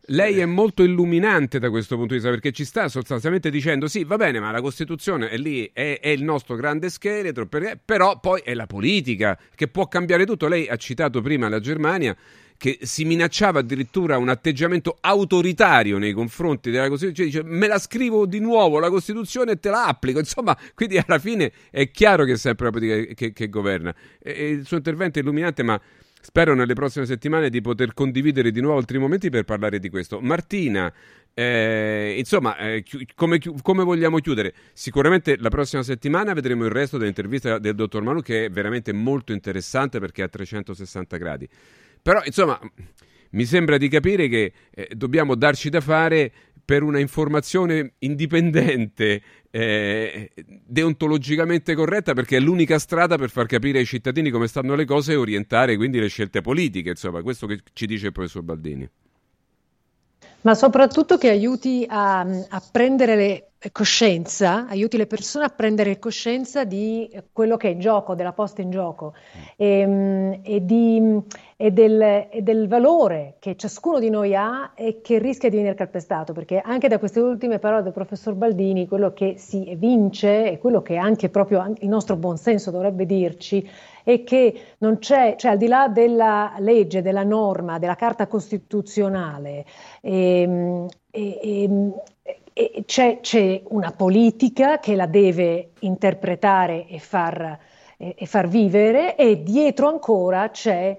[0.07, 4.03] Lei è molto illuminante da questo punto di vista perché ci sta sostanzialmente dicendo sì,
[4.03, 8.41] va bene, ma la Costituzione è lì, è, è il nostro grande scheletro, però poi
[8.45, 10.49] è la politica che può cambiare tutto.
[10.49, 12.17] Lei ha citato prima la Germania
[12.63, 18.25] che si minacciava addirittura un atteggiamento autoritario nei confronti della Costituzione, dice me la scrivo
[18.25, 22.35] di nuovo la Costituzione e te la applico, insomma, quindi alla fine è chiaro che
[22.35, 23.93] è sempre la politica che, che, governa.
[24.23, 25.81] E, e il suo intervento è illuminante, ma
[26.21, 30.21] spero nelle prossime settimane di poter condividere di nuovo altri momenti per parlare di questo.
[30.21, 30.95] Martina,
[31.35, 32.85] eh, insomma, eh,
[33.17, 34.55] come, come, vogliamo chiudere?
[34.73, 39.33] Sicuramente la prossima settimana vedremo il resto dell'intervista del dottor Manu che è veramente molto
[39.33, 41.49] interessante perché è a 360 gradi.
[42.03, 42.59] Però, insomma,
[43.31, 46.33] mi sembra di capire che eh, dobbiamo darci da fare
[46.65, 53.87] per una informazione indipendente, eh, deontologicamente corretta, perché è l'unica strada per far capire ai
[53.87, 56.91] cittadini come stanno le cose e orientare quindi le scelte politiche.
[56.91, 58.89] Insomma, questo che ci dice il professor Baldini.
[60.43, 66.65] ma soprattutto che aiuti a, a prendere le, coscienza, aiuti le persone a prendere coscienza
[66.65, 69.15] di quello che è in gioco, della posta in gioco.
[69.57, 71.21] E, ehm, e, di,
[71.57, 75.75] e, del, e, del, valore che ciascuno di noi ha e che rischia di venire
[75.75, 80.59] calpestato, perché anche da queste ultime parole del professor Baldini quello che si vince e
[80.59, 83.69] quello che anche proprio il nostro buonsenso dovrebbe dirci
[84.05, 89.65] è che non c'è, cioè al di là della legge, della norma, della carta costituzionale,
[90.01, 92.03] ehm, e, e, e
[92.85, 97.59] c'è, c'è, una politica che la deve interpretare e far,
[97.97, 100.99] e, e far vivere e dietro ancora c'è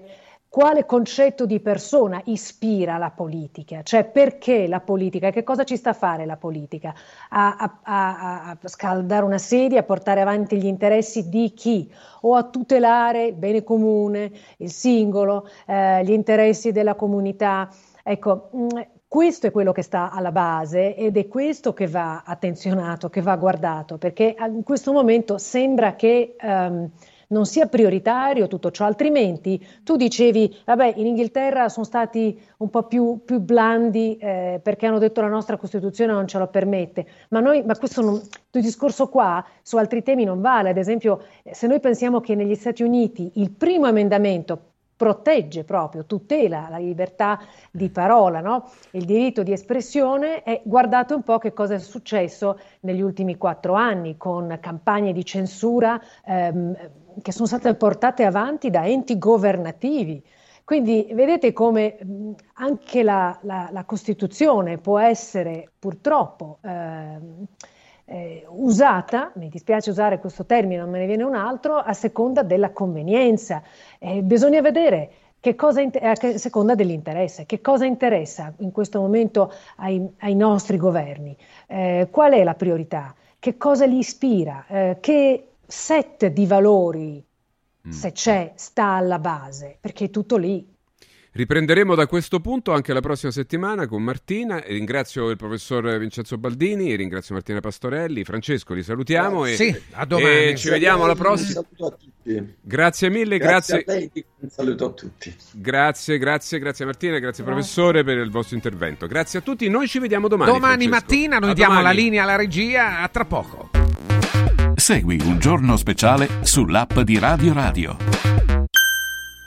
[0.54, 5.90] quale concetto di persona ispira la politica, cioè perché la politica, che cosa ci sta
[5.90, 6.94] a fare la politica?
[7.30, 11.92] A, a, a, a, scaldare una sedia, a portare avanti gli interessi di chi?
[12.20, 17.68] O a tutelare il bene comune, il singolo, eh, gli interessi della comunità?
[18.04, 18.80] Ecco, mh, mm,
[19.14, 23.36] questo è quello che sta alla base ed è questo che va attenzionato, che va
[23.36, 26.90] guardato, perché in questo momento sembra che um,
[27.28, 32.88] non sia prioritario tutto ciò, altrimenti tu dicevi, vabbè, in Inghilterra sono stati un po'
[32.88, 37.38] più, più blandi eh, perché hanno detto la nostra Costituzione non ce lo permette, ma,
[37.38, 38.20] noi, ma questo non,
[38.50, 42.82] discorso qua su altri temi non vale, ad esempio se noi pensiamo che negli Stati
[42.82, 47.40] Uniti il primo emendamento protegge proprio, tutela la libertà
[47.70, 48.70] di parola, no?
[48.92, 53.74] il diritto di espressione e guardate un po' che cosa è successo negli ultimi quattro
[53.74, 56.76] anni con campagne di censura ehm,
[57.22, 60.22] che sono state portate avanti da enti governativi.
[60.64, 61.98] Quindi vedete come
[62.54, 67.46] anche la, la, la Costituzione può essere purtroppo ehm,
[68.06, 72.42] eh, usata, mi dispiace usare questo termine, non me ne viene un altro, a seconda
[72.42, 73.62] della convenienza.
[73.98, 75.10] Eh, bisogna vedere
[75.40, 80.78] che cosa inter- a seconda dell'interesse, che cosa interessa in questo momento ai, ai nostri
[80.78, 81.36] governi,
[81.66, 87.22] eh, qual è la priorità, che cosa li ispira, eh, che set di valori,
[87.86, 87.90] mm.
[87.90, 90.73] se c'è, sta alla base, perché è tutto lì.
[91.36, 94.60] Riprenderemo da questo punto anche la prossima settimana con Martina.
[94.60, 100.32] Ringrazio il professor Vincenzo Baldini, ringrazio Martina Pastorelli, Francesco, li salutiamo e, sì, a domani.
[100.32, 101.58] e ci vediamo alla prossima.
[101.58, 102.54] Un saluto a tutti.
[102.60, 103.82] Grazie mille, grazie.
[103.82, 103.92] grazie.
[103.92, 105.34] a lei, un saluto a tutti.
[105.50, 109.08] Grazie, grazie, grazie Martina, grazie professore per il vostro intervento.
[109.08, 110.52] Grazie a tutti, noi ci vediamo domani.
[110.52, 111.04] Domani Francesco.
[111.04, 111.96] mattina noi a diamo domani.
[111.96, 113.70] la linea alla regia, a tra poco.
[114.76, 118.33] Segui un giorno speciale sull'app di Radio Radio.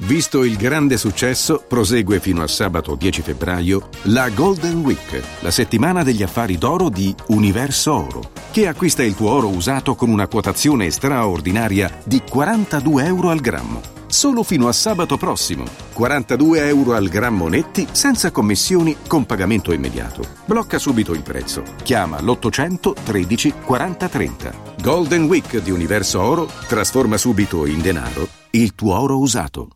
[0.00, 6.02] Visto il grande successo, prosegue fino a sabato 10 febbraio la Golden Week, la settimana
[6.02, 10.90] degli affari d'oro di Universo Oro, che acquista il tuo oro usato con una quotazione
[10.90, 13.80] straordinaria di 42 euro al grammo.
[14.06, 15.64] Solo fino a sabato prossimo.
[15.94, 20.22] 42 euro al grammo netti, senza commissioni, con pagamento immediato.
[20.44, 21.62] Blocca subito il prezzo.
[21.82, 24.52] Chiama l'800 13 40 30.
[24.82, 29.75] Golden Week di Universo Oro trasforma subito in denaro il tuo oro usato.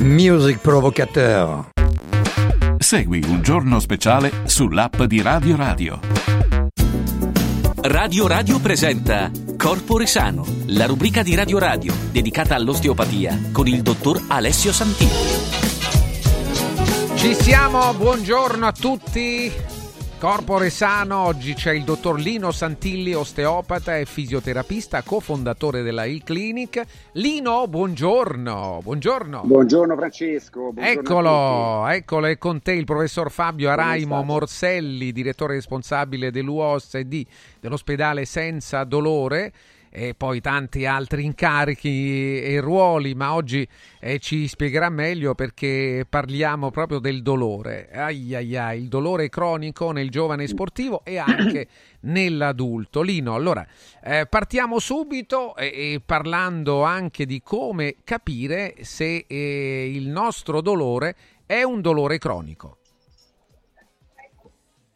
[0.00, 1.72] Music Provocateur.
[2.78, 6.00] Segui un giorno speciale sull'app di Radio Radio.
[7.82, 14.24] Radio Radio presenta Corpore Sano, la rubrica di Radio Radio dedicata all'osteopatia con il dottor
[14.28, 15.10] Alessio Santini.
[17.16, 19.52] Ci siamo, buongiorno a tutti.
[20.20, 26.82] Corpore Sano, oggi c'è il dottor Lino Santilli, osteopata e fisioterapista, cofondatore della Il Clinic.
[27.12, 29.40] Lino, buongiorno, buongiorno.
[29.46, 30.72] Buongiorno Francesco.
[30.72, 37.24] Buongiorno Eccolo, eccolo, è con te il professor Fabio Araimo Morselli, direttore responsabile dell'UOSD
[37.58, 39.50] dell'ospedale Senza Dolore
[39.90, 43.66] e poi tanti altri incarichi e ruoli, ma oggi
[43.98, 47.90] eh, ci spiegherà meglio perché parliamo proprio del dolore.
[47.92, 51.66] Ai ai ai, il dolore cronico nel giovane sportivo e anche
[52.02, 53.02] nell'adulto.
[53.02, 53.66] Lino, allora
[54.02, 61.16] eh, partiamo subito e, e parlando anche di come capire se eh, il nostro dolore
[61.46, 62.79] è un dolore cronico.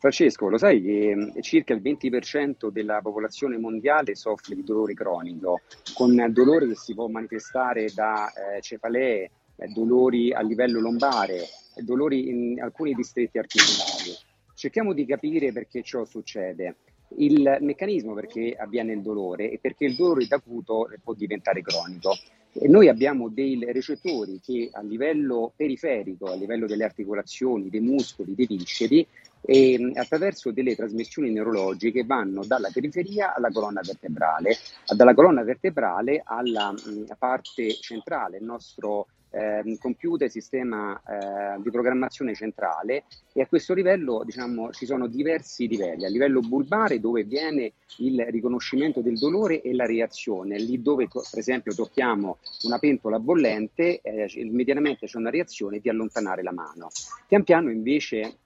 [0.04, 5.62] Francesco, lo sai che mm, circa il 20% della popolazione mondiale soffre di dolore cronico,
[5.94, 11.44] con dolore che si può manifestare da eh, cefalee, eh, dolori a livello lombare,
[11.76, 14.14] dolori in alcuni distretti articolari.
[14.54, 16.76] Cerchiamo di capire perché ciò succede.
[17.16, 22.12] Il meccanismo perché avviene il dolore e perché il dolore da acuto può diventare cronico.
[22.56, 28.34] E noi abbiamo dei recettori che a livello periferico, a livello delle articolazioni, dei muscoli,
[28.34, 29.04] dei visceri,
[29.44, 34.56] e, attraverso delle trasmissioni neurologiche vanno dalla periferia alla colonna vertebrale,
[34.96, 42.34] dalla colonna vertebrale alla mh, parte centrale, il nostro eh, computer, sistema eh, di programmazione
[42.34, 46.04] centrale e a questo livello diciamo, ci sono diversi livelli.
[46.04, 51.38] A livello bulbare dove viene il riconoscimento del dolore e la reazione, lì dove per
[51.38, 56.88] esempio tocchiamo una pentola bollente, eh, immediatamente c'è una reazione di allontanare la mano.
[57.26, 58.38] Pian piano invece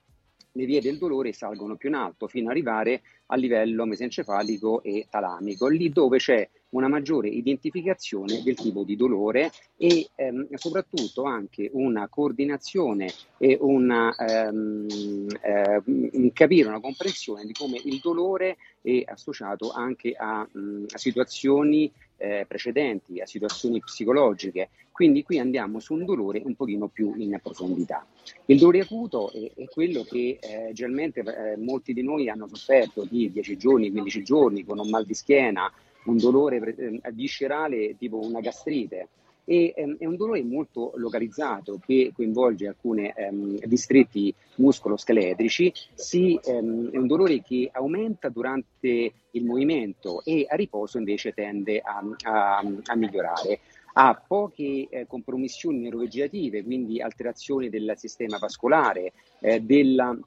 [0.52, 5.06] le vie del dolore salgono più in alto fino ad arrivare a livello mesencefalico e
[5.10, 11.70] talamico, lì dove c'è una maggiore identificazione del tipo di dolore e ehm, soprattutto anche
[11.72, 19.70] una coordinazione e una, ehm, eh, capire una comprensione di come il dolore è associato
[19.70, 24.68] anche a, mh, a situazioni eh, precedenti, a situazioni psicologiche.
[24.92, 28.04] Quindi qui andiamo su un dolore un pochino più in profondità.
[28.46, 33.04] Il dolore acuto è, è quello che eh, generalmente eh, molti di noi hanno sofferto
[33.04, 35.72] di 10 giorni, 15 giorni con un mal di schiena,
[36.04, 39.08] un dolore eh, viscerale tipo una gastrite.
[39.50, 46.90] E, ehm, è un dolore molto localizzato che coinvolge alcuni ehm, distretti muscoloscheletrici, si, ehm,
[46.90, 52.58] è un dolore che aumenta durante il movimento e a riposo invece tende a, a,
[52.58, 53.60] a migliorare.
[53.94, 60.18] Ha poche eh, compromissioni neurovegetative, quindi alterazioni del sistema vascolare, eh, delle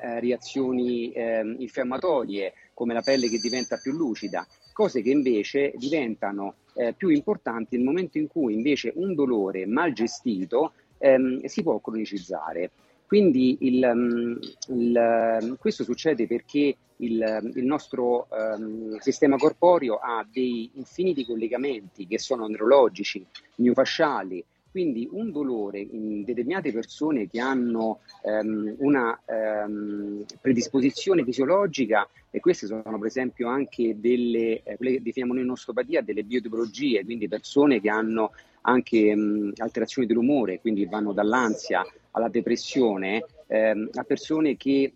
[0.00, 6.56] eh, reazioni eh, infiammatorie come la pelle che diventa più lucida, cose che invece diventano
[6.74, 11.78] eh, più importanti nel momento in cui invece un dolore mal gestito ehm, si può
[11.80, 12.70] cronicizzare.
[13.06, 14.36] Quindi il, mm,
[14.74, 22.18] il, questo succede perché il, il nostro um, sistema corporeo ha dei infiniti collegamenti che
[22.18, 23.24] sono neurologici,
[23.56, 24.42] miofasciali,
[24.72, 32.66] quindi un dolore in determinate persone che hanno um, una um, predisposizione fisiologica, e queste
[32.66, 37.28] sono per esempio anche delle, eh, quelle che definiamo noi in osteopatia, delle biotipologie, quindi
[37.28, 38.32] persone che hanno
[38.62, 44.92] anche um, alterazioni dell'umore, quindi vanno dall'ansia alla depressione, ehm, a persone che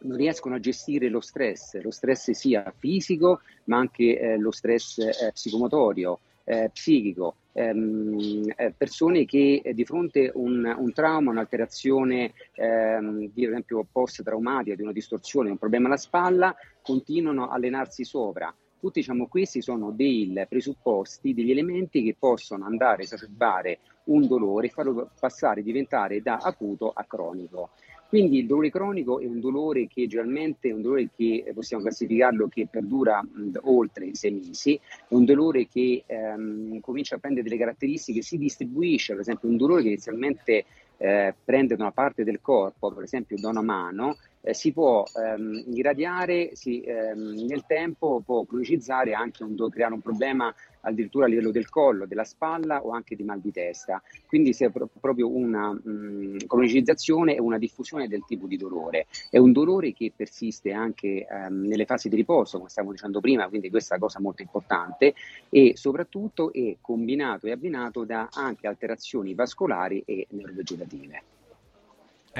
[0.00, 4.98] non riescono a gestire lo stress, lo stress sia fisico ma anche eh, lo stress
[4.98, 11.32] eh, psicomotorio, eh, psichico, ehm, eh, persone che eh, di fronte a un, un, trauma,
[11.32, 18.04] un'alterazione ehm, di esempio post-traumatica, di una distorsione, un problema alla spalla, continuano a allenarsi
[18.04, 18.54] sopra.
[18.80, 24.68] Tutti diciamo, questi sono dei presupposti, degli elementi che possono andare a esacerbare un dolore
[24.68, 27.70] e farlo passare, diventare da acuto a cronico.
[28.08, 31.82] Quindi il dolore cronico è un dolore che generalmente è un dolore che eh, possiamo
[31.82, 37.46] classificarlo che perdura mh, oltre sei mesi, è un dolore che ehm, comincia a prendere
[37.46, 40.64] delle caratteristiche, si distribuisce, per esempio un dolore che inizialmente
[40.96, 45.04] eh, prende da una parte del corpo, per esempio da una mano, eh, si può
[45.04, 50.52] ehm, irradiare si, ehm, nel tempo, può cronicizzare anche un, creare un problema
[50.88, 54.02] addirittura a livello del collo, della spalla o anche di mal di testa.
[54.26, 59.06] Quindi c'è pro- proprio una mh, cronicizzazione e una diffusione del tipo di dolore.
[59.30, 63.48] È un dolore che persiste anche ehm, nelle fasi di riposo, come stavamo dicendo prima,
[63.48, 65.14] quindi questa è una cosa molto importante
[65.48, 71.22] e soprattutto è combinato e abbinato da anche alterazioni vascolari e neurovegetative.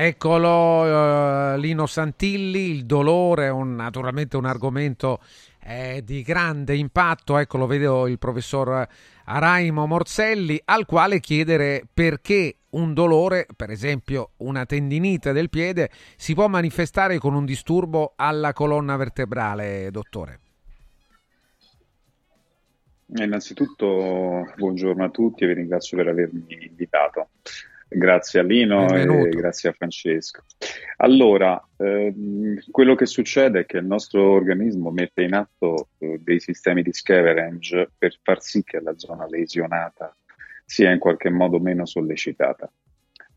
[0.01, 5.19] Eccolo uh, Lino Santilli, il dolore è un, naturalmente un argomento
[5.65, 8.87] eh, di grande impatto, ecco lo vedo il professor
[9.25, 16.33] Araimo Morselli, al quale chiedere perché un dolore, per esempio una tendinite del piede, si
[16.33, 20.41] può manifestare con un disturbo alla colonna vertebrale, dottore.
[23.17, 27.31] Innanzitutto buongiorno a tutti e vi ringrazio per avermi invitato.
[27.91, 29.29] Grazie a Lino Benvenuto.
[29.29, 30.43] e grazie a Francesco.
[30.99, 36.39] Allora, ehm, quello che succede è che il nostro organismo mette in atto eh, dei
[36.39, 40.15] sistemi di scavenge per far sì che la zona lesionata
[40.67, 42.71] sia in qualche modo meno sollecitata.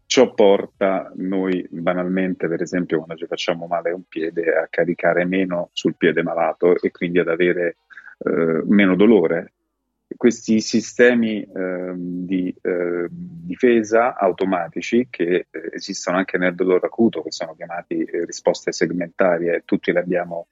[0.06, 5.70] Ciò porta noi banalmente, per esempio, quando ci facciamo male un piede, a caricare meno
[5.72, 7.78] sul piede malato e quindi ad avere
[8.18, 9.54] eh, meno dolore
[10.18, 17.32] questi sistemi eh, di eh, difesa automatici che eh, esistono anche nel dolore acuto, che
[17.32, 20.48] sono chiamati eh, risposte segmentarie, tutti le abbiamo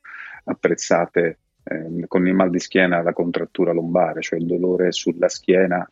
[0.46, 5.90] apprezzate ehm, con il mal di schiena la contrattura lombare, cioè il dolore sulla schiena,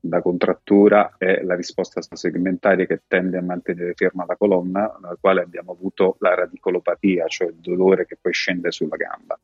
[0.00, 5.42] la contrattura è la risposta segmentaria che tende a mantenere ferma la colonna, nella quale
[5.42, 9.38] abbiamo avuto la radicolopatia, cioè il dolore che poi scende sulla gamba.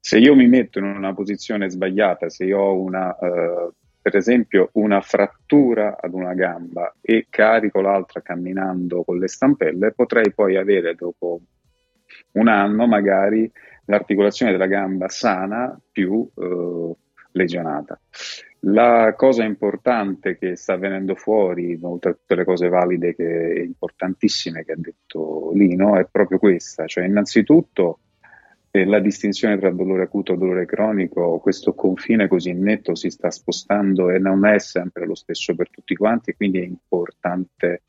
[0.00, 3.70] Se io mi metto in una posizione sbagliata, se io ho una, eh,
[4.00, 10.32] per esempio una frattura ad una gamba e carico l'altra camminando con le stampelle, potrei
[10.32, 11.40] poi avere dopo
[12.32, 13.50] un anno magari
[13.84, 16.92] l'articolazione della gamba sana più eh,
[17.32, 17.98] lesionata.
[18.62, 24.64] La cosa importante che sta venendo fuori, oltre a tutte le cose valide e importantissime
[24.64, 28.00] che ha detto Lino, è proprio questa, cioè innanzitutto
[28.70, 33.30] e la distinzione tra dolore acuto e dolore cronico, questo confine così netto si sta
[33.30, 37.82] spostando e non è sempre lo stesso per tutti quanti, quindi è importante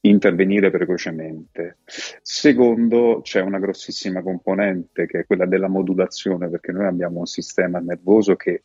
[0.00, 1.78] intervenire precocemente.
[1.86, 7.78] Secondo, c'è una grossissima componente che è quella della modulazione, perché noi abbiamo un sistema
[7.78, 8.64] nervoso che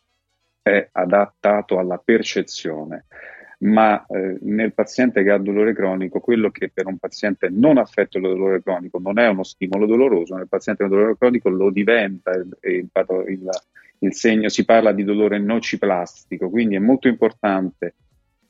[0.62, 3.06] è adattato alla percezione,
[3.60, 8.18] ma eh, nel paziente che ha dolore cronico, quello che per un paziente non affetto
[8.18, 12.30] da dolore cronico non è uno stimolo doloroso, nel paziente con dolore cronico lo diventa
[12.30, 12.88] il, il,
[13.28, 13.48] il,
[13.98, 17.94] il segno, si parla di dolore nociplastico, quindi è molto importante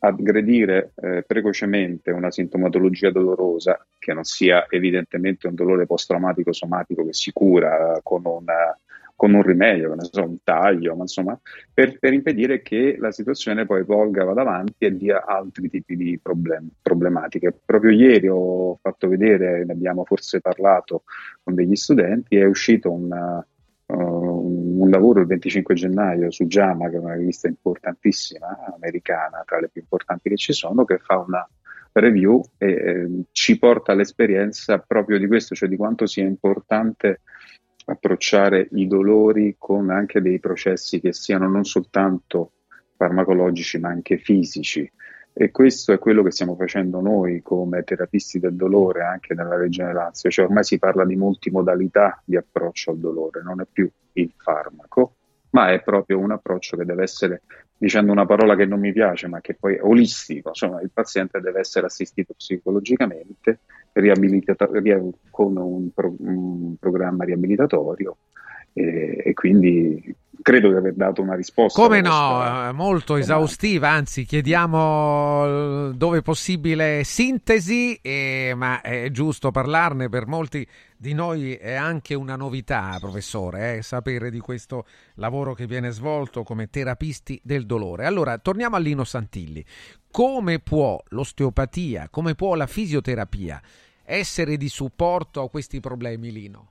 [0.03, 7.13] aggredire eh, precocemente una sintomatologia dolorosa che non sia evidentemente un dolore post-traumatico somatico che
[7.13, 8.79] si cura con, una,
[9.21, 11.39] con un rimedio, so, un taglio, ma insomma,
[11.75, 16.19] per, per, impedire che la situazione poi volga, vada avanti e dia altri tipi di
[16.19, 17.55] problem- problematiche.
[17.63, 21.03] Proprio ieri ho fatto vedere, ne abbiamo forse parlato
[21.43, 23.47] con degli studenti, è uscito una,
[23.85, 29.61] uh, un lavoro il 25 gennaio su JAMA, che è una rivista importantissima, americana, tra
[29.61, 31.47] le più importanti che ci sono, che fa una
[31.93, 37.21] review e eh, ci porta all'esperienza proprio di questo, cioè di quanto sia importante
[37.91, 42.53] approcciare i dolori con anche dei processi che siano non soltanto
[42.97, 44.91] farmacologici ma anche fisici.
[45.33, 49.93] E questo è quello che stiamo facendo noi come terapisti del dolore anche nella Regione
[49.93, 54.33] Lazio, cioè ormai si parla di multimodalità di approccio al dolore, non è più il
[54.37, 55.15] farmaco,
[55.51, 57.43] ma è proprio un approccio che deve essere,
[57.77, 61.41] dicendo una parola che non mi piace, ma che poi è olistico, insomma il paziente
[61.41, 63.61] deve essere assistito psicologicamente
[65.31, 68.17] con un, pro- un programma riabilitatorio
[68.73, 71.81] e, e, quindi credo di aver dato una risposta.
[71.81, 79.51] Come no, eh, molto esaustiva, anzi chiediamo eh, dove possibile sintesi, eh, ma è giusto
[79.51, 80.67] parlarne per molti
[81.01, 86.43] di noi è anche una novità, professore, eh, sapere di questo lavoro che viene svolto
[86.43, 88.05] come terapisti del dolore.
[88.05, 89.65] Allora, torniamo a Lino Santilli.
[90.11, 93.63] Come può l'osteopatia, come può la fisioterapia
[94.05, 96.69] essere di supporto a questi problemi, Lino?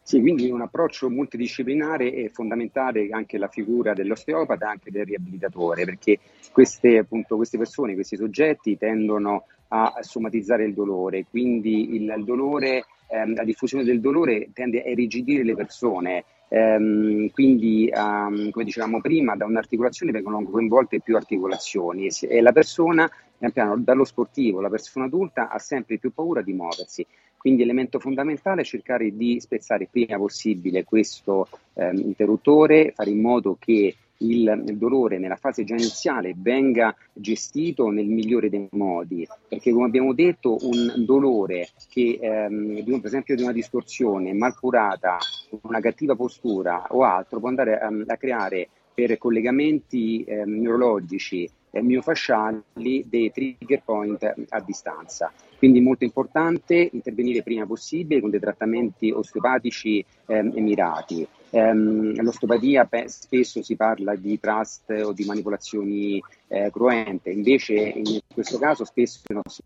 [0.00, 5.84] Sì, quindi un approccio multidisciplinare è fondamentale anche la figura dell'osteopata e anche del riabilitatore,
[5.84, 6.20] perché
[6.52, 13.34] queste, appunto, queste persone, questi soggetti tendono a somatizzare il dolore, quindi il, dolore, ehm,
[13.34, 19.34] la diffusione del dolore tende a irrigidire le persone, ehm, quindi um, come dicevamo prima
[19.36, 22.08] da un'articolazione vengono coinvolte più articolazioni.
[22.20, 26.52] E la persona, pian piano, dallo sportivo, la persona adulta ha sempre più paura di
[26.52, 27.04] muoversi.
[27.36, 33.20] Quindi elemento fondamentale è cercare di spezzare il prima possibile questo eh, interruttore, fare in
[33.20, 39.26] modo che il, il, dolore nella fase già iniziale venga gestito nel migliore dei modi,
[39.48, 45.18] perché come abbiamo detto un dolore che ehm, per esempio di una distorsione mal curata,
[45.62, 51.82] una cattiva postura o altro può andare um, a creare per collegamenti eh, neurologici e
[51.82, 55.30] miofasciali dei trigger point a distanza.
[55.58, 61.26] Quindi molto importante intervenire prima possibile con dei trattamenti osteopatici eh, mirati.
[61.50, 68.20] Um, l'osteopatia pe- spesso si parla di trust o di manipolazioni eh, cruente, invece in
[68.32, 69.62] questo caso spesso non si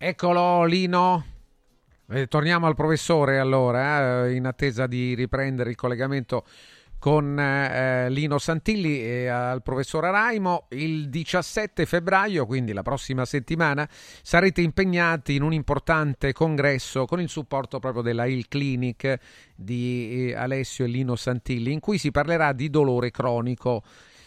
[0.00, 1.24] Eccolo Lino.
[2.10, 6.44] Eh, torniamo al professore allora, eh, in attesa di riprendere il collegamento
[6.98, 10.66] con eh, Lino Santilli e al professor Araimo.
[10.70, 17.28] Il 17 febbraio, quindi la prossima settimana, sarete impegnati in un importante congresso con il
[17.28, 19.18] supporto proprio della Il Clinic
[19.54, 23.82] di eh, Alessio e Lino Santilli, in cui si parlerà di dolore cronico.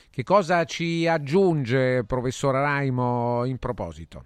[0.10, 4.26] Che cosa ci aggiunge, professor Araimo, in proposito?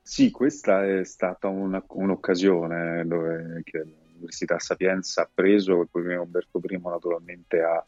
[0.00, 3.84] Sì, questa è stata una, un'occasione dove, che
[4.22, 7.84] l'Università Sapienza ha preso e poi Umberto I naturalmente ha,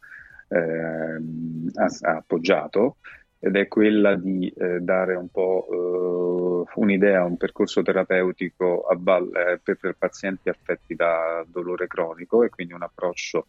[0.49, 1.23] eh,
[1.75, 2.97] ha, ha, appoggiato
[3.39, 9.61] ed è quella di eh, dare un po' eh, un'idea, un percorso terapeutico a valle,
[9.63, 13.49] per, per, pazienti affetti da dolore cronico e quindi un approccio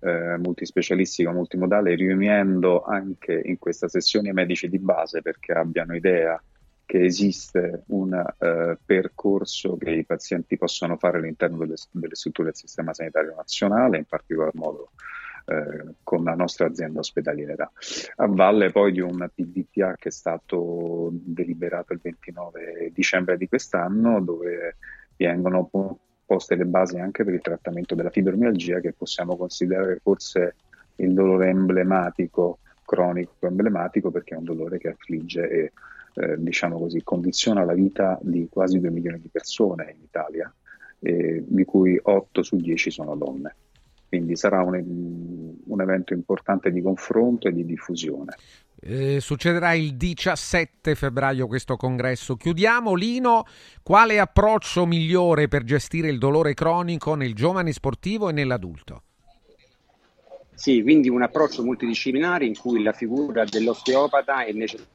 [0.00, 6.42] eh, multispecialistico, multimodale, riunendo anche in questa sessione i medici di base perché abbiano idea
[6.86, 12.56] che esiste un uh, percorso che i pazienti possono fare all'interno delle, delle, strutture del
[12.56, 14.90] sistema sanitario nazionale, in particolar modo
[15.46, 17.70] uh, con la nostra azienda ospedaliera.
[18.16, 24.20] A valle poi di un PDPA che è stato deliberato il 29 dicembre di quest'anno,
[24.20, 24.76] dove
[25.16, 30.56] vengono poste le basi anche per il trattamento della fibromialgia, che possiamo considerare forse
[30.96, 35.72] il dolore emblematico, cronico emblematico, perché è un dolore che affligge e
[36.14, 40.52] eh, diciamo così, condiziona la vita di quasi 2 milioni di persone in Italia,
[41.00, 43.56] eh, di cui 8 su 10 sono donne.
[44.08, 48.36] quindi sarà un, un evento importante di confronto e di diffusione.
[48.80, 52.36] Eh, succederà il 17 febbraio questo congresso.
[52.36, 53.44] Chiudiamo, Lino,
[53.82, 59.02] quale approccio migliore per gestire il dolore cronico nel giovane sportivo e nell'adulto?
[60.54, 64.93] Sì, quindi un approccio multidisciplinare in cui la figura dell'osteopata è necessaria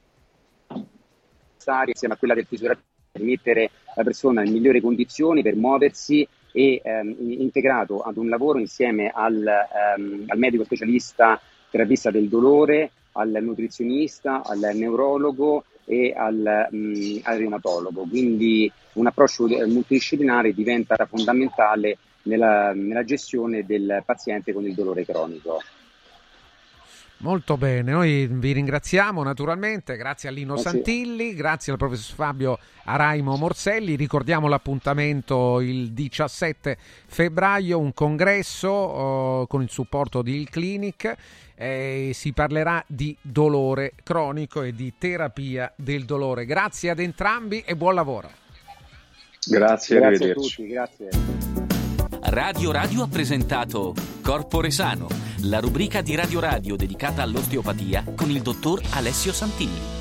[1.90, 6.80] insieme a quella del fisioterapista per mettere la persona in migliori condizioni per muoversi e
[6.82, 13.38] ehm, integrato ad un lavoro insieme al, ehm, al medico specialista terapista del dolore, al
[13.40, 18.06] nutrizionista, al neurologo e al, mh, al reumatologo.
[18.08, 25.60] Quindi un approccio multidisciplinare diventa fondamentale nella, nella gestione del paziente con il dolore cronico.
[27.22, 30.70] Molto bene, noi vi ringraziamo naturalmente, grazie a Lino grazie.
[30.70, 39.46] Santilli, grazie al professor Fabio Araimo Morselli, ricordiamo l'appuntamento il 17 febbraio, un congresso uh,
[39.48, 41.14] con il supporto di Il Clinic,
[41.56, 46.46] eh, si parlerà di dolore cronico e di terapia del dolore.
[46.46, 48.30] Grazie ad entrambi e buon lavoro.
[49.46, 51.49] Grazie, grazie a tutti, grazie.
[52.30, 53.92] Radio Radio ha presentato
[54.22, 55.08] Corpore Sano,
[55.46, 59.98] la rubrica di Radio Radio dedicata all'osteopatia con il dottor Alessio Santilli.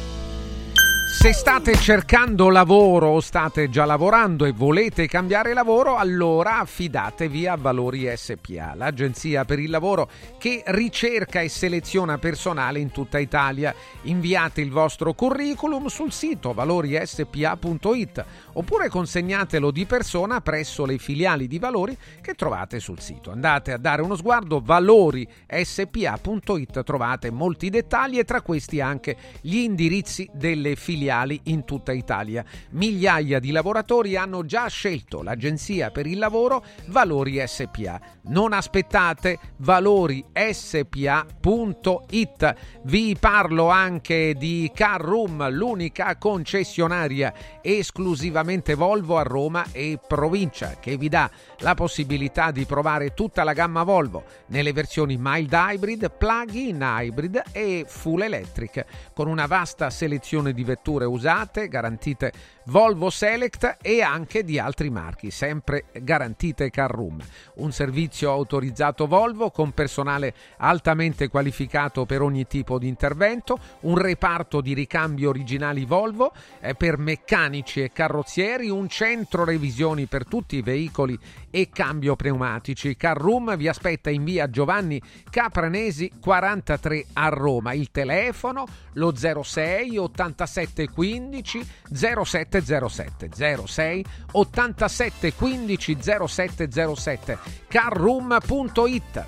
[1.12, 7.56] Se state cercando lavoro o state già lavorando e volete cambiare lavoro, allora affidatevi a
[7.56, 10.08] Valori SPA, l'agenzia per il lavoro
[10.38, 13.74] che ricerca e seleziona personale in tutta Italia.
[14.04, 21.60] Inviate il vostro curriculum sul sito valorispa.it oppure consegnatelo di persona presso le filiali di
[21.60, 23.30] Valori che trovate sul sito.
[23.32, 30.28] Andate a dare uno sguardo valorispa.it, trovate molti dettagli e tra questi anche gli indirizzi
[30.34, 32.44] delle filiali in tutta Italia.
[32.72, 38.02] Migliaia di lavoratori hanno già scelto l'agenzia per il lavoro Valori SPA.
[38.24, 42.56] Non aspettate valorispa.it.
[42.84, 48.38] Vi parlo anche di Car Room, l'unica concessionaria esclusivamente
[48.76, 53.84] Volvo a Roma e provincia che vi dà la possibilità di provare tutta la gamma
[53.84, 60.64] Volvo nelle versioni mild hybrid, plug-in hybrid e full electric con una vasta selezione di
[60.64, 62.32] vetture usate, garantite
[62.70, 67.20] Volvo Select e anche di altri marchi, sempre garantite Car Room.
[67.56, 74.62] Un servizio autorizzato Volvo con personale altamente qualificato per ogni tipo di intervento, un reparto
[74.62, 77.92] di ricambi originali Volvo eh, per meccanici e
[78.30, 81.18] carrozzieri, un centro revisioni per tutti i veicoli
[81.50, 82.96] e cambio pneumatici.
[82.96, 87.74] Car Room vi aspetta in via Giovanni Capranesi 43 a Roma.
[87.74, 93.30] Il telefono lo 06 87 15 0707
[93.66, 97.38] 06 87 15 0707
[97.68, 99.26] carroom.it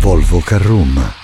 [0.00, 1.23] Volvo Carroom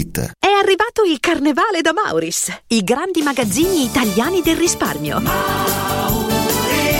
[0.39, 6.20] È arrivato il Carnevale da Mauris, i grandi magazzini italiani del risparmio.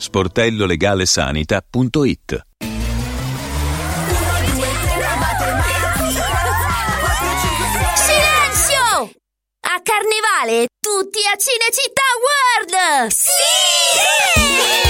[0.00, 2.40] sportellolegalesanita.it
[7.94, 9.10] Silenzio!
[9.60, 13.10] A Carnevale tutti a Cinecittà World!
[13.12, 14.89] Sì!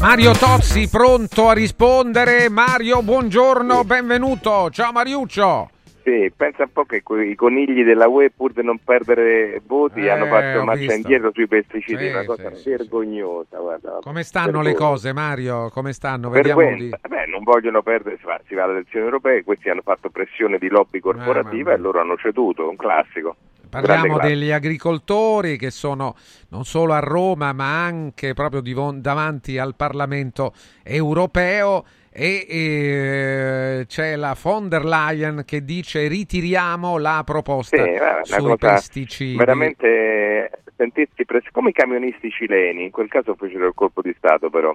[0.00, 2.48] Mario Tozzi pronto a rispondere.
[2.48, 4.70] Mario, buongiorno, benvenuto.
[4.70, 5.70] Ciao Mariuccio.
[6.04, 10.08] Sì, pensa un po' che quei conigli della UE pur di non perdere voti Eh,
[10.10, 10.94] hanno fatto marcia visto.
[10.94, 13.58] indietro sui pesticidi, Sì, una cosa sì, sì, vergognosa.
[13.58, 13.98] guarda.
[14.00, 14.88] Come stanno le Vergogna.
[14.90, 15.68] cose, Mario?
[15.70, 16.30] Come stanno?
[16.30, 16.88] Vediamo di...
[16.88, 20.56] Beh, non vogliono perdere, si va, si va alle elezioni europee, questi hanno fatto pressione
[20.56, 23.36] di lobby corporativa Eh, e loro hanno ceduto, un classico.
[23.68, 26.14] Parliamo degli agricoltori che sono
[26.50, 28.62] non solo a Roma ma anche proprio
[28.94, 37.22] davanti al Parlamento europeo e eh, c'è la von der Leyen che dice ritiriamo la
[37.24, 37.92] proposta Sì,
[38.22, 39.36] sui pesticidi.
[39.36, 44.50] veramente eh, sentirsi come i camionisti cileni, in quel caso fecero il colpo di Stato
[44.50, 44.74] però.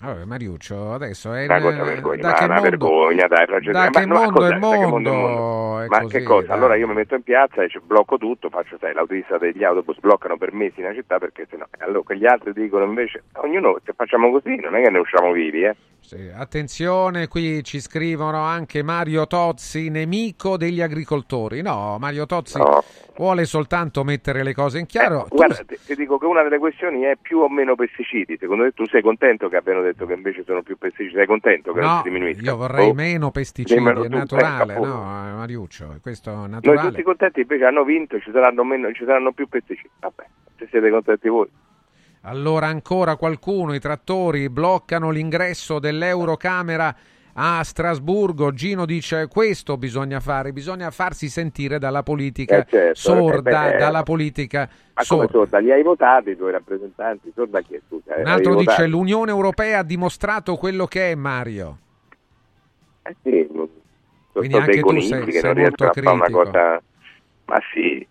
[0.00, 2.62] Vabbè, Mariuccio, adesso è Una cosa vergogna, da una mondo?
[2.62, 4.46] vergogna, dai, gente- Da ma che no, mondo cos'è?
[4.48, 5.10] è Da mondo è mondo?
[5.12, 5.86] mondo?
[5.88, 6.46] Ma così, che cosa?
[6.48, 6.56] dai.
[6.56, 9.98] Allora io mi metto in piazza e ci blocco tutto, faccio sai, l'autista degli autobus
[10.00, 14.30] bloccano per mesi una città perché sennò allora gli altri dicono invece ognuno se facciamo
[14.30, 15.76] così non è che ne usciamo vivi, eh.
[16.06, 21.62] Sì, attenzione, qui ci scrivono anche Mario Tozzi, nemico degli agricoltori.
[21.62, 22.60] No, Mario Tozzi
[23.16, 25.24] vuole soltanto mettere le cose in chiaro.
[25.30, 28.36] Tu- Guarda, ti, ti dico che una delle questioni è più o meno pesticidi.
[28.38, 31.14] Secondo te tu sei contento che abbiano detto che invece sono più pesticidi?
[31.14, 32.42] Sei contento che non no, si diminuisca?
[32.42, 34.92] io vorrei Oh, meno pesticidi, è tu, naturale, ecco, no,
[35.28, 36.88] eh, Mariuccio, questo è Noi naturale.
[36.90, 39.88] tutti contenti invece hanno vinto, ci saranno, meno, ci saranno più pesticidi.
[40.00, 40.24] Vabbè,
[40.58, 41.48] se siete contenti voi.
[42.26, 46.94] Allora ancora qualcuno, i trattori bloccano l'ingresso dell'Eurocamera
[47.34, 48.52] a Strasburgo.
[48.54, 53.76] Gino dice questo bisogna fare, bisogna farsi sentire dalla politica Eh, certo, sorda, eh, beh,
[53.78, 55.30] dalla politica Ma sorda.
[55.32, 55.58] sorda?
[55.58, 57.30] Li hai votati i tuoi rappresentanti?
[57.34, 57.80] Sorda chi è?
[57.86, 58.88] Scusa, eh, Un altro dice votati?
[58.88, 61.78] l'Unione Europea ha dimostrato quello che è Mario.
[63.02, 63.46] Eh sì,
[64.32, 66.30] Quindi anche tu sei- sei molto critico.
[66.30, 66.82] cosa...
[67.46, 68.06] Ma sì,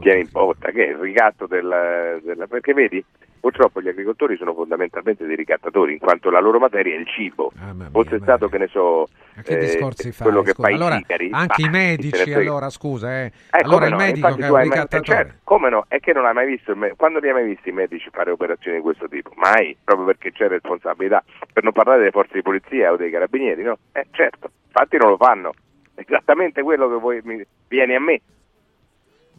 [0.00, 3.02] tieni in botta, che è il ricatto del, del- Perché vedi,
[3.38, 7.52] purtroppo gli agricoltori sono fondamentalmente dei ricattatori, in quanto la loro materia è il cibo.
[7.90, 9.08] Fosse stato, che ne so,
[9.42, 10.26] Che eh, discorsi fai?
[10.28, 13.26] quello che Scusa, fa allora, i sigari, anche i medici, allora scusa, eh.
[13.26, 15.16] Eh, allora il no, medico infatti che è un hai mai- ricattatore.
[15.16, 15.84] certo, come no?
[15.88, 18.76] È che non hai mai visto, quando li hai mai visti i medici fare operazioni
[18.78, 19.32] di questo tipo?
[19.36, 21.22] Mai, proprio perché c'è responsabilità.
[21.52, 23.78] Per non parlare delle forze di polizia o dei carabinieri, no?
[23.92, 25.52] Eh certo, infatti non lo fanno.
[25.94, 28.20] Esattamente quello che voi mi vieni a me.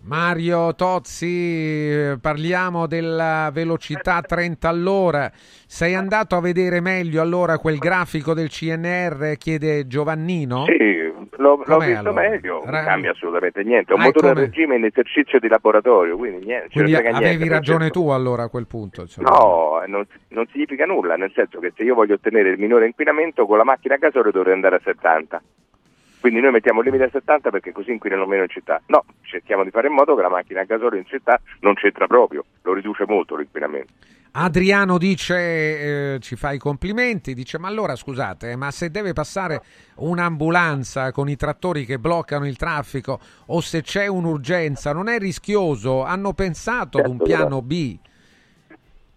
[0.01, 1.27] Mario Tozzi,
[1.91, 5.29] eh, parliamo della velocità 30 all'ora.
[5.33, 9.35] Sei andato a vedere meglio allora quel grafico del CNR?
[9.37, 10.65] Chiede Giovannino.
[10.65, 10.77] Sì,
[11.35, 12.29] l'ho, l'ho visto allora?
[12.29, 13.91] meglio, non Ra- cambia assolutamente niente.
[13.91, 16.69] È un Ah, motore a regime in esercizio di laboratorio, quindi niente.
[16.71, 19.01] Quindi frega avevi niente, ragione tu allora a quel punto.
[19.01, 19.29] insomma.
[19.29, 23.45] No, non, non significa nulla, nel senso che se io voglio ottenere il minore inquinamento
[23.45, 25.41] con la macchina a gasolio dovrei andare a 70.
[26.19, 28.81] Quindi noi mettiamo il limite a 70 perché così inquinano meno in città.
[28.87, 32.07] No, cerchiamo di fare in modo che la macchina a gasolio in città non c'entra
[32.07, 33.93] proprio, lo riduce molto l'inquinamento.
[34.31, 39.61] Adriano dice, eh, ci fa i complimenti, dice ma allora scusate, ma se deve passare
[39.95, 46.03] un'ambulanza con i trattori che bloccano il traffico o se c'è un'urgenza, non è rischioso?
[46.03, 47.97] Hanno pensato ad un Certo, piano B?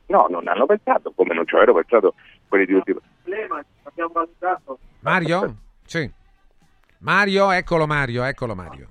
[0.07, 2.15] No, non hanno pensato, come non ci avevano pensato
[2.49, 3.01] quelli di ultimo.
[5.01, 5.57] Mario?
[5.85, 6.11] Sì.
[7.03, 8.89] Mario, eccolo Mario, eccolo Mario.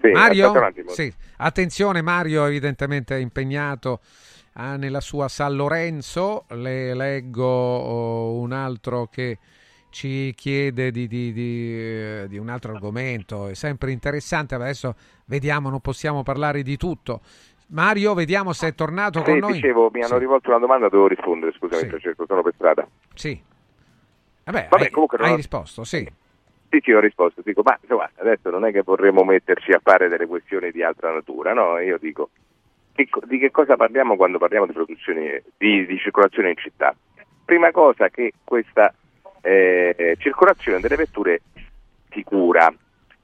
[0.00, 0.52] Sì, Mario?
[0.86, 1.12] Sì.
[1.36, 4.00] Attenzione, Mario evidentemente è impegnato
[4.54, 6.46] ah, nella sua San Lorenzo.
[6.48, 9.38] Le leggo oh, un altro che
[9.90, 14.56] ci chiede di, di- di, eh, di un altro argomento, è sempre interessante.
[14.56, 14.96] Adesso
[15.26, 17.20] vediamo, non possiamo parlare di tutto.
[17.68, 19.52] Mario, vediamo se è tornato con Sì, noi.
[19.52, 20.18] dicevo, mi hanno Sì.
[20.18, 22.88] rivolto una domanda, devo rispondere, scusami, Francesco, sono per strada.
[23.14, 23.40] Sì.
[24.44, 26.10] Vabbè, Vabbè, hai, comunque non hai risposto, sì.
[26.70, 27.42] Sì, sì, ho risposto.
[27.44, 31.12] Dico, ma insomma, adesso non è che vorremmo metterci a fare delle questioni di altra
[31.12, 31.78] natura, no?
[31.80, 32.30] Io dico,
[32.94, 34.74] che di che cosa parliamo quando parliamo di
[35.56, 36.94] di, di circolazione in città?
[37.44, 38.94] Prima cosa che questa
[39.40, 41.40] eh, circolazione delle vetture
[42.10, 42.72] sicura,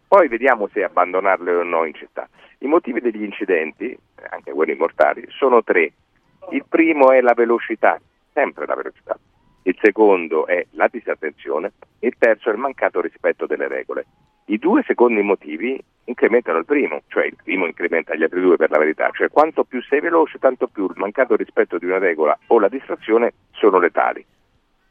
[0.09, 2.29] poi vediamo se abbandonarle o no in città.
[2.59, 3.97] I motivi degli incidenti,
[4.29, 5.93] anche quelli mortali, sono tre.
[6.51, 8.01] Il primo è la velocità,
[8.33, 9.17] sempre la velocità.
[9.67, 11.73] Il secondo è la disattenzione.
[11.99, 14.07] Il terzo è il mancato rispetto delle regole.
[14.47, 18.71] I due secondi motivi incrementano il primo, cioè il primo incrementa gli altri due per
[18.71, 22.39] la verità, cioè quanto più sei veloce, tanto più il mancato rispetto di una regola
[22.47, 24.25] o la distrazione sono letali.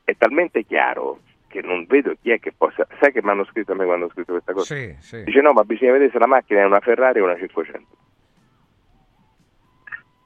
[0.03, 2.85] È talmente chiaro che non vedo chi è che possa.
[2.99, 4.75] Sai che mi hanno scritto a me quando ho scritto questa cosa?
[4.75, 5.23] Sì, sì.
[5.23, 7.87] Dice no, ma bisogna vedere se la macchina è una Ferrari o una 500.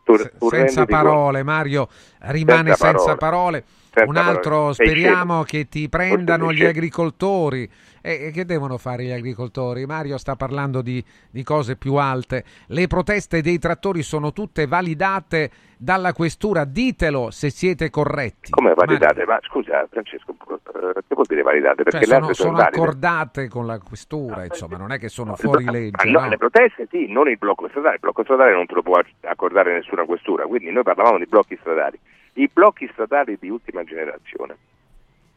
[0.06, 1.88] Tu- tu senza parole, Mario
[2.22, 3.18] rimane senza, Senza parole.
[3.62, 3.64] parole.
[4.06, 7.70] Un altro, speriamo che ti prendano gli agricoltori.
[8.02, 9.86] E, e che devono fare gli agricoltori?
[9.86, 12.44] Mario sta parlando di, di cose più alte.
[12.68, 16.64] Le proteste dei trattori sono tutte validate dalla questura.
[16.64, 18.52] Ditelo se siete corretti.
[18.52, 19.26] Come validate?
[19.26, 21.84] Ma scusa, Francesco, eh, che vuol dire validate?
[21.84, 25.66] Perché Cioè, sono, sono, sono accordate con la questura, insomma, non è che sono fuori
[25.66, 26.10] legge.
[26.10, 26.30] No, no?
[26.30, 27.96] Le proteste sì, non il blocco stradale.
[27.96, 31.58] Il blocco stradale non te lo può accordare nessuna questura, quindi noi parlavamo di blocchi
[31.60, 32.00] stradali.
[32.34, 34.58] I blocchi stradali di ultima generazione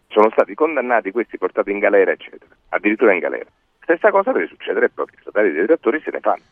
[0.08, 3.48] sono stati condannati, questi portati in galera, eccetera, addirittura in galera.
[3.80, 6.42] Stessa cosa deve succedere ai blocchi stradali dei trattori, se ne fanno,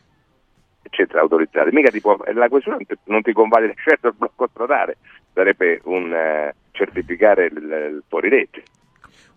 [0.81, 1.73] eccetera, autorizzati.
[1.73, 4.97] Mica ti può, la questura non ti, convalida certo il blocco stradale,
[5.33, 8.63] sarebbe un eh, certificare il, il fuorilegge.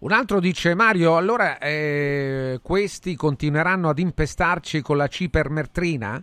[0.01, 6.23] Un altro dice Mario, allora eh, questi continueranno ad impestarci con la cipermetrina?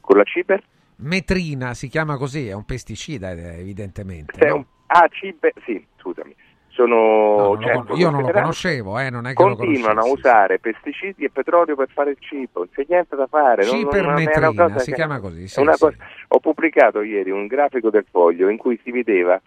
[0.00, 0.62] Con la ciper?
[1.00, 4.46] Metrina si chiama così, è un pesticida eh, evidentemente.
[4.46, 4.54] No?
[4.56, 6.34] un- ah, ciber, sì, scusami.
[6.72, 11.24] Sono, No, certo, io non lo conoscevo, eh, non è che Continuano a usare pesticidi
[11.24, 13.64] e petrolio per fare il cibo, non c'è niente da fare.
[13.66, 15.64] non- non- non è una Cipermetrina, cosa si che- chiama così, sì, sì.
[15.64, 15.96] cosa-
[16.28, 19.38] Ho pubblicato ieri un grafico del foglio in cui si vedeva,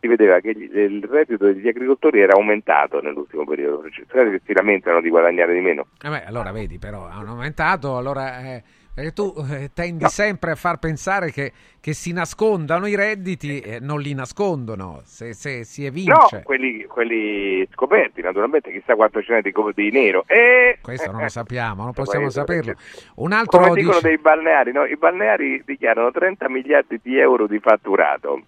[0.00, 3.84] si vedeva che gli- il reddito degli agricoltori era aumentato nell'ultimo periodo.
[3.90, 5.86] Cioè, si lamentano di guadagnare di meno.
[6.02, 8.62] Eh beh, allora vedi, però hanno aumentato, allora eh,
[8.92, 13.78] perché tu eh, tendi sempre a far pensare che, che si nascondano i redditi e
[13.80, 16.42] non li nascondono, se, se si No, evince.
[16.42, 20.24] quelli, quelli scoperti, naturalmente, chissà quanto ce n'è di, di nero.
[20.26, 20.78] E...
[20.82, 22.74] Questo non lo sappiamo, non Questo possiamo paese, saperlo.
[23.16, 24.08] Un altro Come dicono dice...
[24.08, 24.84] dei balneari, no?
[24.84, 28.42] i balneari dichiarano 30 miliardi di euro di fatturato,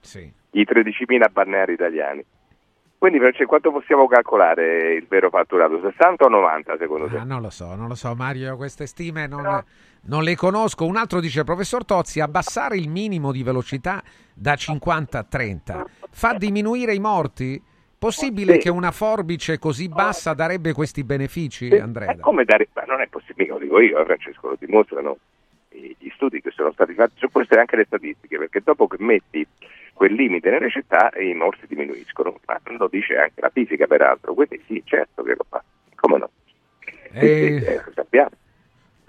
[0.00, 0.30] Sì.
[0.52, 2.24] i 13.000 balneari italiani.
[2.98, 5.80] Quindi Francesco, quanto possiamo calcolare il vero fatturato?
[5.80, 7.18] 60 o 90 secondo te?
[7.18, 9.62] Ah, non lo so, non lo so Mario, queste stime non,
[10.06, 10.84] non le conosco.
[10.84, 14.02] Un altro dice, professor Tozzi, abbassare il minimo di velocità
[14.34, 17.62] da 50 a 30 fa dimonuire i morti?
[17.96, 18.58] Possibile Sì.
[18.58, 22.16] che una forbice così bassa darebbe questi benefici, È Andrea?
[22.20, 25.18] come dare, ma non è possibile, lo dico io, eh, Francesco, lo dimostrano
[25.70, 28.96] gli studi che sono stati fatti su questo e anche le statistiche, perché dopo che
[28.98, 29.46] metti
[29.98, 34.62] quel limite nelle città i morti diminuiscono, ma lo dice anche la fisica peraltro, quindi
[34.66, 35.62] sì, certo che lo fa,
[35.96, 36.30] come no?
[36.80, 38.30] Sì, Eh, sì, eh, lo sappiamo.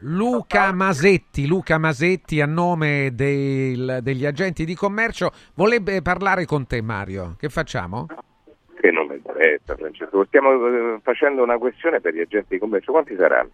[0.01, 6.81] Luca Masetti, Luca Masetti a nome del- degli agenti di commercio vorrebbe parlare con te
[6.81, 7.35] Mario.
[7.37, 8.07] Che facciamo?
[8.79, 10.25] Che non mi interessa, Francesco.
[10.25, 13.51] Stiamo eh, facendo una questione per gli agenti di commercio, quanti saranno?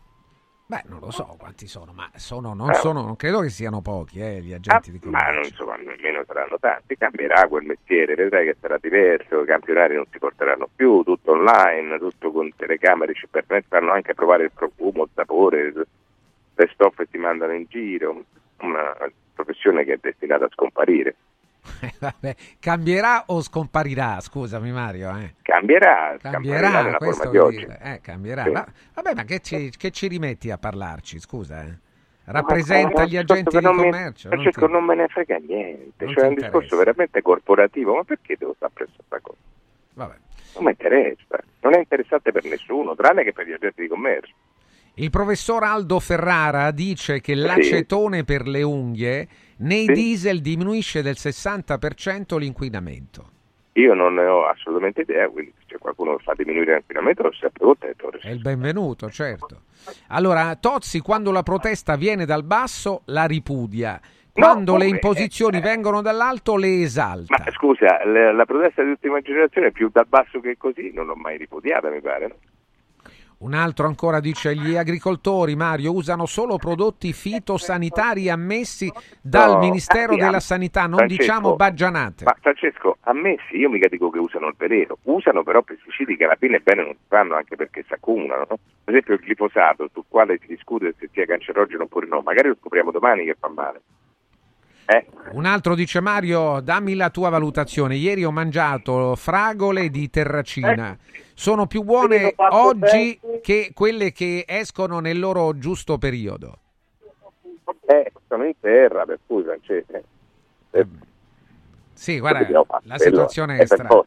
[0.67, 2.73] Beh, non lo so quanti sono, ma sono, non, Ah.
[2.73, 5.33] sono, non credo che siano pochi eh, gli agenti di Ma commercio.
[5.35, 10.05] non insomma, nemmeno saranno tanti, cambierà quel mestiere, vedrai che sarà diverso, i campionari non
[10.11, 15.03] si porteranno più, tutto online, tutto con telecamere, ci permetteranno anche di provare il profumo,
[15.03, 15.71] il sapore,
[16.55, 18.23] le stoffe ti mandano in giro,
[18.61, 18.95] una
[19.35, 21.15] professione che è destinata a scomparire.
[21.99, 24.19] Vabbè, cambierà o scomparirà?
[24.19, 25.15] Scusami Mario.
[25.17, 25.33] Eh.
[25.41, 27.79] Cambierà, Cambierà, nella questo dire.
[27.81, 28.43] Eh, cambierà.
[28.43, 28.49] Sì.
[28.51, 31.19] Ma- vabbè, ma che ci, che ci rimetti a parlarci?
[31.19, 31.77] Scusa, eh?
[32.25, 34.29] Rappresenta Ma- gli agenti di non mi- commercio?
[34.29, 38.03] non ti- non me ne frega niente, non cioè è un discorso veramente corporativo, ma
[38.03, 39.37] perché devo stare presso questa cosa?
[39.93, 40.15] Vabbè.
[40.55, 44.33] Non mi interessa, non è interessante per nessuno, tranne che per gli agenti di commercio.
[44.97, 49.27] Il professor Aldo Ferrara dice che l'acetone per le unghie
[49.57, 53.30] nei diesel diminuisce del 60% l'inquinamento.
[53.73, 58.09] Io non ne ho assolutamente idea, quindi se qualcuno fa diminuire l'inquinamento lo sempre contento.
[58.22, 59.63] È il benvenuto, certo.
[60.07, 63.99] Allora, Tozzi, quando la protesta viene dal basso, la ripudia.
[64.31, 64.95] Quando le come?
[64.95, 67.35] imposizioni vengono dall'alto, le esalta.
[67.38, 71.05] Ma scusa, la, la protesta di ultima generazione è più dal basso che così, non
[71.05, 72.27] l'ho mai ripudiata, mi pare.
[72.27, 72.35] no?
[73.38, 78.90] Un altro ancora dice gli agricoltori, Mario, usano solo prodotti fitosanitari ammessi
[79.22, 82.24] dal No, Ministero ah, sì, della Sanità, non Francesco, diciamo baggianate.
[82.24, 86.38] Ma Francesco, ammessi, io mica dico che usano il veleno, usano però pesticidi che alla
[86.40, 88.45] fine bene non si fanno anche perché si accumulano.
[88.49, 88.57] no?
[88.84, 92.57] Per esempio il glifosato, sul quale si discute se sia cancerogeno oppure no, magari lo
[92.60, 93.82] scopriamo domani che fa male.
[94.88, 95.06] Eh?
[95.32, 97.95] Un altro dice Mario, dammi la tua valutazione.
[97.95, 100.98] Ieri ho mangiato fragole di terracina.
[101.38, 106.60] Sono più buone oggi che quelle che escono nel loro giusto periodo.
[107.88, 110.02] Eh, sono in terra, per cui Francesco.
[110.72, 110.88] eh,
[111.94, 112.48] Sì, guarda,
[112.84, 114.02] la situazione è è strana.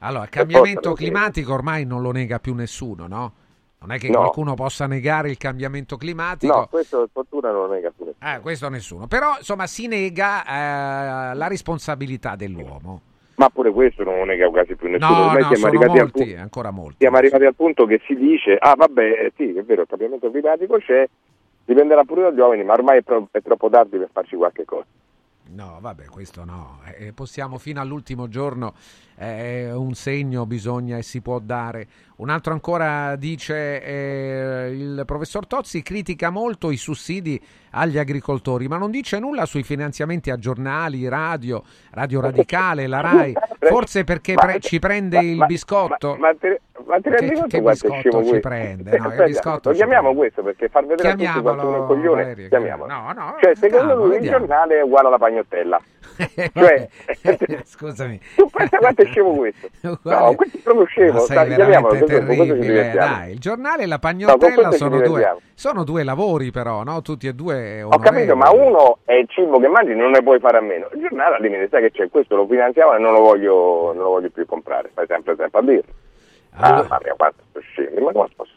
[0.00, 3.32] Allora, il cambiamento climatico ormai non lo nega più nessuno, no?
[3.78, 4.18] Non è che No.
[4.18, 6.54] qualcuno possa negare il cambiamento climatico.
[6.54, 8.30] No, questo per fortuna non lo nega più nessuno.
[8.34, 9.06] Eh, questo nessuno.
[9.06, 13.00] Però, insomma, si nega eh, la responsabilità dell'uomo.
[13.36, 15.12] Ma pure questo non lo nega quasi più nessuno.
[15.12, 16.96] No, Ormai no, siamo arrivati al molti, punto- ancora molti.
[16.98, 20.30] siamo arrivati al punto che si dice, ah vabbè, eh, sì, è vero, il cambiamento
[20.30, 21.08] climatico c'è,
[21.64, 24.84] dipenderà pure dagli uomini, ma ormai è, tro- è troppo tardi per farci qualche cosa.
[25.50, 26.80] No, vabbè, questo no.
[26.96, 28.74] Eh, possiamo fino all'ultimo giorno,
[29.16, 31.86] eh, un segno bisogna e si può dare.
[32.16, 37.40] Un altro ancora dice, eh, il professor Tozzi critica molto i sussidi
[37.70, 43.34] agli agricoltori, ma non dice nulla sui finanziamenti a giornali, radio, Radio Radicale, la RAI.
[43.60, 46.16] Forse perché pre- ci prende il biscotto?
[46.16, 48.48] Ma te, ma te Che- rendi conto che quanto è scemo ci questo?
[48.48, 51.86] prende, Eh, no, biscotto lo chiamiamo questo perché far vedere a tutti Chiamiamolo, quanto uno
[51.86, 52.22] coglione.
[52.22, 52.92] Valerio, chiamiamolo.
[52.92, 55.80] No, no, cioè, secondo lui il giornale è uguale alla pagnottella.
[56.54, 56.88] cioè,
[57.64, 58.20] Scusami.
[58.36, 59.68] tu pensa quanto è scemo questo?
[59.80, 61.12] No, questo è proprio scemo.
[61.26, 62.58] Ma Dai, chiamiamolo, terribile.
[62.58, 63.14] divertiamo.
[63.16, 67.00] Dai, il giornale e la No, pagnottella ci sono, due, sono due lavori, però, no?
[67.02, 67.82] Tutti e due.
[67.82, 70.88] Ho capito, ma uno è il cibo che mangi, non ne puoi fare a meno.
[70.92, 74.02] Il giornale al limite, sai che c'è questo, lo finanziamo e non lo voglio, non
[74.04, 74.90] lo voglio più comprare.
[74.94, 75.92] Fai sempre tempo a dirlo.
[76.56, 78.52] Ah, mamma mia, sono scemi, ma come posso?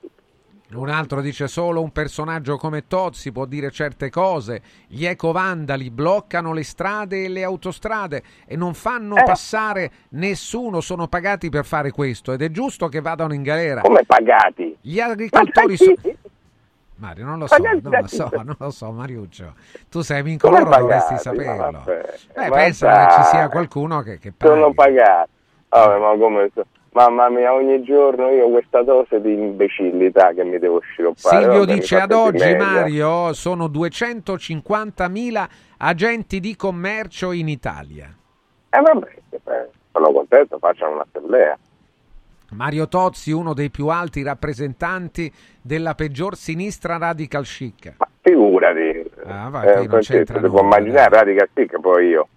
[0.73, 4.61] Un altro dice solo un personaggio come Tozzi può dire certe cose.
[4.87, 9.23] Gli ecovandali bloccano le strade e le autostrade e non fanno Eh.
[9.23, 10.81] passare nessuno.
[10.81, 13.79] Sono pagati per fare questo ed è giusto che vadano in galera.
[13.81, 14.77] Come pagati?
[14.81, 15.95] Gli agricoltori sono.
[16.95, 19.53] Mario, non lo so, non lo so, non lo so, Mariuccio.
[19.89, 21.21] Tu sei Come vincoloro, dovresti pagati?
[21.21, 21.71] saperlo.
[21.71, 22.01] Ma vabbè,
[22.35, 23.05] Beh, ma pensa dai.
[23.07, 24.51] che ci sia qualcuno che, che paghi.
[24.53, 25.29] Sono pagati.
[25.69, 26.65] Vabbè, ma come so-
[26.97, 31.43] Mamma mia, ogni giorno io ho questa dose di imbecillità che mi devo sciroppare.
[31.43, 32.55] Silvio Vabbè, dice ad oggi.
[32.55, 35.47] Mario, sono 250.000
[35.77, 38.11] agenti di commercio in Italia.
[38.71, 41.59] Eh vabbè, eh, sono contento, facciano un'assemblea.
[42.53, 47.93] Mario Tozzi, uno dei più alti rappresentanti della peggior sinistra radical chic.
[48.21, 49.11] Figurati.
[49.23, 52.27] Ah, vai, eh, non Francesco, c'entra si può nulla, immaginare, radical chic, poi io.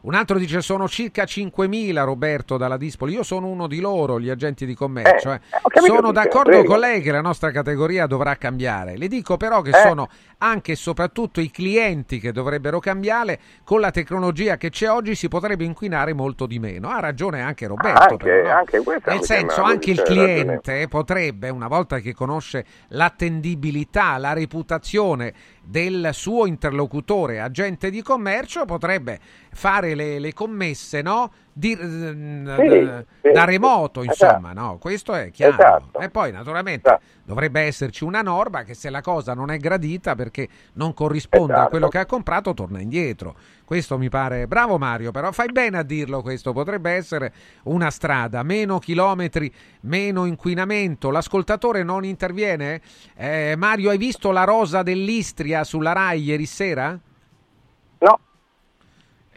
[0.00, 4.30] Un altro dice sono circa 5.000 Roberto dalla Dispoli, io sono uno di loro, gli
[4.30, 5.32] agenti di commercio.
[5.32, 5.40] eh.
[5.68, 8.96] capito, Sono d'accordo con lei che la nostra categoria dovrà cambiare.
[8.96, 9.80] Le dico però che Eh.
[9.80, 10.08] sono
[10.38, 13.38] anche e soprattutto i clienti che dovrebbero cambiare.
[13.64, 16.88] Con la tecnologia che c'è oggi si potrebbe inquinare molto di meno.
[16.88, 18.00] Ha ragione anche Roberto.
[18.00, 24.32] Anche- però, anche Nel senso, anche il cliente potrebbe, una volta che conosce l'attendibilità, la
[24.32, 29.18] reputazione del suo interlocutore, agente di commercio, potrebbe
[29.52, 31.30] fare le, le commesse, no?
[31.58, 34.24] Di- mm, Sì, da, sì, da remoto, Esatto.
[34.24, 34.78] insomma, no?
[34.78, 35.54] Questo è chiaro.
[35.54, 35.98] Esatto.
[35.98, 40.48] E poi, naturalmente, dovrebbe esserci una norma che se la cosa non è gradita perché
[40.74, 41.70] non corrisponde a Esatto.
[41.70, 43.34] quello che ha comprato, torna indietro.
[43.64, 47.32] Questo mi pare bravo Mario, però fai bene a dirlo questo, potrebbe essere
[47.64, 51.10] una strada, meno chilometri, meno inquinamento.
[51.10, 52.80] L'ascoltatore non interviene?
[53.16, 56.96] Eh, Mario, hai visto la rosa dell'Istria sulla Rai ieri sera?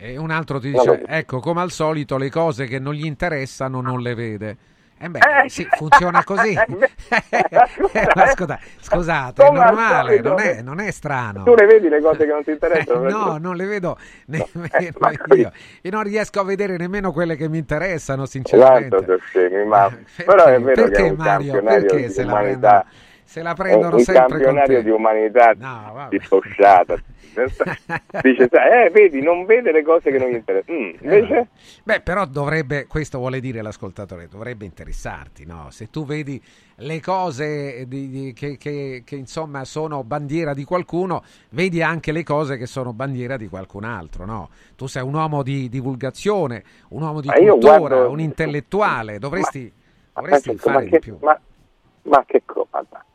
[0.01, 0.07] No.
[0.07, 1.07] E un altro ti dice, visto.
[1.07, 4.57] ecco, come al solito le cose che non gli interessano non le vede.
[5.03, 6.53] Eh beh, Eh, sì, funziona così.
[8.15, 11.43] Ma scusa, scusate, è Come al normale, non è, non è strano.
[11.43, 13.07] Tu le vedi le cose che non ti interessano?
[13.07, 15.51] Eh, no, non le vedo nemmeno ma io.
[15.81, 18.95] Io non riesco a vedere nemmeno quelle che mi interessano, sinceramente.
[18.95, 19.91] Esatto, scemi, ma
[20.23, 21.63] però è vero perché, che è un Mario?
[21.63, 22.85] Perché se la prendono-
[23.31, 25.53] se la prendono un sempre con campionario di umanità
[26.09, 27.01] disbosciata.
[28.21, 30.77] Dice, sai, eh, vedi, non vede le cose che non gli interessano.
[30.77, 31.47] Mm, invece,
[31.85, 35.67] Beh, però dovrebbe, questo vuole dire l'ascoltatore, dovrebbe interessarti, no?
[35.71, 36.41] Se tu vedi
[36.75, 42.23] le cose di- di- che, che- che, insomma sono bandiera di qualcuno, vedi anche le
[42.23, 44.49] cose che sono bandiera di qualcun altro, no?
[44.75, 49.71] Tu sei un uomo di divulgazione, un uomo di Ma cultura, guardo- un intellettuale, dovresti,
[50.11, 51.17] ma, dovresti ma fare di che, più.
[51.21, 51.39] ma,
[52.03, 53.05] ma che cosa?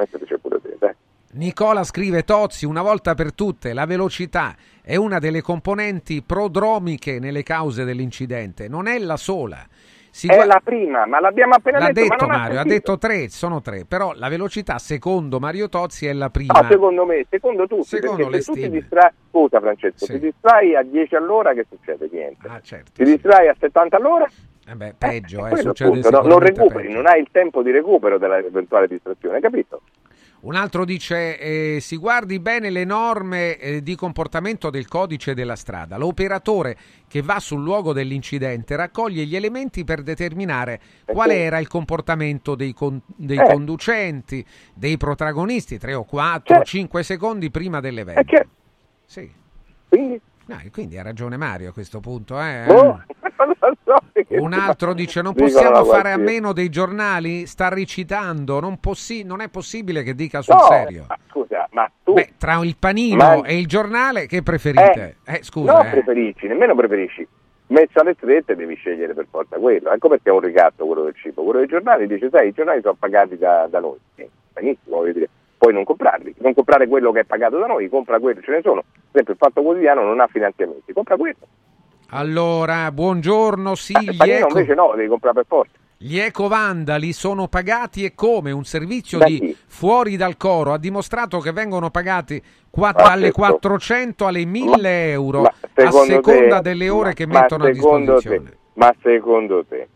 [0.00, 0.94] Metteteci pure te, dai.
[1.32, 7.42] Nicola scrive Tozzi, una volta per tutte, la velocità è una delle componenti prodromiche nelle
[7.42, 9.64] cause dell'incidente, non è la sola.
[10.12, 12.00] Si È gua- la prima, ma l'abbiamo appena L'ha detto.
[12.08, 12.74] detto ha Mario, ha sentito.
[12.74, 16.58] detto tre, sono tre, però la velocità secondo Mario Tozzi è la prima.
[16.60, 20.12] No, secondo me, secondo tutti, Secondo perché se tu ti distrai, scusa Francesco, Sì.
[20.14, 22.08] ti distrai a 10 all'ora che succede?
[22.10, 22.48] Niente.
[22.48, 22.90] Ah, certo.
[22.92, 24.28] Ti distrai a 70 all'ora?
[24.70, 26.94] Eh beh, peggio, eh, quello succede appunto, no, non recuperi, peggio.
[26.96, 29.82] non hai il tempo di recupero dell'eventuale distrazione, capito?
[30.42, 35.56] Un altro dice: eh, si guardi bene le norme eh, di comportamento del codice della
[35.56, 35.98] strada.
[35.98, 36.76] L'operatore
[37.08, 42.72] che va sul luogo dell'incidente raccoglie gli elementi per determinare quale era il comportamento dei,
[42.72, 43.44] con- dei Eh.
[43.44, 44.42] conducenti,
[44.72, 48.20] dei protagonisti, 3 o 4 Cioè- 5 secondi prima dell'evento.
[48.20, 48.46] Eh, che-
[49.04, 49.30] Sì.
[49.88, 50.20] Quindi?
[50.50, 52.40] No, quindi ha ragione Mario a questo punto.
[52.40, 52.64] eh.
[53.84, 57.46] So, che- Un altro dice: Non possiamo fare a meno dei giornali?
[57.46, 58.60] Sta recitando.
[58.60, 61.04] Non, possi- non è possibile che dica sul No, serio.
[61.08, 65.16] ma scusa, ma tu Beh, tra il panino Ma- e il giornale, che preferite?
[65.24, 65.90] Eh, scusa, non eh.
[65.90, 67.26] preferisci, nemmeno preferisci.
[67.68, 69.90] Messo alle strette devi scegliere per forza quello.
[69.92, 71.42] Ecco perché è un ricatto quello del cibo.
[71.42, 73.98] Quello dei giornali dice, sai, i giornali sono pagati da, da noi.
[74.16, 75.28] Sì, benissimo, voglio dire.
[75.60, 78.60] Puoi non comprarli, non comprare quello che è pagato da noi, compra quello, ce ne
[78.62, 78.80] sono.
[78.80, 81.36] Per esempio il Fatto Quotidiano non ha finanziamenti, compra quello.
[82.12, 83.74] Allora, buongiorno.
[83.74, 85.72] Sì, Il panino eco, invece no, devi comprare per forza.
[85.98, 88.52] gli ecovandali sono pagati e come?
[88.52, 89.56] Un servizio Da di chi?
[89.66, 95.10] fuori dal coro ha dimostrato che vengono pagati qua- Ma dalle questo- 400 alle 1000
[95.10, 98.42] euro Ma a seconda te- delle ore ma- che ma mettono a disposizione.
[98.44, 99.88] te- ma secondo te,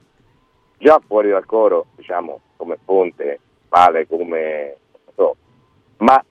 [0.77, 4.77] già fuori dal coro, diciamo, come fonte, vale come,
[6.05, 6.23] ma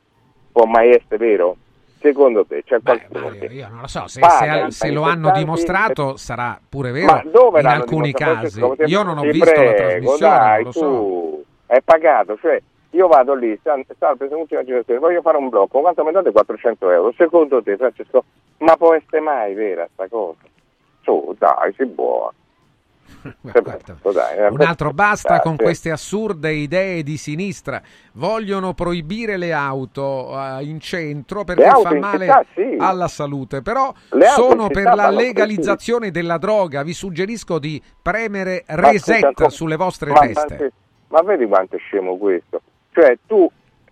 [0.51, 1.57] può mai essere vero?
[1.99, 6.17] Secondo te c'è qualcuno che Io non lo so, se, se- se lo hanno dimostrato
[6.17, 8.59] sarà pure vero Ma dove in alcuni casi.
[8.59, 8.85] Francesco?
[8.85, 11.43] Io non ho visto la prego, trasmissione, dai, so.
[11.65, 13.85] è pagato, cioè io vado lì, salve,
[14.27, 17.13] sono ultima generazione, voglio fare un blocco, quanto mi date 400 euro?
[17.17, 18.25] Secondo te, Francesco,
[18.59, 20.41] ma può essere mai vera sta cosa?
[21.01, 22.31] Su, dai, si può.
[23.21, 27.81] Dai, eh, Un altro basta con queste assurde idee di sinistra.
[28.13, 32.75] Vogliono proibire le auto eh, in centro perché fa male città, sì.
[32.77, 33.61] alla salute.
[33.61, 36.83] Però Le sono per la legalizzazione della droga.
[36.83, 40.57] Vi suggerisco di premere Ma reset scusa, sulle vostre ma, teste.
[40.59, 40.81] ma-
[41.13, 42.61] ma vedi quanto è scemo questo?
[42.91, 43.49] Cioè tu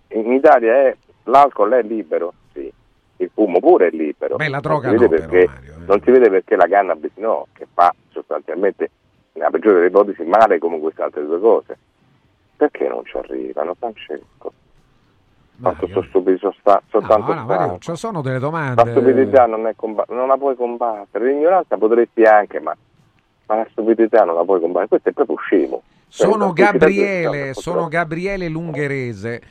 [0.09, 2.71] in Italia è, l'alcol è libero, sì,
[3.17, 4.37] il fumo pure è libero.
[4.37, 5.85] Beh, la Non droga si vede no, perché, però, Mario, eh.
[5.85, 8.89] Non si vede perché la cannabis no, che fa sostanzialmente,
[9.33, 11.77] nella peggiore delle ipotesi, male come queste altre due cose.
[12.55, 14.53] Perché non ci arrivano, Francesco?
[15.61, 18.89] Sono stupidi, sono sta- sono No, tanto no, Mario, ci sono delle La domande.
[18.91, 22.75] stupidità non, è comba- non la puoi combattere, l'ignoranza potresti anche, ma,
[23.45, 24.87] ma la stupidità non la puoi combattere.
[24.87, 25.83] Questo è proprio scemo.
[26.07, 29.41] Sono Gabriele, sono Gabriele Lungherese.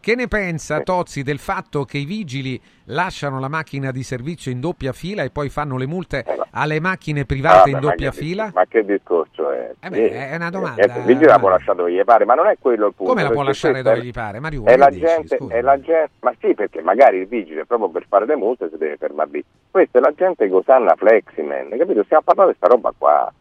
[0.00, 4.60] Che ne pensa Tozzi del fatto che i vigili lasciano la macchina di servizio in
[4.60, 8.16] doppia fila e poi fanno le multe alle macchine private Ah, in ma doppia che-
[8.16, 8.50] fila?
[8.54, 9.74] Ma che discorso è?
[9.80, 10.82] Eh beh, è una domanda.
[10.82, 13.12] Il vigile la può lasciare dove gli pare, ma non è quello il punto.
[13.12, 14.38] Come la può lasciare dove è- gli pare?
[14.40, 15.00] Mario, È la, dici?
[15.04, 18.70] gente, è la gente, ma sì, perché magari il vigile proprio per fare le multe
[18.70, 19.44] si deve fermare lì.
[19.70, 22.04] Questa è la gente che usanna Fleximan, capito?
[22.04, 23.32] Stiamo parlando di questa roba qua,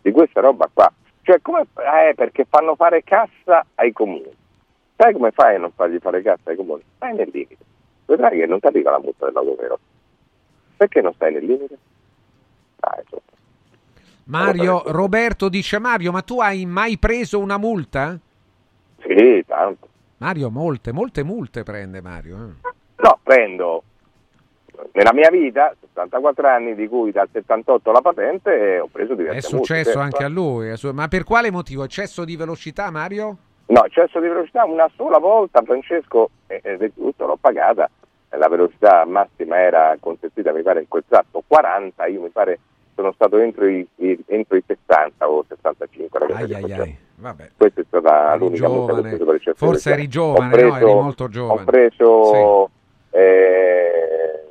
[0.00, 0.90] di questa roba qua.
[1.22, 1.62] Cioè, come,
[2.08, 4.30] eh, perché fanno fare cassa ai comuni.
[4.96, 6.82] Sai come fai a non fargli fare cassa ai comuni?
[6.96, 7.56] Stai nel limite.
[8.06, 9.78] Vedrai che non ti arriva la multa dell'autovero.
[10.76, 11.78] Perché non stai nel limite?
[12.80, 13.22] Ah, insomma.
[14.26, 18.18] Mario, Roberto dice Mario, ma tu hai mai preso una multa?
[19.00, 19.88] Sì, tanto.
[20.18, 22.36] Mario, molte, molte multe prende Mario.
[22.36, 22.68] eh.
[22.96, 23.82] No, prendo
[24.92, 29.40] nella mia vita 74 anni, di cui dal 78 la patente, ho preso diverse È
[29.40, 31.84] successo multe, anche a lui, ma per quale motivo?
[31.84, 33.36] Eccesso di velocità, Mario?
[33.66, 37.88] No, eccesso di velocità una sola volta, Francesco, e e del tutto l'ho pagata.
[38.36, 42.58] La velocità massima era consentita, mi pare, in quel tratto 40, io mi pare
[42.94, 46.18] sono stato entro i, i- entro i 60 o 65.
[46.18, 47.50] ragazzi, Ai che ai ai, vabbè.
[47.56, 49.08] Questa è stata Eri l'unica multa che ho giovane.
[49.08, 50.56] preso per eccesso Forse eri giovane, Ho no?
[50.76, 51.60] Eri preso- molto giovane.
[51.60, 52.70] Ho preso
[53.10, 54.44] eh,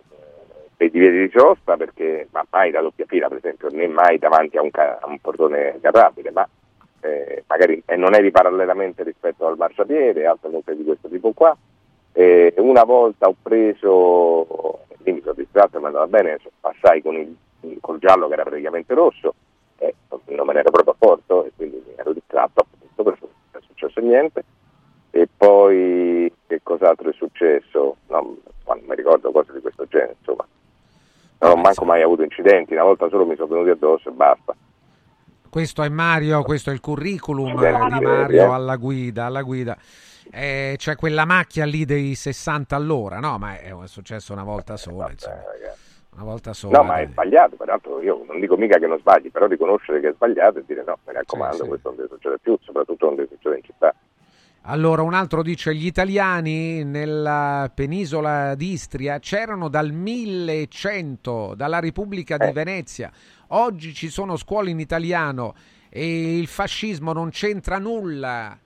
[0.78, 4.58] dei divieti di sosta perché ma mai da doppia fila, per esempio, né mai davanti
[4.58, 6.48] a un, ca- a un portone carrabile, ma
[7.04, 11.56] eh, magari e non eri parallelamente rispetto al marciapiede, altre multe di questo tipo qua.
[12.14, 17.16] Eh, una volta ho preso, quindi mi sono distratto e mi andava bene, passai con
[17.16, 17.36] il
[17.80, 19.36] col giallo che era praticamente rosso,
[19.78, 19.96] e
[20.28, 23.66] non me ne ero proprio accorto e quindi mi ero distratto, appunto, perché non è
[23.66, 24.44] successo niente.
[25.12, 27.98] E poi che cos'altro è successo?
[28.08, 30.46] No, non mi ricordo cose di questo genere, insomma.
[31.40, 34.56] Non ho manco mai avuto incidenti, una volta solo mi sono venuti addosso e basta.
[35.54, 38.56] Questo è Mario, questo è il curriculum eh, di Mario eh.
[38.56, 39.78] alla guida, alla guida.
[40.32, 43.38] Eh, c'è quella macchia lì dei 60 all'ora, no?
[43.38, 45.44] Ma è, successo una volta sola, insomma.
[46.16, 46.80] Una volta sola.
[46.80, 50.10] No, ma è sbagliato, peraltro io non dico mica che non sbagli, però riconoscere che
[50.10, 53.28] è sbagliato e dire no, mi raccomando, questo non deve succedere più, soprattutto non deve
[53.28, 53.94] succedere in città.
[54.66, 62.48] Allora, un altro dice: gli italiani nella penisola d'Istria c'erano dal 1100, dalla Repubblica Eh.
[62.48, 63.12] di Venezia.
[63.56, 65.54] Oggi ci sono scuole in italiano
[65.90, 68.58] e il fascismo non c'entra nulla.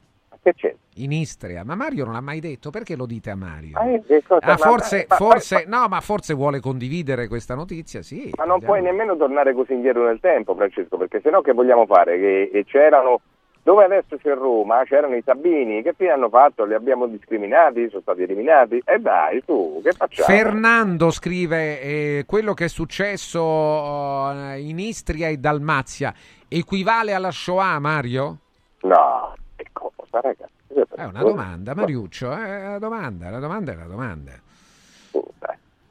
[0.95, 3.77] In Istria, ma Mario non l'ha mai detto, perché lo dite a Mario?
[3.77, 8.31] Ah, ma- forse, ma- forse, no, ma forse vuole condividere questa notizia, sì.
[8.37, 12.17] Ma non puoi nemmeno tornare così indietro nel tempo, Francesco, perché sennò che vogliamo fare?
[12.17, 13.19] Che, che c'erano,
[13.67, 16.63] dove adesso c'è Roma, c'erano i Sabini, che fine hanno fatto?
[16.63, 17.89] Li abbiamo discriminati?
[17.89, 18.81] Sono stati eliminati?
[18.85, 20.25] E dai, tu, che facciamo?
[20.25, 26.13] Fernando scrive eh, quello che è successo eh, in Istria e Dalmazia
[26.47, 28.37] equivale alla Shoah, Mario?
[28.83, 30.53] No, che cosa, ragazzi?
[30.95, 34.31] È una domanda, Mariuccio, è una domanda, la domanda è la domanda.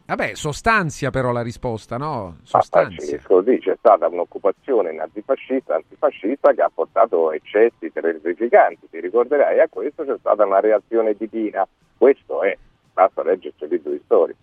[0.07, 2.37] Vabbè, sostanzia però la risposta, no?
[2.45, 3.21] Sostanzia.
[3.45, 10.05] Lì c'è stata un'occupazione nazifascista, antifascista che ha portato eccessi terrificanti, ti ricorderai, a questo
[10.05, 11.67] c'è stata una reazione divina,
[11.99, 12.57] questo è,
[12.93, 14.35] basta leggerci il libro di storia.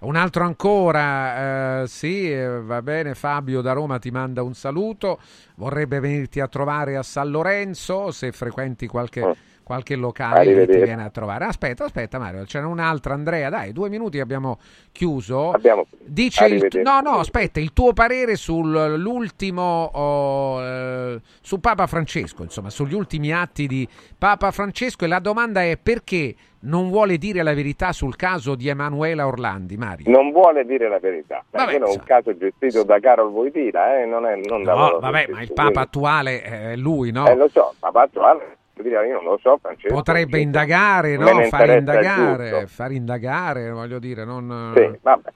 [0.00, 5.18] Un altro ancora, eh, sì, eh, va bene, Fabio da Roma ti manda un saluto,
[5.56, 11.02] vorrebbe venirti a trovare a San Lorenzo, se frequenti qualche, qualche locale che ti viene
[11.02, 11.46] a trovare.
[11.46, 14.58] Aspetta, aspetta Mario, c'è un altro Andrea, dai, due minuti abbiamo
[14.92, 15.50] chiuso.
[15.50, 22.42] Abbiamo Dice il, no, no, aspetta, il tuo parere sull'ultimo, oh, eh, su Papa Francesco,
[22.42, 26.34] insomma, sugli ultimi atti di Papa Francesco e la domanda è perché
[26.64, 30.10] non vuole dire la verità sul caso di Emanuela Orlandi, Mario?
[30.10, 34.26] Non vuole dire la verità, Vabbè, è un caso gestito da Carol Voitila, eh, non
[34.26, 37.26] è non No, vabbè, ma il Papa attuale è lui, no?
[37.26, 39.94] Eh, lo so, il Papa attuale, io non lo so, Francesco.
[39.94, 41.40] Potrebbe indagare, no?
[41.40, 41.46] il
[41.76, 44.72] indagare, fare indagare, voglio dire, non...
[44.74, 45.32] Sì, vabbè.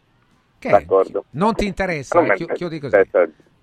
[0.59, 0.71] Che?
[0.71, 1.25] D'accordo.
[1.31, 2.97] Non ti interessa, Non chiudi così.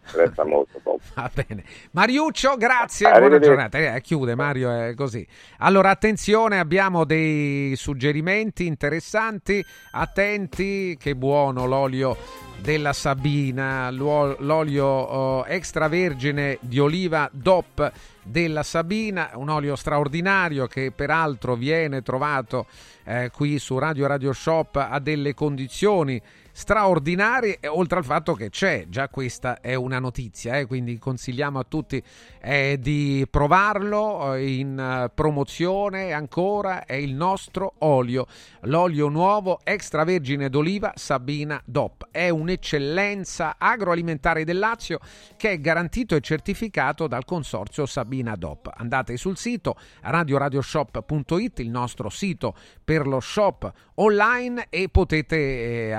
[0.06, 1.00] Interessa molto poco.
[1.14, 1.64] Va bene.
[1.92, 3.78] Mariuccio, grazie, buona giornata.
[3.78, 5.26] Eh, chiude Mario, è così.
[5.60, 9.64] Allora, attenzione, abbiamo dei suggerimenti interessanti.
[9.92, 12.18] Attenti, che buono l'olio
[12.60, 17.92] della Sabina, l'olio oh, extravergine di oliva DOP
[18.24, 22.66] della Sabina, un olio straordinario che peraltro viene trovato
[23.04, 26.20] eh, qui su Radio Radio Shop a delle condizioni
[26.58, 31.66] straordinari, oltre al fatto che c'è, già questa è una notizia, eh, quindi consigliamo a
[31.68, 32.02] tutti
[32.42, 38.26] eh, di provarlo eh, in eh, promozione ancora, è il nostro olio,
[38.62, 45.00] l'olio nuovo extravergine d'oliva Sabina DOP, è un'eccellenza agroalimentare del Lazio
[45.36, 48.72] che è garantito e certificato dal consorzio Sabina DOP.
[48.74, 55.92] Andate sul sito radioradioshop.it, il nostro sito per lo shop online e potete eh,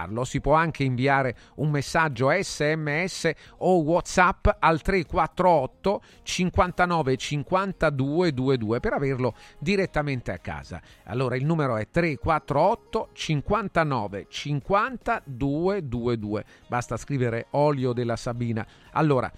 [0.00, 0.24] acquistarlo.
[0.24, 8.92] Si può anche inviare un messaggio sms o whatsapp al 348 59 52 22 per
[8.92, 10.80] averlo direttamente a casa.
[11.04, 16.44] Allora il numero è 348 59 52 22.
[16.68, 18.66] Basta scrivere olio della Sabina.
[18.92, 19.30] Allora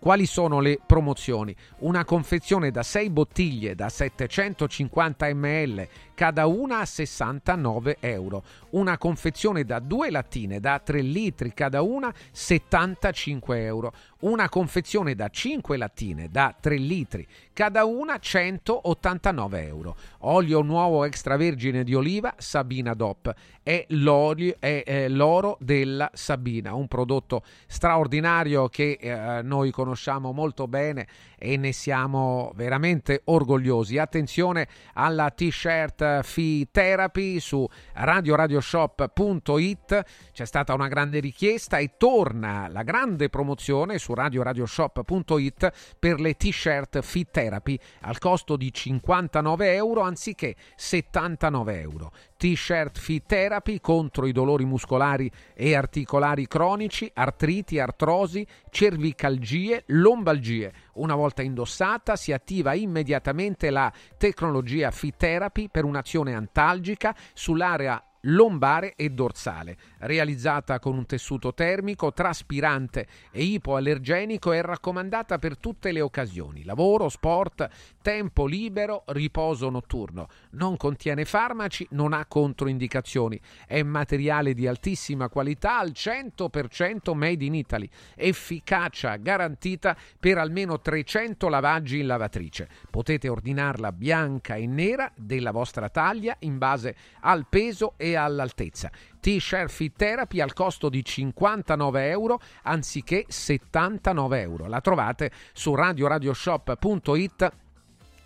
[0.00, 1.54] quali sono le promozioni?
[1.80, 8.42] Una confezione da 6 bottiglie da 750 ml, cada una a 69 euro.
[8.70, 13.92] Una confezione da 2 lattine da 3 litri, cada una 75 euro.
[14.20, 19.96] Una confezione da 5 lattine da 3 litri, cada una 189 euro.
[20.20, 23.34] Olio nuovo extravergine di oliva Sabina DOP.
[23.62, 29.89] È, è, è l'oro della Sabina, un prodotto straordinario che eh, noi conosciamo
[30.32, 31.06] molto bene
[31.38, 33.96] e ne siamo veramente orgogliosi.
[33.98, 40.02] Attenzione alla t-shirt Fee Therapy su radioradioshop.it.
[40.32, 47.00] C'è stata una grande richiesta e torna la grande promozione su radioradioshop.it per le t-shirt
[47.00, 52.12] Fee Therapy al costo di 59 euro anziché 79 euro.
[52.40, 60.72] T-shirt Fit Therapy contro i dolori muscolari e articolari cronici, artriti, artrosi, cervicalgie, lombalgie.
[60.94, 68.94] Una volta indossata si attiva immediatamente la tecnologia Fit Therapy per un'azione antalgica sull'area lombare
[68.96, 76.00] e dorsale, realizzata con un tessuto termico, traspirante e ipoallergenico è raccomandata per tutte le
[76.00, 77.68] occasioni, lavoro, sport,
[78.02, 80.28] tempo libero, riposo notturno.
[80.50, 87.54] Non contiene farmaci, non ha controindicazioni, è materiale di altissima qualità al 100% made in
[87.54, 92.68] Italy, efficacia garantita per almeno 300 lavaggi in lavatrice.
[92.90, 98.90] Potete ordinarla bianca e nera della vostra taglia in base al peso e all'altezza.
[99.20, 104.66] T-shirt Fit Therapy al costo di 59 euro anziché 79 euro.
[104.66, 107.52] La trovate su radioradioshop.it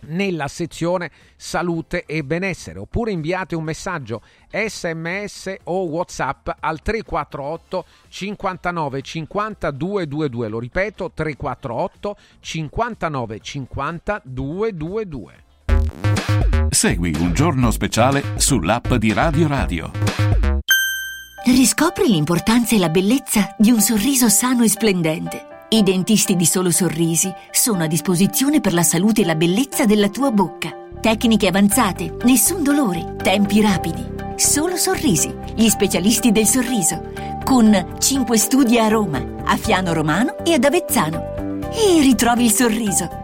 [0.06, 9.02] nella sezione salute e benessere oppure inviate un messaggio sms o whatsapp al 348 59
[9.02, 15.43] 50 222 lo ripeto 348 59 50 222
[16.68, 19.90] Segui un giorno speciale sull'app di Radio Radio.
[21.46, 25.66] Riscopri l'importanza e la bellezza di un sorriso sano e splendente.
[25.68, 30.08] I dentisti di Solo Sorrisi sono a disposizione per la salute e la bellezza della
[30.08, 30.70] tua bocca.
[31.00, 34.04] Tecniche avanzate, nessun dolore, tempi rapidi.
[34.36, 37.12] Solo Sorrisi, gli specialisti del sorriso,
[37.44, 41.60] con 5 studi a Roma, a Fiano Romano e ad Avezzano.
[41.70, 43.23] E ritrovi il sorriso.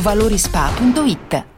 [0.00, 1.57] valorispa.it.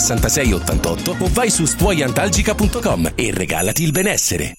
[0.00, 4.54] 6688 o vai su stuoiantalgica.com e regalati il benessere.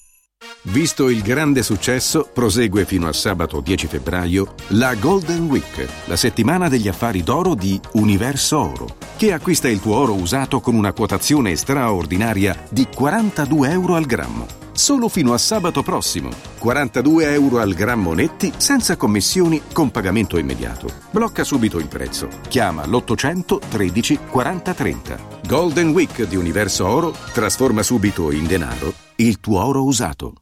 [0.66, 6.68] Visto il grande successo, prosegue fino a sabato 10 febbraio la Golden Week, la settimana
[6.68, 11.56] degli affari d'oro di Universo Oro, che acquista il tuo oro usato con una quotazione
[11.56, 14.61] straordinaria di 42 euro al grammo.
[14.72, 16.30] Solo fino a sabato prossimo.
[16.58, 20.88] 42 euro al grammo netti senza commissioni con pagamento immediato.
[21.10, 22.28] Blocca subito il prezzo.
[22.48, 25.18] Chiama l'800 13 40 30.
[25.46, 30.41] Golden Week di Universo Oro trasforma subito in denaro il tuo oro usato.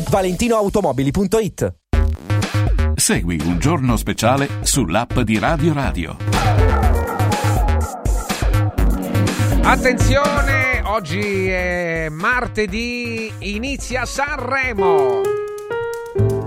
[0.09, 1.75] ValentinoAutomobili.it
[2.95, 6.17] Segui un giorno speciale sull'app di Radio Radio.
[9.63, 15.21] Attenzione, oggi è martedì, inizia Sanremo.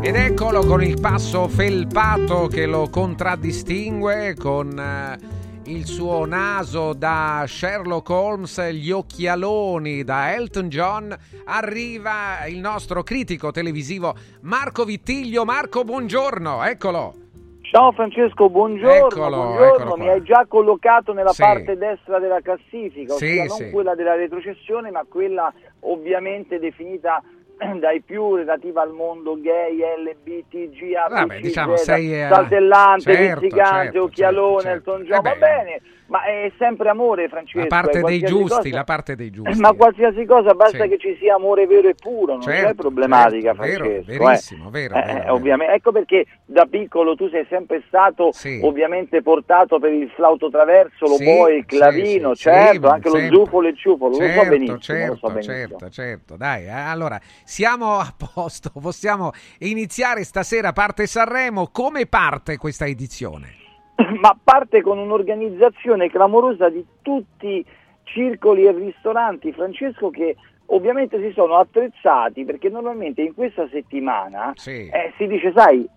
[0.01, 5.19] Ed eccolo con il passo felpato che lo contraddistingue, con eh,
[5.67, 13.51] il suo naso da Sherlock Holmes, gli occhialoni da Elton John, arriva il nostro critico
[13.51, 15.45] televisivo Marco Vittiglio.
[15.45, 17.15] Marco, buongiorno, eccolo.
[17.63, 19.07] Ciao Francesco, buongiorno.
[19.07, 19.75] Eccolo, buongiorno.
[19.75, 21.41] eccolo Mi hai già collocato nella Sì.
[21.41, 23.71] parte destra della classifica, Sì, non sì.
[23.71, 27.23] quella della retrocessione, ma quella ovviamente definita
[27.81, 34.03] dai più relativa al mondo gay, LBTG, Vabbè, ABC, diciamo, sei, eh, saltellante, certo, certo,
[34.03, 35.81] occhialone, certo, Elton John, Eh va bene,
[36.15, 37.59] ma è sempre amore Francesco.
[37.59, 39.61] La parte eh, dei giusti, cosa- la parte dei giusti.
[39.61, 40.89] Ma qualsiasi cosa basta Sì.
[40.89, 44.13] che ci sia amore vero e puro, non c'è Certo, problematica certo, vero, Francesco.
[44.13, 44.19] eh.
[44.19, 45.35] verissimo, vero, Eh, vero, eh, vero.
[45.35, 45.73] ovviamente.
[45.75, 48.61] Ecco perché da piccolo tu sei sempre stato Sì.
[48.63, 53.37] ovviamente portato per il flauto traverso, lo Sì, il sì, clavino, certo, anche lo sempre.
[53.37, 55.57] zufolo e il ciufolo, lo so Certo, benissimo, certo, lo so benissimo.
[55.57, 56.37] certo, certo.
[56.37, 60.73] Dai, eh, allora siamo a posto, possiamo iniziare stasera.
[60.73, 61.71] Parte Sanremo.
[61.73, 63.63] Come parte questa edizione?
[64.21, 67.65] ma parte con un'organizzazione clamorosa di tutti
[68.05, 74.89] circoli e ristoranti, Francesco, che ovviamente si sono attrezzati perché normalmente in questa settimana Sì.
[74.89, 75.89] eh, si dice, sai,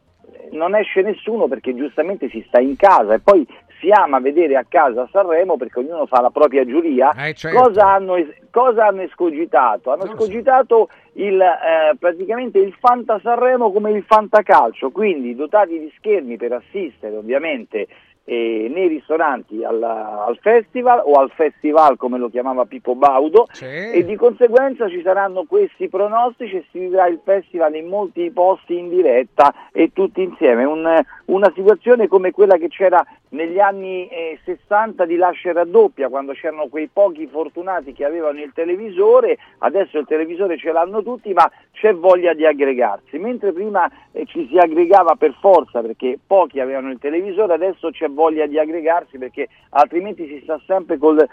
[0.52, 3.48] non esce nessuno perché giustamente si sta in casa e poi
[3.80, 7.12] si ama vedere a casa Sanremo perché ognuno fa la propria giuria.
[7.12, 7.60] Eh, certo.
[7.60, 8.16] cosa, hanno,
[8.52, 9.92] cosa hanno escogitato?
[9.92, 16.38] Hanno escogitato il, eh, praticamente il Fanta Sanremo come il Fantacalcio, quindi dotati di schermi
[16.38, 17.88] per assistere ovviamente
[18.30, 23.48] eh, nei ristoranti al, al festival o al festival come lo chiamava Pippo Baudo
[23.94, 28.78] e di conseguenza ci saranno questi pronostici e si vivrà il festival in molti posti
[28.78, 30.66] in diretta e tutti insieme.
[30.66, 36.08] Un- una situazione come quella che c'era negli anni eh, 60 di Lascia e Raddoppia,
[36.10, 41.34] quando c'erano quei pochi fortunati che avevano il televisore, adesso il televisore ce l'hanno tutti,
[41.34, 43.18] ma c'è voglia di aggregarsi.
[43.18, 48.08] Mentre prima eh, ci si aggregava per forza perché pochi avevano il televisore, adesso c'è
[48.18, 51.24] voglia di aggregarsi perché altrimenti si sta sempre col,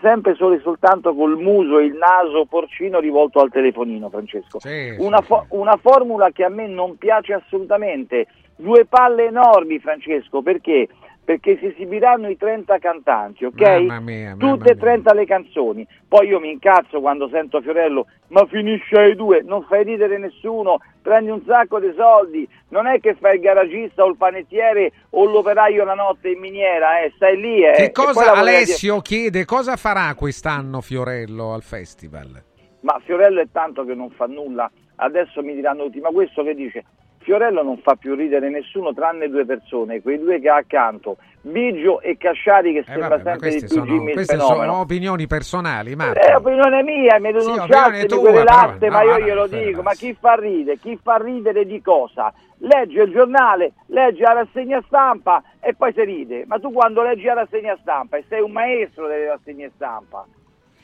[0.00, 4.58] sempre solo e soltanto col muso e il naso porcino rivolto al telefonino, Francesco.
[4.98, 8.28] una, fo- una formula che a me non piace assolutamente.
[8.58, 10.88] Due palle enormi, Francesco, perché?
[11.26, 13.60] Perché si esibiranno i 30 cantanti, ok?
[13.60, 15.84] Mamma mia, mamma Tutte e 30 le canzoni.
[16.06, 20.78] Poi io mi incazzo quando sento Fiorello, ma finisce ai due, non fai ridere nessuno,
[21.02, 25.24] prendi un sacco di soldi, non è che fai il garagista o il panettiere o
[25.24, 27.64] l'operaio la notte in miniera, eh, stai lì.
[27.64, 27.72] Eh.
[27.72, 29.44] Che cosa Alessio chiede?
[29.44, 32.40] Cosa farà quest'anno Fiorello al festival?
[32.82, 36.54] Ma Fiorello è tanto che non fa nulla, adesso mi diranno tutti, ma questo che
[36.54, 36.84] dice?
[37.26, 42.00] Fiorello non fa più ridere nessuno tranne due persone, quei due che ha accanto, Biggio
[42.00, 45.26] e Casciari che Eh, sembra vabbè, ma sempre di più sono, Jimmy queste sono opinioni
[45.26, 46.20] personali, Marco.
[46.20, 49.64] È opinione mia, mi denunciate tua, di quelle latte, no, ma io glielo ferma.
[49.64, 50.78] dico, ma chi fa ridere?
[50.78, 52.32] Chi fa ridere di cosa?
[52.58, 56.44] Legge il giornale, legge la rassegna stampa e poi si ride.
[56.46, 60.24] Ma tu quando leggi la rassegna stampa e sei un maestro delle rassegne stampa,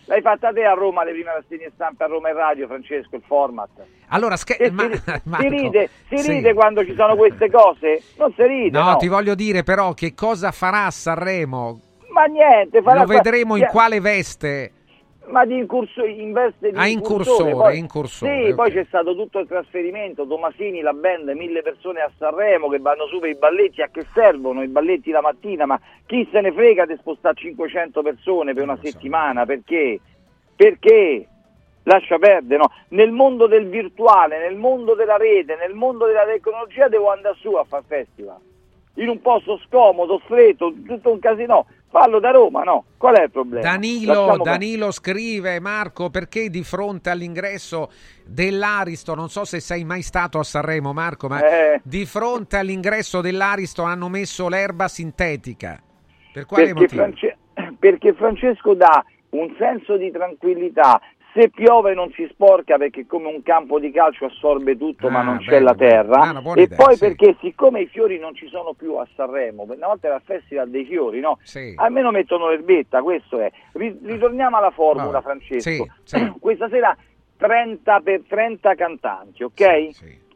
[0.06, 3.22] l'hai fatta te a Roma le prime rassegne stampa a Roma e Radio, Francesco, il
[3.26, 3.70] format.
[4.08, 5.00] Allora, sche- E ma- si,
[5.38, 6.30] si ride, si sì.
[6.32, 8.02] ride quando ci sono queste cose?
[8.18, 8.96] Non si ride, No, no.
[8.96, 11.80] ti voglio dire però che cosa farà Sanremo?
[12.12, 14.72] Ma niente, farà Lo vedremo in quale veste?
[15.26, 18.54] Ma di incurso, in veste di Ah, incursore, poi- incursore, Sì, ok.
[18.54, 23.06] poi c'è stato tutto il trasferimento, Tomasini, la band, mille persone a Sanremo che vanno
[23.06, 25.64] su per i balletti, a che servono i balletti la mattina?
[25.64, 29.46] Ma chi se ne frega di spostare 500 persone per una settimana?
[29.46, 30.00] Perché?
[30.56, 31.26] Perché?
[31.84, 32.70] Lascia perdere, no?
[32.88, 37.52] Nel mondo del virtuale, nel mondo della rete, nel mondo della tecnologia devo andare su
[37.54, 38.38] a far festival.
[38.96, 41.66] In un posto scomodo, stretto, tutto un casino.
[41.92, 42.84] Fallo da Roma, no?
[42.96, 43.60] Qual è il problema?
[43.70, 47.90] Danilo, Danilo scrive, Marco, perché di fronte all'ingresso
[48.24, 51.80] dell'Aristo, non so se sei mai stato a Sanremo Marco, ma Eh.
[51.84, 55.78] di fronte all'ingresso dell'Aristo hanno messo l'erba sintetica.
[56.32, 57.02] Per quale perché, motivo?
[57.02, 57.36] France-
[57.78, 60.98] perché Francesco dà un senso di tranquillità.
[61.34, 65.22] Se piove non si sporca perché come un campo di calcio assorbe tutto ma Ah,
[65.22, 66.20] non c'è bello, la terra.
[66.20, 67.00] Ah, una buona e idea, poi sì.
[67.06, 70.68] perché siccome i fiori non ci sono più a Sanremo, una volta era il festival
[70.68, 71.38] dei fiori, no?
[71.42, 71.72] Sì.
[71.76, 73.50] Almeno mettono l'erbetta, questo è.
[73.72, 75.22] Ri- ritorniamo alla formula, Vabbè.
[75.22, 75.86] Francesco.
[76.02, 76.32] Sì.
[76.38, 76.94] Questa sera
[77.38, 79.88] 30 per 30 cantanti, ok?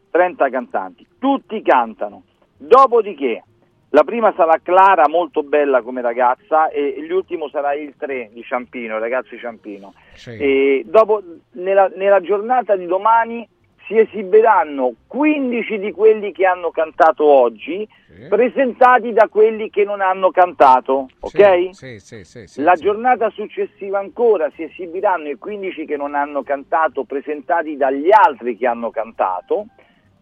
[0.09, 2.23] 30 cantanti, tutti cantano.
[2.57, 3.43] Dopodiché
[3.89, 8.99] la prima sarà Clara, molto bella come ragazza, e l'ultimo sarà il 3 di Ciampino,
[8.99, 9.93] di Ciampino.
[10.33, 13.47] E dopo, nella, nella giornata di domani
[13.87, 17.87] si esibiranno 15 di quelli che hanno cantato oggi,
[18.27, 21.69] presentati da quelli che non hanno cantato, ok?
[21.71, 22.83] Sì, sì, sì, sì, La sì.
[22.83, 28.67] giornata successiva ancora si esibiranno i 15 che non hanno cantato, presentati dagli altri che
[28.67, 29.67] hanno cantato.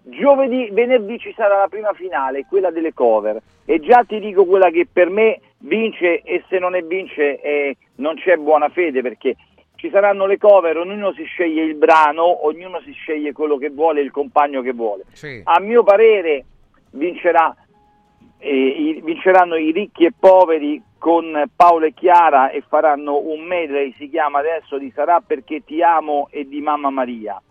[0.08, 3.42] Giovedì, venerdì ci sarà la prima finale, quella delle cover.
[3.66, 7.75] E già ti dico quella che per me vince e se non è vince eh,
[7.95, 9.35] non c'è buona fede perché
[9.77, 14.01] ci saranno le cover, ognuno si sceglie il brano, ognuno si sceglie quello che vuole,
[14.01, 15.06] il compagno che vuole.
[15.14, 15.42] Sì.
[15.43, 16.45] A mio parere
[16.92, 17.56] vincerà,
[18.38, 23.92] eh, i- vinceranno i ricchi e poveri con Paolo e Chiara e faranno un medley,
[23.98, 27.42] si chiama adesso di Sarà perché ti amo e di Mamma Maria.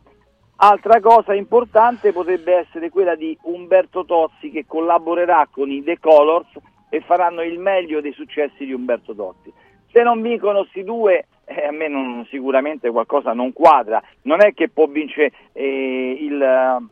[0.56, 6.48] Altra cosa importante potrebbe essere quella di Umberto Tozzi che collaborerà con i The Colors
[6.88, 9.52] e faranno il meglio dei successi di Umberto Tozzi.
[9.90, 14.00] Se non vincono questi due, eh, a me non- sicuramente qualcosa non quadra.
[14.22, 16.88] Non è che può vincere eh, il,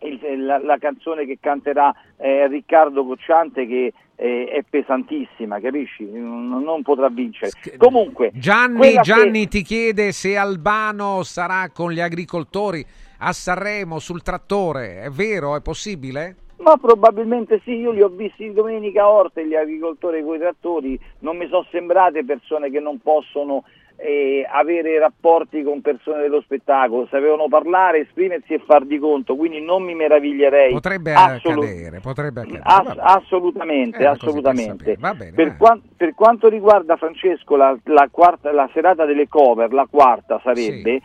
[0.00, 6.04] il- la, la canzone che canterà eh, Riccardo Cocciante che eh, è pesantissima, capisci?
[6.10, 7.50] Non, non potrà vincere.
[7.76, 12.84] Comunque, Gianni, quella che- Gianni ti chiede se Albano sarà con gli agricoltori
[13.18, 15.02] a Sanremo sul trattore.
[15.02, 15.56] È vero?
[15.56, 16.36] È possibile?
[16.58, 20.98] Ma probabilmente sì, io li ho visti domenica a Orte, gli agricoltori con i trattori,
[21.18, 23.64] non mi sono sembrate persone che non possono
[23.98, 29.60] eh, avere rapporti con persone dello spettacolo, sapevano parlare, esprimersi e far di conto, quindi
[29.60, 30.72] non mi meraviglierei.
[30.72, 32.62] Potrebbe Assolu- accadere, potrebbe accadere.
[32.64, 34.96] Ass- assolutamente, per assolutamente.
[34.98, 35.54] Va bene, per, va.
[35.56, 41.00] quan- per quanto riguarda Francesco, la, la quarta- la serata delle cover, la quarta sarebbe,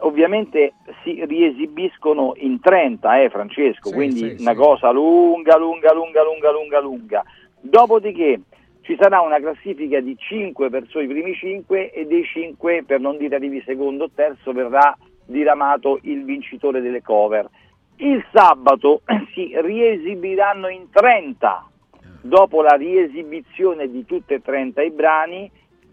[0.00, 4.56] ovviamente si riesibiscono in 30, eh, Francesco, Sì, quindi sì, una sì.
[4.56, 7.24] cosa lunga, lunga, lunga, lunga, lunga, lunga.
[7.60, 8.40] Dopodiché
[8.86, 13.16] ci sarà una classifica di 5 verso i primi 5 e dei 5, per non
[13.16, 17.50] dire arrivi secondo o terzo, verrà diramato il vincitore delle cover.
[17.96, 19.02] Il sabato
[19.34, 21.68] si riesibiranno in 30.
[22.20, 25.50] Dopo la riesibizione di tutte e 30 i brani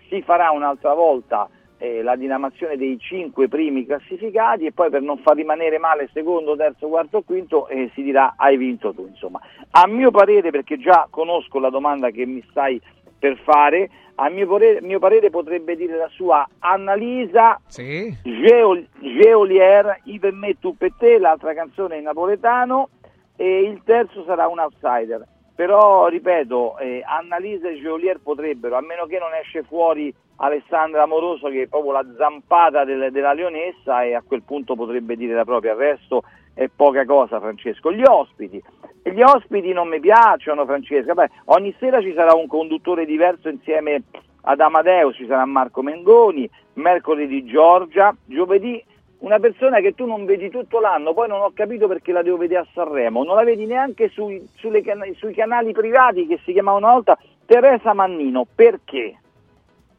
[0.08, 5.18] si farà un'altra volta eh, la dinamazione dei cinque primi classificati e poi per non
[5.18, 9.06] far rimanere male secondo, terzo, quarto, quinto eh, si dirà hai vinto tu.
[9.08, 9.42] Insomma.
[9.72, 12.82] A mio parere, perché già conosco la domanda che mi stai
[13.18, 18.16] per fare, a mio parere, mio parere potrebbe dire la sua Annalisa Sì.
[18.22, 22.90] Geol- Geolier, I per me tu per te, l'altra canzone in napoletano
[23.36, 25.26] e il terzo sarà un outsider.
[25.56, 30.14] Però, ripeto, eh, Annalisa e Geolier potrebbero, a meno che non esce fuori
[30.44, 35.16] Alessandra Amoroso che è proprio la zampata del- della leonessa e a quel punto potrebbe
[35.16, 36.24] dire la propria, il resto
[36.54, 37.94] è poca cosa Francesco.
[37.94, 38.62] Gli ospiti,
[39.04, 44.04] gli ospiti non mi piacciono Francesco, Beh, ogni sera ci sarà un conduttore diverso insieme
[44.42, 48.84] ad Amadeus, ci sarà Marco Mengoni, mercoledì Giorgia, giovedì
[49.20, 52.36] una persona che tu non vedi tutto l'anno, poi non ho capito perché la devo
[52.36, 54.46] vedere a Sanremo, non la vedi neanche sui,
[54.84, 59.20] cana- sui canali privati che si chiamavano una volta Teresa Mannino, perché?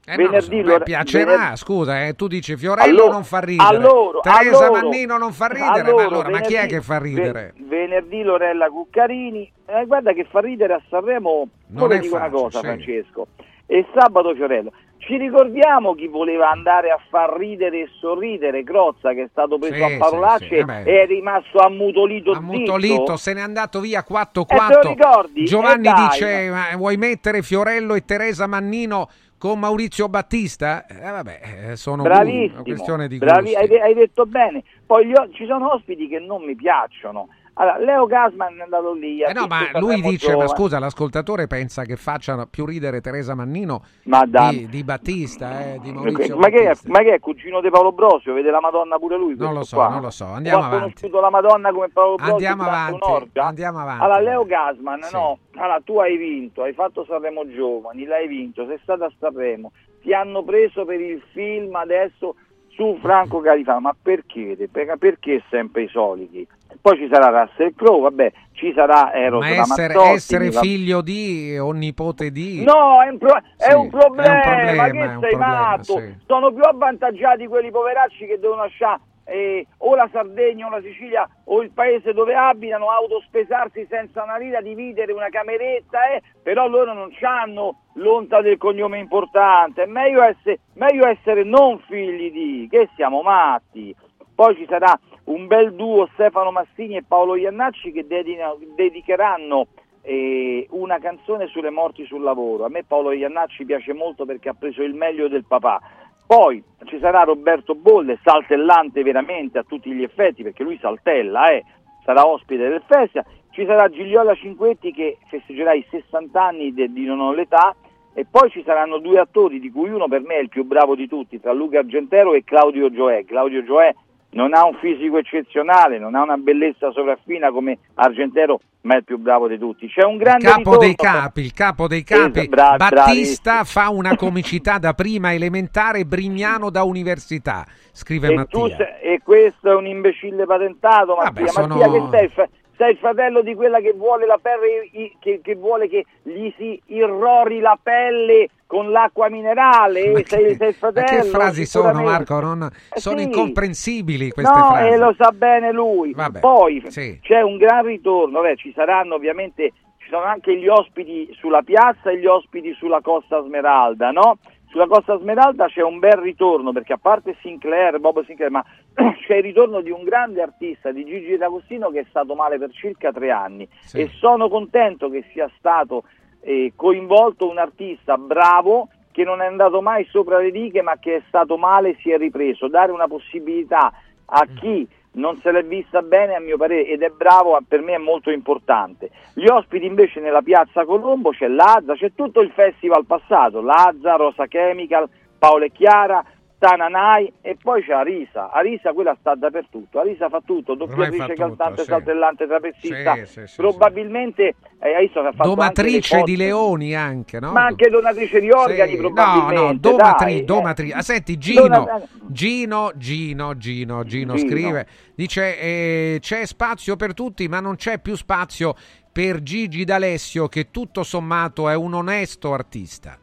[0.07, 3.69] Eh no, Venerdì beh, piacerà, venerdì- scusa, eh, tu dici Fiorello Allora- non fa ridere,
[3.69, 6.57] a loro, a Teresa loro, Mannino non fa ridere, ma loro, allora, ma chi è
[6.57, 7.53] venerdì- che fa ridere?
[7.57, 12.25] ve- venerdì Lorella Cuccarini, eh, guarda che fa ridere a Sanremo, Non è dico una
[12.25, 12.65] facile, cosa sì.
[12.67, 13.27] Francesco,
[13.67, 19.23] e sabato Fiorello, ci ricordiamo chi voleva andare a far ridere e sorridere, Crozza che
[19.23, 23.17] è stato preso Sì, a parolacce sì, sì, eh e è rimasto ammutolito Ammutolito, zitto.
[23.17, 25.45] se n'è andato via 4 Eh, te lo 4 ricordi?
[25.47, 29.09] Giovanni dice "Ma vuoi mettere Fiorello e Teresa Mannino
[29.45, 30.87] con Maurizio Battista?
[30.87, 31.41] Eh, vabbè,
[31.73, 34.65] eh, sono Bravissimo, una questione di bravi- hai, hai detto bene.
[34.87, 37.29] Poi gli o- ci sono ospiti che non mi piacciono.
[37.57, 39.23] Allora, Leo Gasman è andato lì.
[39.23, 40.49] Eh no, ma lui dice, ma Giovane.
[40.49, 45.93] scusa, l'ascoltatore pensa che faccia più ridere Teresa Mannino Ma di, di Battista, eh, di
[45.93, 48.35] Maurizio ma, che è, ma che è cugino di Paolo Brosio?
[48.35, 49.37] Vede la Madonna pure lui?
[49.37, 49.89] Non lo so, qua?
[49.89, 50.85] non lo so, andiamo O ha avanti.
[50.95, 54.03] conosciuto la Madonna come Paolo Brosio Andiamo avanti, andiamo avanti.
[54.03, 58.79] Allora, Leo Gasman, no, allora tu hai vinto, hai fatto Sanremo Giovani, l'hai vinto, sei
[58.83, 59.71] stato a Sanremo,
[60.03, 62.35] ti hanno preso per il film adesso
[62.71, 64.57] su Franco Califano, ma perché?
[64.71, 66.45] Per- Perché sempre i soliti?
[66.81, 71.73] Poi ci sarà Russell Crowe, vabbè, ci sarà Eros Ma essere, essere figlio di o
[71.73, 72.63] nipote di...
[72.63, 75.31] No, è un, pro- è Sì, un problema, è un problema, ma è che sei
[75.31, 75.99] problema, matto?
[75.99, 76.15] sì.
[76.27, 81.29] Sono più avvantaggiati quelli poveracci che devono lasciare eh, o la Sardegna o la Sicilia
[81.45, 86.93] o il paese dove abitano, autospesarsi senza una lira, dividere una cameretta, eh, però loro
[86.93, 92.89] non hanno l'onta del cognome importante, è meglio essere, meglio essere non figli di, che
[92.97, 93.95] siamo matti.
[94.35, 99.67] Poi ci sarà un bel duo Stefano Massini e Paolo Iannacci che dedina- dedicheranno
[100.03, 102.65] eh, una canzone sulle morti sul lavoro.
[102.65, 105.81] A me Paolo Iannacci piace molto perché ha preso il meglio del papà.
[106.27, 111.65] Poi ci sarà Roberto Bolle, saltellante veramente a tutti gli effetti, perché lui saltella, eh,
[112.05, 113.25] sarà ospite del festival.
[113.51, 117.75] Ci sarà Gigliola Cinquetti che festeggerà i 60 anni de- di Non ho l'età.
[118.17, 120.95] E poi ci saranno due attori, di cui uno per me è il più bravo
[120.95, 123.25] di tutti, tra Luca Argentero e Claudio Gioè.
[123.25, 123.93] Claudio Gioè
[124.35, 129.05] non ha un fisico eccezionale, non ha una bellezza sopraffina come Argentero, ma è il
[129.05, 129.89] più bravo di tutti.
[129.89, 133.89] C'è un grande capo ritorno- dei capi, il capo dei capi, Esatto, bra- Battista fa
[133.91, 138.77] una comicità da prima elementare, Brignano da università, scrive e, Mattia.
[138.77, 141.31] sei- e questo è un imbecille patentato, Mattia.
[141.33, 142.29] Vabbè, sono- Mattia che sei?
[142.29, 144.91] Fa- Sei il fratello di quella che vuole la pelle,
[145.21, 150.11] che, che vuole che gli si irrori la pelle con l'acqua minerale?
[150.11, 151.07] Ma sei, che- il ma fratello?
[151.07, 152.03] che frasi sono.
[152.03, 152.41] Marco?
[152.41, 153.25] Non- Eh sono sì.
[153.25, 154.89] incomprensibili queste no, frasi.
[154.89, 156.13] e lo sa bene lui.
[156.13, 157.19] Vabbè, Poi sì.
[157.23, 162.11] c'è un gran ritorno, Beh, ci saranno ovviamente, ci sono anche gli ospiti sulla piazza
[162.11, 164.39] e gli ospiti sulla Costa Smeralda, no?
[164.71, 168.65] Sulla Costa Smeralda c'è un bel ritorno perché a parte Sinclair, Bob Sinclair, ma
[169.25, 172.71] c'è il ritorno di un grande artista, di Gigi D'Agostino che è stato male per
[172.73, 174.01] circa tre anni Sì.
[174.01, 176.03] e sono contento che sia stato
[176.45, 181.17] eh, coinvolto un artista bravo che non è andato mai sopra le righe ma che
[181.17, 182.69] è stato male e si è ripreso.
[182.69, 183.93] Dare una possibilità
[184.27, 187.95] a chi non se l'è vista bene a mio parere ed è bravo per me
[187.95, 189.11] è molto importante.
[189.35, 194.47] Gli ospiti invece nella piazza Colombo c'è Lazza, c'è tutto il festival passato, Lazza, Rosa
[194.47, 195.09] Chemical,
[195.39, 196.25] Paolo e Chiara,
[196.59, 198.51] Tananai e poi c'è Arisa.
[198.51, 201.89] Arisa quella sta dappertutto, Arisa fa tutto, doppiatrice, fa tutto, cantante, sì.
[201.89, 207.53] saltellante, trapezista, sì, sì, probabilmente eh, Domatrice di Leoni anche, no?
[207.53, 209.55] ma anche donatrice di organi Sì, probabilmente.
[209.55, 210.45] No, no, domatri, dai, eh.
[210.45, 210.93] domatri.
[210.93, 211.87] Ah, senti, Gino,
[212.27, 214.37] Gino, Gino, Gino, Gino Gino.
[214.37, 218.75] scrive, dice eh, c'è spazio per tutti, ma non c'è più spazio
[219.11, 223.19] per Gigi D'Alessio che tutto sommato è un onesto artista.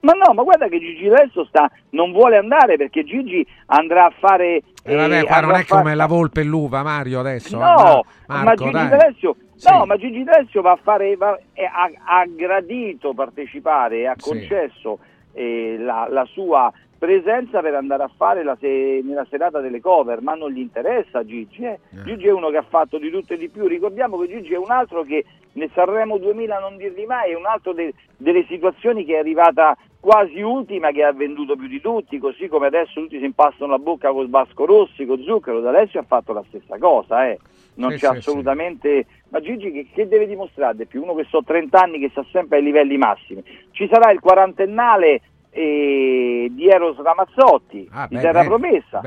[0.00, 4.12] Ma no, ma guarda che Gigi adesso sta, non vuole andare perché Gigi andrà a
[4.18, 4.62] fare...
[4.82, 7.58] Eh, vabbè, eh, qua non è fare- come la volpe e l'uva, Mario, adesso.
[7.58, 8.88] No, eh, ma Marco, Gigi dai.
[8.88, 9.68] D'Alessio, Sì.
[9.72, 14.14] no, ma Gigi D'Alessio va a fare, va- è- ha, ha gradito partecipare e ha
[14.16, 14.28] Sì.
[14.30, 14.98] concesso
[15.32, 20.22] eh, la, la sua presenza per andare a fare la se- nella serata delle cover,
[20.22, 21.64] ma non gli interessa Gigi.
[21.64, 21.78] eh.
[22.04, 23.66] Gigi è uno che ha fatto di tutto e di più.
[23.66, 27.46] Ricordiamo che Gigi è un altro che nel Sanremo 2000 non dirli mai, è un
[27.46, 32.18] altro de- delle situazioni che è arrivata quasi ultima, che ha venduto più di tutti,
[32.18, 36.00] così come adesso tutti si impastano la bocca con Vasco Rossi, con Zucchero, da Alessio
[36.00, 37.38] ha fatto la stessa cosa, eh.
[37.76, 39.06] Non Sì, c'è sì, assolutamente...
[39.28, 40.76] Ma Gigi che, che deve dimostrare?
[40.82, 43.42] È più uno che so 30 anni che sta sempre ai livelli massimi.
[43.72, 49.00] Ci sarà il quarantennale eh, di Eros Ramazzotti, Ah, di Terra Promessa.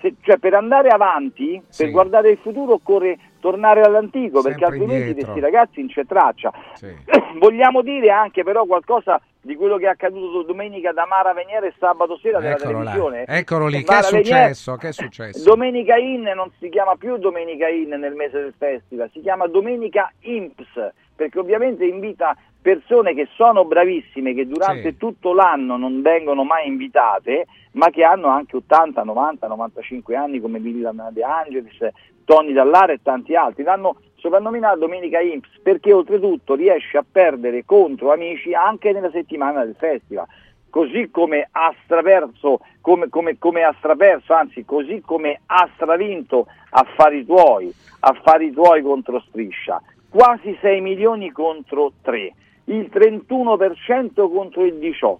[0.00, 1.90] sì, cioè, per andare avanti, per Sì.
[1.90, 5.32] guardare il futuro occorre tornare all'antico, perché Sempre altrimenti indietro.
[5.32, 6.52] questi ragazzi non c'è traccia.
[7.38, 11.74] Vogliamo dire anche però qualcosa di quello che è accaduto domenica da Mara Veniere e
[11.78, 12.90] sabato sera della Eccolo, là.
[12.92, 13.24] televisione?
[13.26, 14.76] Eccolo lì, che è successo?
[14.76, 15.44] Che è successo?
[15.44, 20.10] Domenica In non si chiama più Domenica In nel mese del festival, si chiama Domenica
[20.20, 24.96] Imps, perché ovviamente invita persone che sono bravissime, che durante Sì.
[24.96, 30.58] tutto l'anno non vengono mai invitate, ma che hanno anche 80, 90, 95 anni come
[30.58, 31.76] Villa De Angelis,
[32.24, 33.64] Tony Dallara e tanti altri.
[33.64, 39.74] L'hanno soprannominato Domenica Imps perché oltretutto riesce a perdere contro amici anche nella settimana del
[39.78, 40.26] festival
[40.70, 47.24] così come ha straperso, come, come- come ha straperso, anzi così come ha stravinto affari
[47.24, 49.80] tuoi, affari tuoi contro Striscia,
[50.14, 52.32] quasi 6 milioni contro 3,
[52.66, 55.18] il 31% contro il 18%.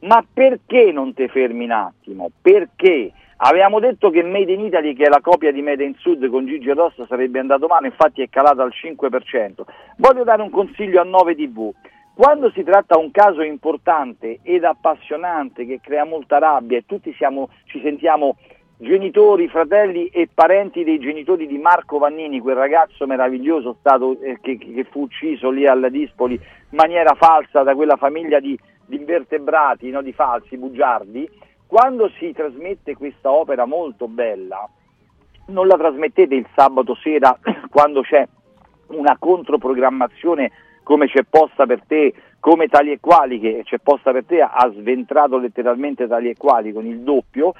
[0.00, 2.28] Ma perché non ti fermi un attimo?
[2.42, 3.12] Perché?
[3.36, 6.46] Avevamo detto che Made in Italy, che è la copia di Made in Sud con
[6.46, 9.64] Gigi Rossa, sarebbe andato male, infatti è calato al 5%.
[9.98, 11.72] Voglio dare un consiglio a 9 TV.
[12.12, 17.14] Quando si tratta di un caso importante ed appassionante che crea molta rabbia e tutti
[17.14, 18.36] siamo- ci sentiamo
[18.82, 24.58] genitori, fratelli e parenti dei genitori di Marco Vannini, quel ragazzo meraviglioso stato, eh, che,
[24.58, 26.40] che fu ucciso lì alla Dispoli in
[26.76, 31.30] maniera falsa da quella famiglia di, di invertebrati, no, di falsi, bugiardi,
[31.64, 34.68] quando si trasmette questa opera molto bella,
[35.46, 37.38] non la trasmettete il sabato sera
[37.70, 38.26] quando c'è
[38.88, 40.50] una controprogrammazione
[40.82, 44.72] come c'è posta per te, come tali e quali che c'è posta per te, ha
[44.76, 47.54] sventrato letteralmente tali e quali con il doppio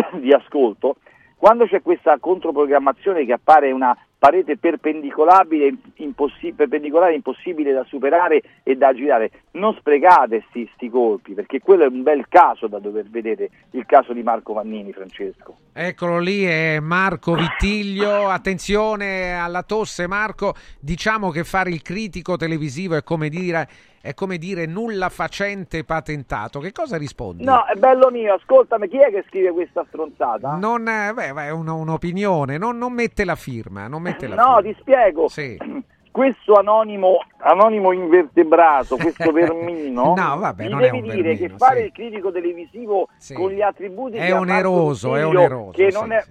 [0.20, 0.96] di ascolto,
[1.36, 8.74] quando c'è questa controprogrammazione che appare una parete perpendicolare, impossi- perpendicolare impossibile da superare e
[8.74, 13.04] da girare, non sprecate sti, sti colpi, perché quello è un bel caso da dover
[13.08, 15.58] vedere, il caso di Marco Vannini, Francesco.
[15.72, 18.28] Eccolo lì, è Marco Vittiglio.
[18.28, 20.54] Attenzione alla tosse, Marco.
[20.80, 23.68] Diciamo che fare il critico televisivo è come dire,
[24.00, 26.60] è come dire nulla facente patentato.
[26.60, 27.44] Che cosa rispondi?
[27.44, 30.56] No, è bello mio, ascoltami, chi è che scrive questa stronzata?
[30.56, 33.86] Non, eh, beh, è un'opinione, non, non mette la firma.
[33.86, 34.62] Non mette la No, firma.
[34.62, 35.28] ti spiego.
[35.28, 35.56] Sì.
[36.16, 41.80] Questo anonimo, anonimo invertebrato, questo vermino, No, vabbè, mi non devi dire vermino, che fare
[41.80, 41.84] sì.
[41.84, 43.34] il critico televisivo Sì.
[43.34, 46.24] con gli attributi È oneroso, è oneroso, che non è,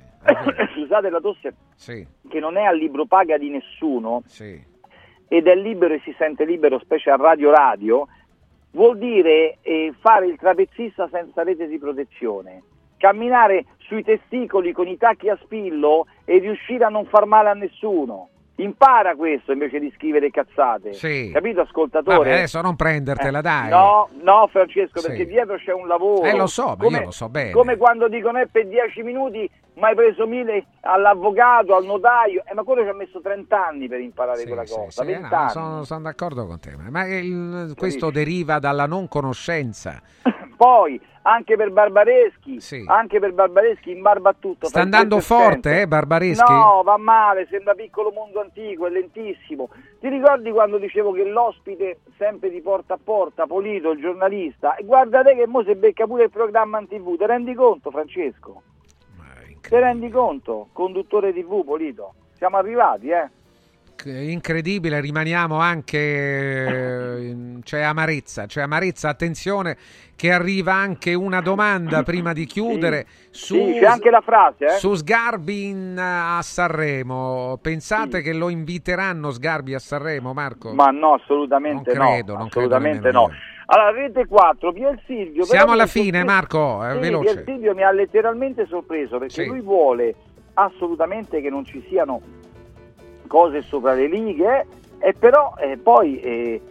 [0.74, 1.54] scusate la tosse,
[2.28, 4.24] che non è a libro paga di nessuno
[5.28, 8.08] ed è libero e si sente libero, specie a Radio Radio,
[8.72, 12.64] vuol dire eh, fare il trapezzista senza rete di protezione,
[13.06, 17.54] camminare sui testicoli con i tacchi a spillo e riuscire a non far male a
[17.54, 18.30] nessuno.
[18.58, 20.94] Impara questo invece di scrivere cazzate.
[20.94, 21.30] Sì.
[21.32, 22.18] Capito, ascoltatore?
[22.18, 23.70] Vabbè, adesso non prendertela, Eh, dai.
[23.70, 25.08] No, no, Francesco, Sì.
[25.08, 26.24] perché dietro c'è un lavoro.
[26.24, 27.52] Eh, lo so, ma come, io lo so bene.
[27.52, 32.54] Come quando dicono è per 10 minuti, ma hai preso mille all'avvocato, al notaio, eh,
[32.54, 35.04] ma quello ci ha messo 30 anni per imparare quella cosa.
[35.04, 39.08] Sì, 20 no, sono, sono d'accordo con te, ma- ma il- questo deriva dalla non
[39.10, 40.02] conoscenza.
[40.56, 42.84] Poi, anche per Barbareschi, Sì.
[42.88, 44.68] anche per Barbareschi in barba a tutto.
[44.68, 45.22] Sta andando 3%.
[45.22, 46.52] forte, eh, Barbareschi?
[46.52, 49.70] No, va male, sembra piccolo mondo antico, è lentissimo.
[50.00, 54.84] Ti ricordi quando dicevo che l'ospite sempre di porta a porta, Polito, il giornalista, e
[54.84, 58.62] guarda te che mo si becca pure il programma in tv, te rendi conto Francesco?
[59.68, 60.68] Te rendi conto?
[60.74, 62.14] Conduttore tv, Polito.
[62.34, 63.28] Siamo arrivati, eh?
[64.04, 65.98] Incredibile, rimaniamo anche.
[65.98, 69.10] eh, c'è amarezza, c'è amarezza.
[69.10, 69.78] Attenzione,
[70.16, 73.06] che arriva anche una domanda prima di chiudere.
[73.32, 74.70] Su, Sì, c'è anche la frase, eh?
[74.78, 77.58] Su Sgarbi in- a Sanremo.
[77.62, 80.74] Pensate che lo inviteranno Sgarbi a Sanremo, Marco?
[80.74, 82.40] Ma no, assolutamente Non credo, no.
[82.40, 83.34] non credo assolutamente nemmeno no.
[83.68, 85.44] Allora, rete 4, Pier Silvio.
[85.44, 87.34] Siamo alla fine, sorpre- Marco, eh, Sì, veloce.
[87.34, 89.48] Pier Silvio mi ha letteralmente sorpreso perché Sì.
[89.48, 90.14] lui vuole
[90.54, 92.22] assolutamente che non ci siano
[93.28, 94.66] cose sopra le righe
[95.00, 96.62] e però eh, poi eh,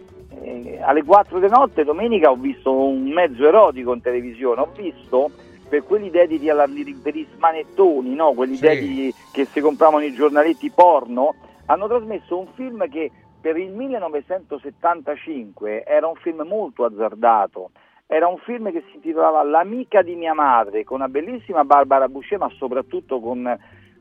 [0.41, 5.29] eh, alle 4 di notte domenica ho visto un mezzo erotico in televisione, ho visto
[5.67, 6.65] per quelli dediti alla,
[7.01, 8.33] per i smanettoni, no?
[8.33, 8.61] quelli Sì.
[8.61, 11.35] dediti che si compravano i giornaletti porno,
[11.65, 13.09] hanno trasmesso un film che
[13.41, 17.71] per il 1975 era un film molto azzardato,
[18.07, 22.39] era un film che si intitolava L'amica di mia madre, con una bellissima Barbara Boucher,
[22.39, 23.55] ma soprattutto con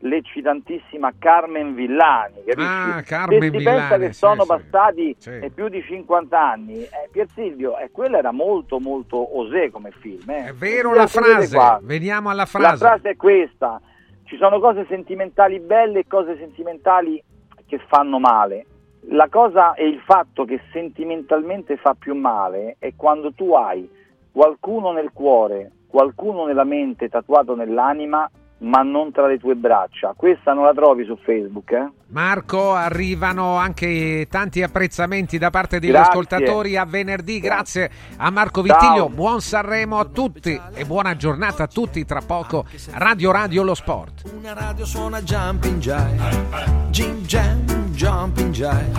[0.05, 2.43] l'eccitantissima Carmen Villani.
[2.57, 4.49] Ah, Carmen Se si Villani, pensa che sì, sono sì.
[4.49, 5.31] passati Sì.
[5.31, 9.91] eh, più di 50 anni, eh, Pier Silvio, eh, quello era molto molto osè come
[10.01, 10.29] film.
[10.31, 10.49] eh.
[10.49, 11.81] È vero la frase, qua.
[11.83, 12.77] veniamo alla La frase.
[12.77, 13.81] frase è questa,
[14.25, 17.23] ci sono cose sentimentali belle e cose sentimentali
[17.67, 18.67] che fanno male.
[19.09, 23.89] La cosa e il fatto che sentimentalmente fa più male è quando tu hai
[24.33, 30.15] qualcuno nel cuore, qualcuno nella mente tatuato nell'anima, ma non tra le tue braccia.
[30.17, 31.91] Questa non la trovi su Facebook, eh?
[32.09, 36.11] Marco, arrivano anche tanti apprezzamenti da parte degli Grazie.
[36.11, 37.41] ascoltatori a venerdì.
[37.41, 39.07] Grazie a Marco Vittiglio.
[39.07, 39.09] Ciao.
[39.09, 42.05] Buon Sanremo a tutti e buona giornata a tutti.
[42.05, 44.33] Tra poco Radio Radio Lo Sport.
[44.37, 48.93] Una radio suona Jumping Jive Jim Jam, Jumping Jive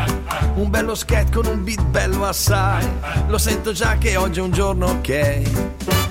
[0.56, 2.86] Un bello sketch con un beat bello assai
[3.28, 6.05] Lo sento già che oggi è un giorno ok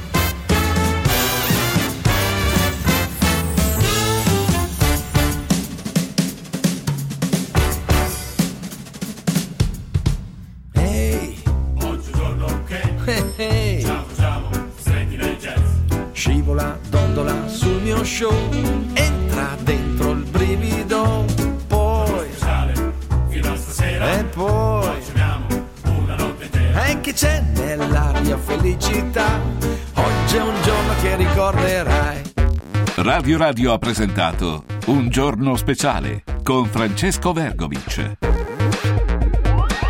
[16.64, 18.32] Scivola, dondola sul mio show
[18.94, 21.24] Entra dentro il brivido
[21.66, 22.28] Poi
[23.28, 24.18] Fino a stasera.
[24.18, 25.02] E poi
[25.84, 26.50] una notte.
[26.86, 29.40] E che c'è nell'aria felicità
[29.94, 32.32] Oggi è un giorno che ricorderai
[32.96, 38.33] Radio Radio ha presentato Un giorno speciale con Francesco Vergovic.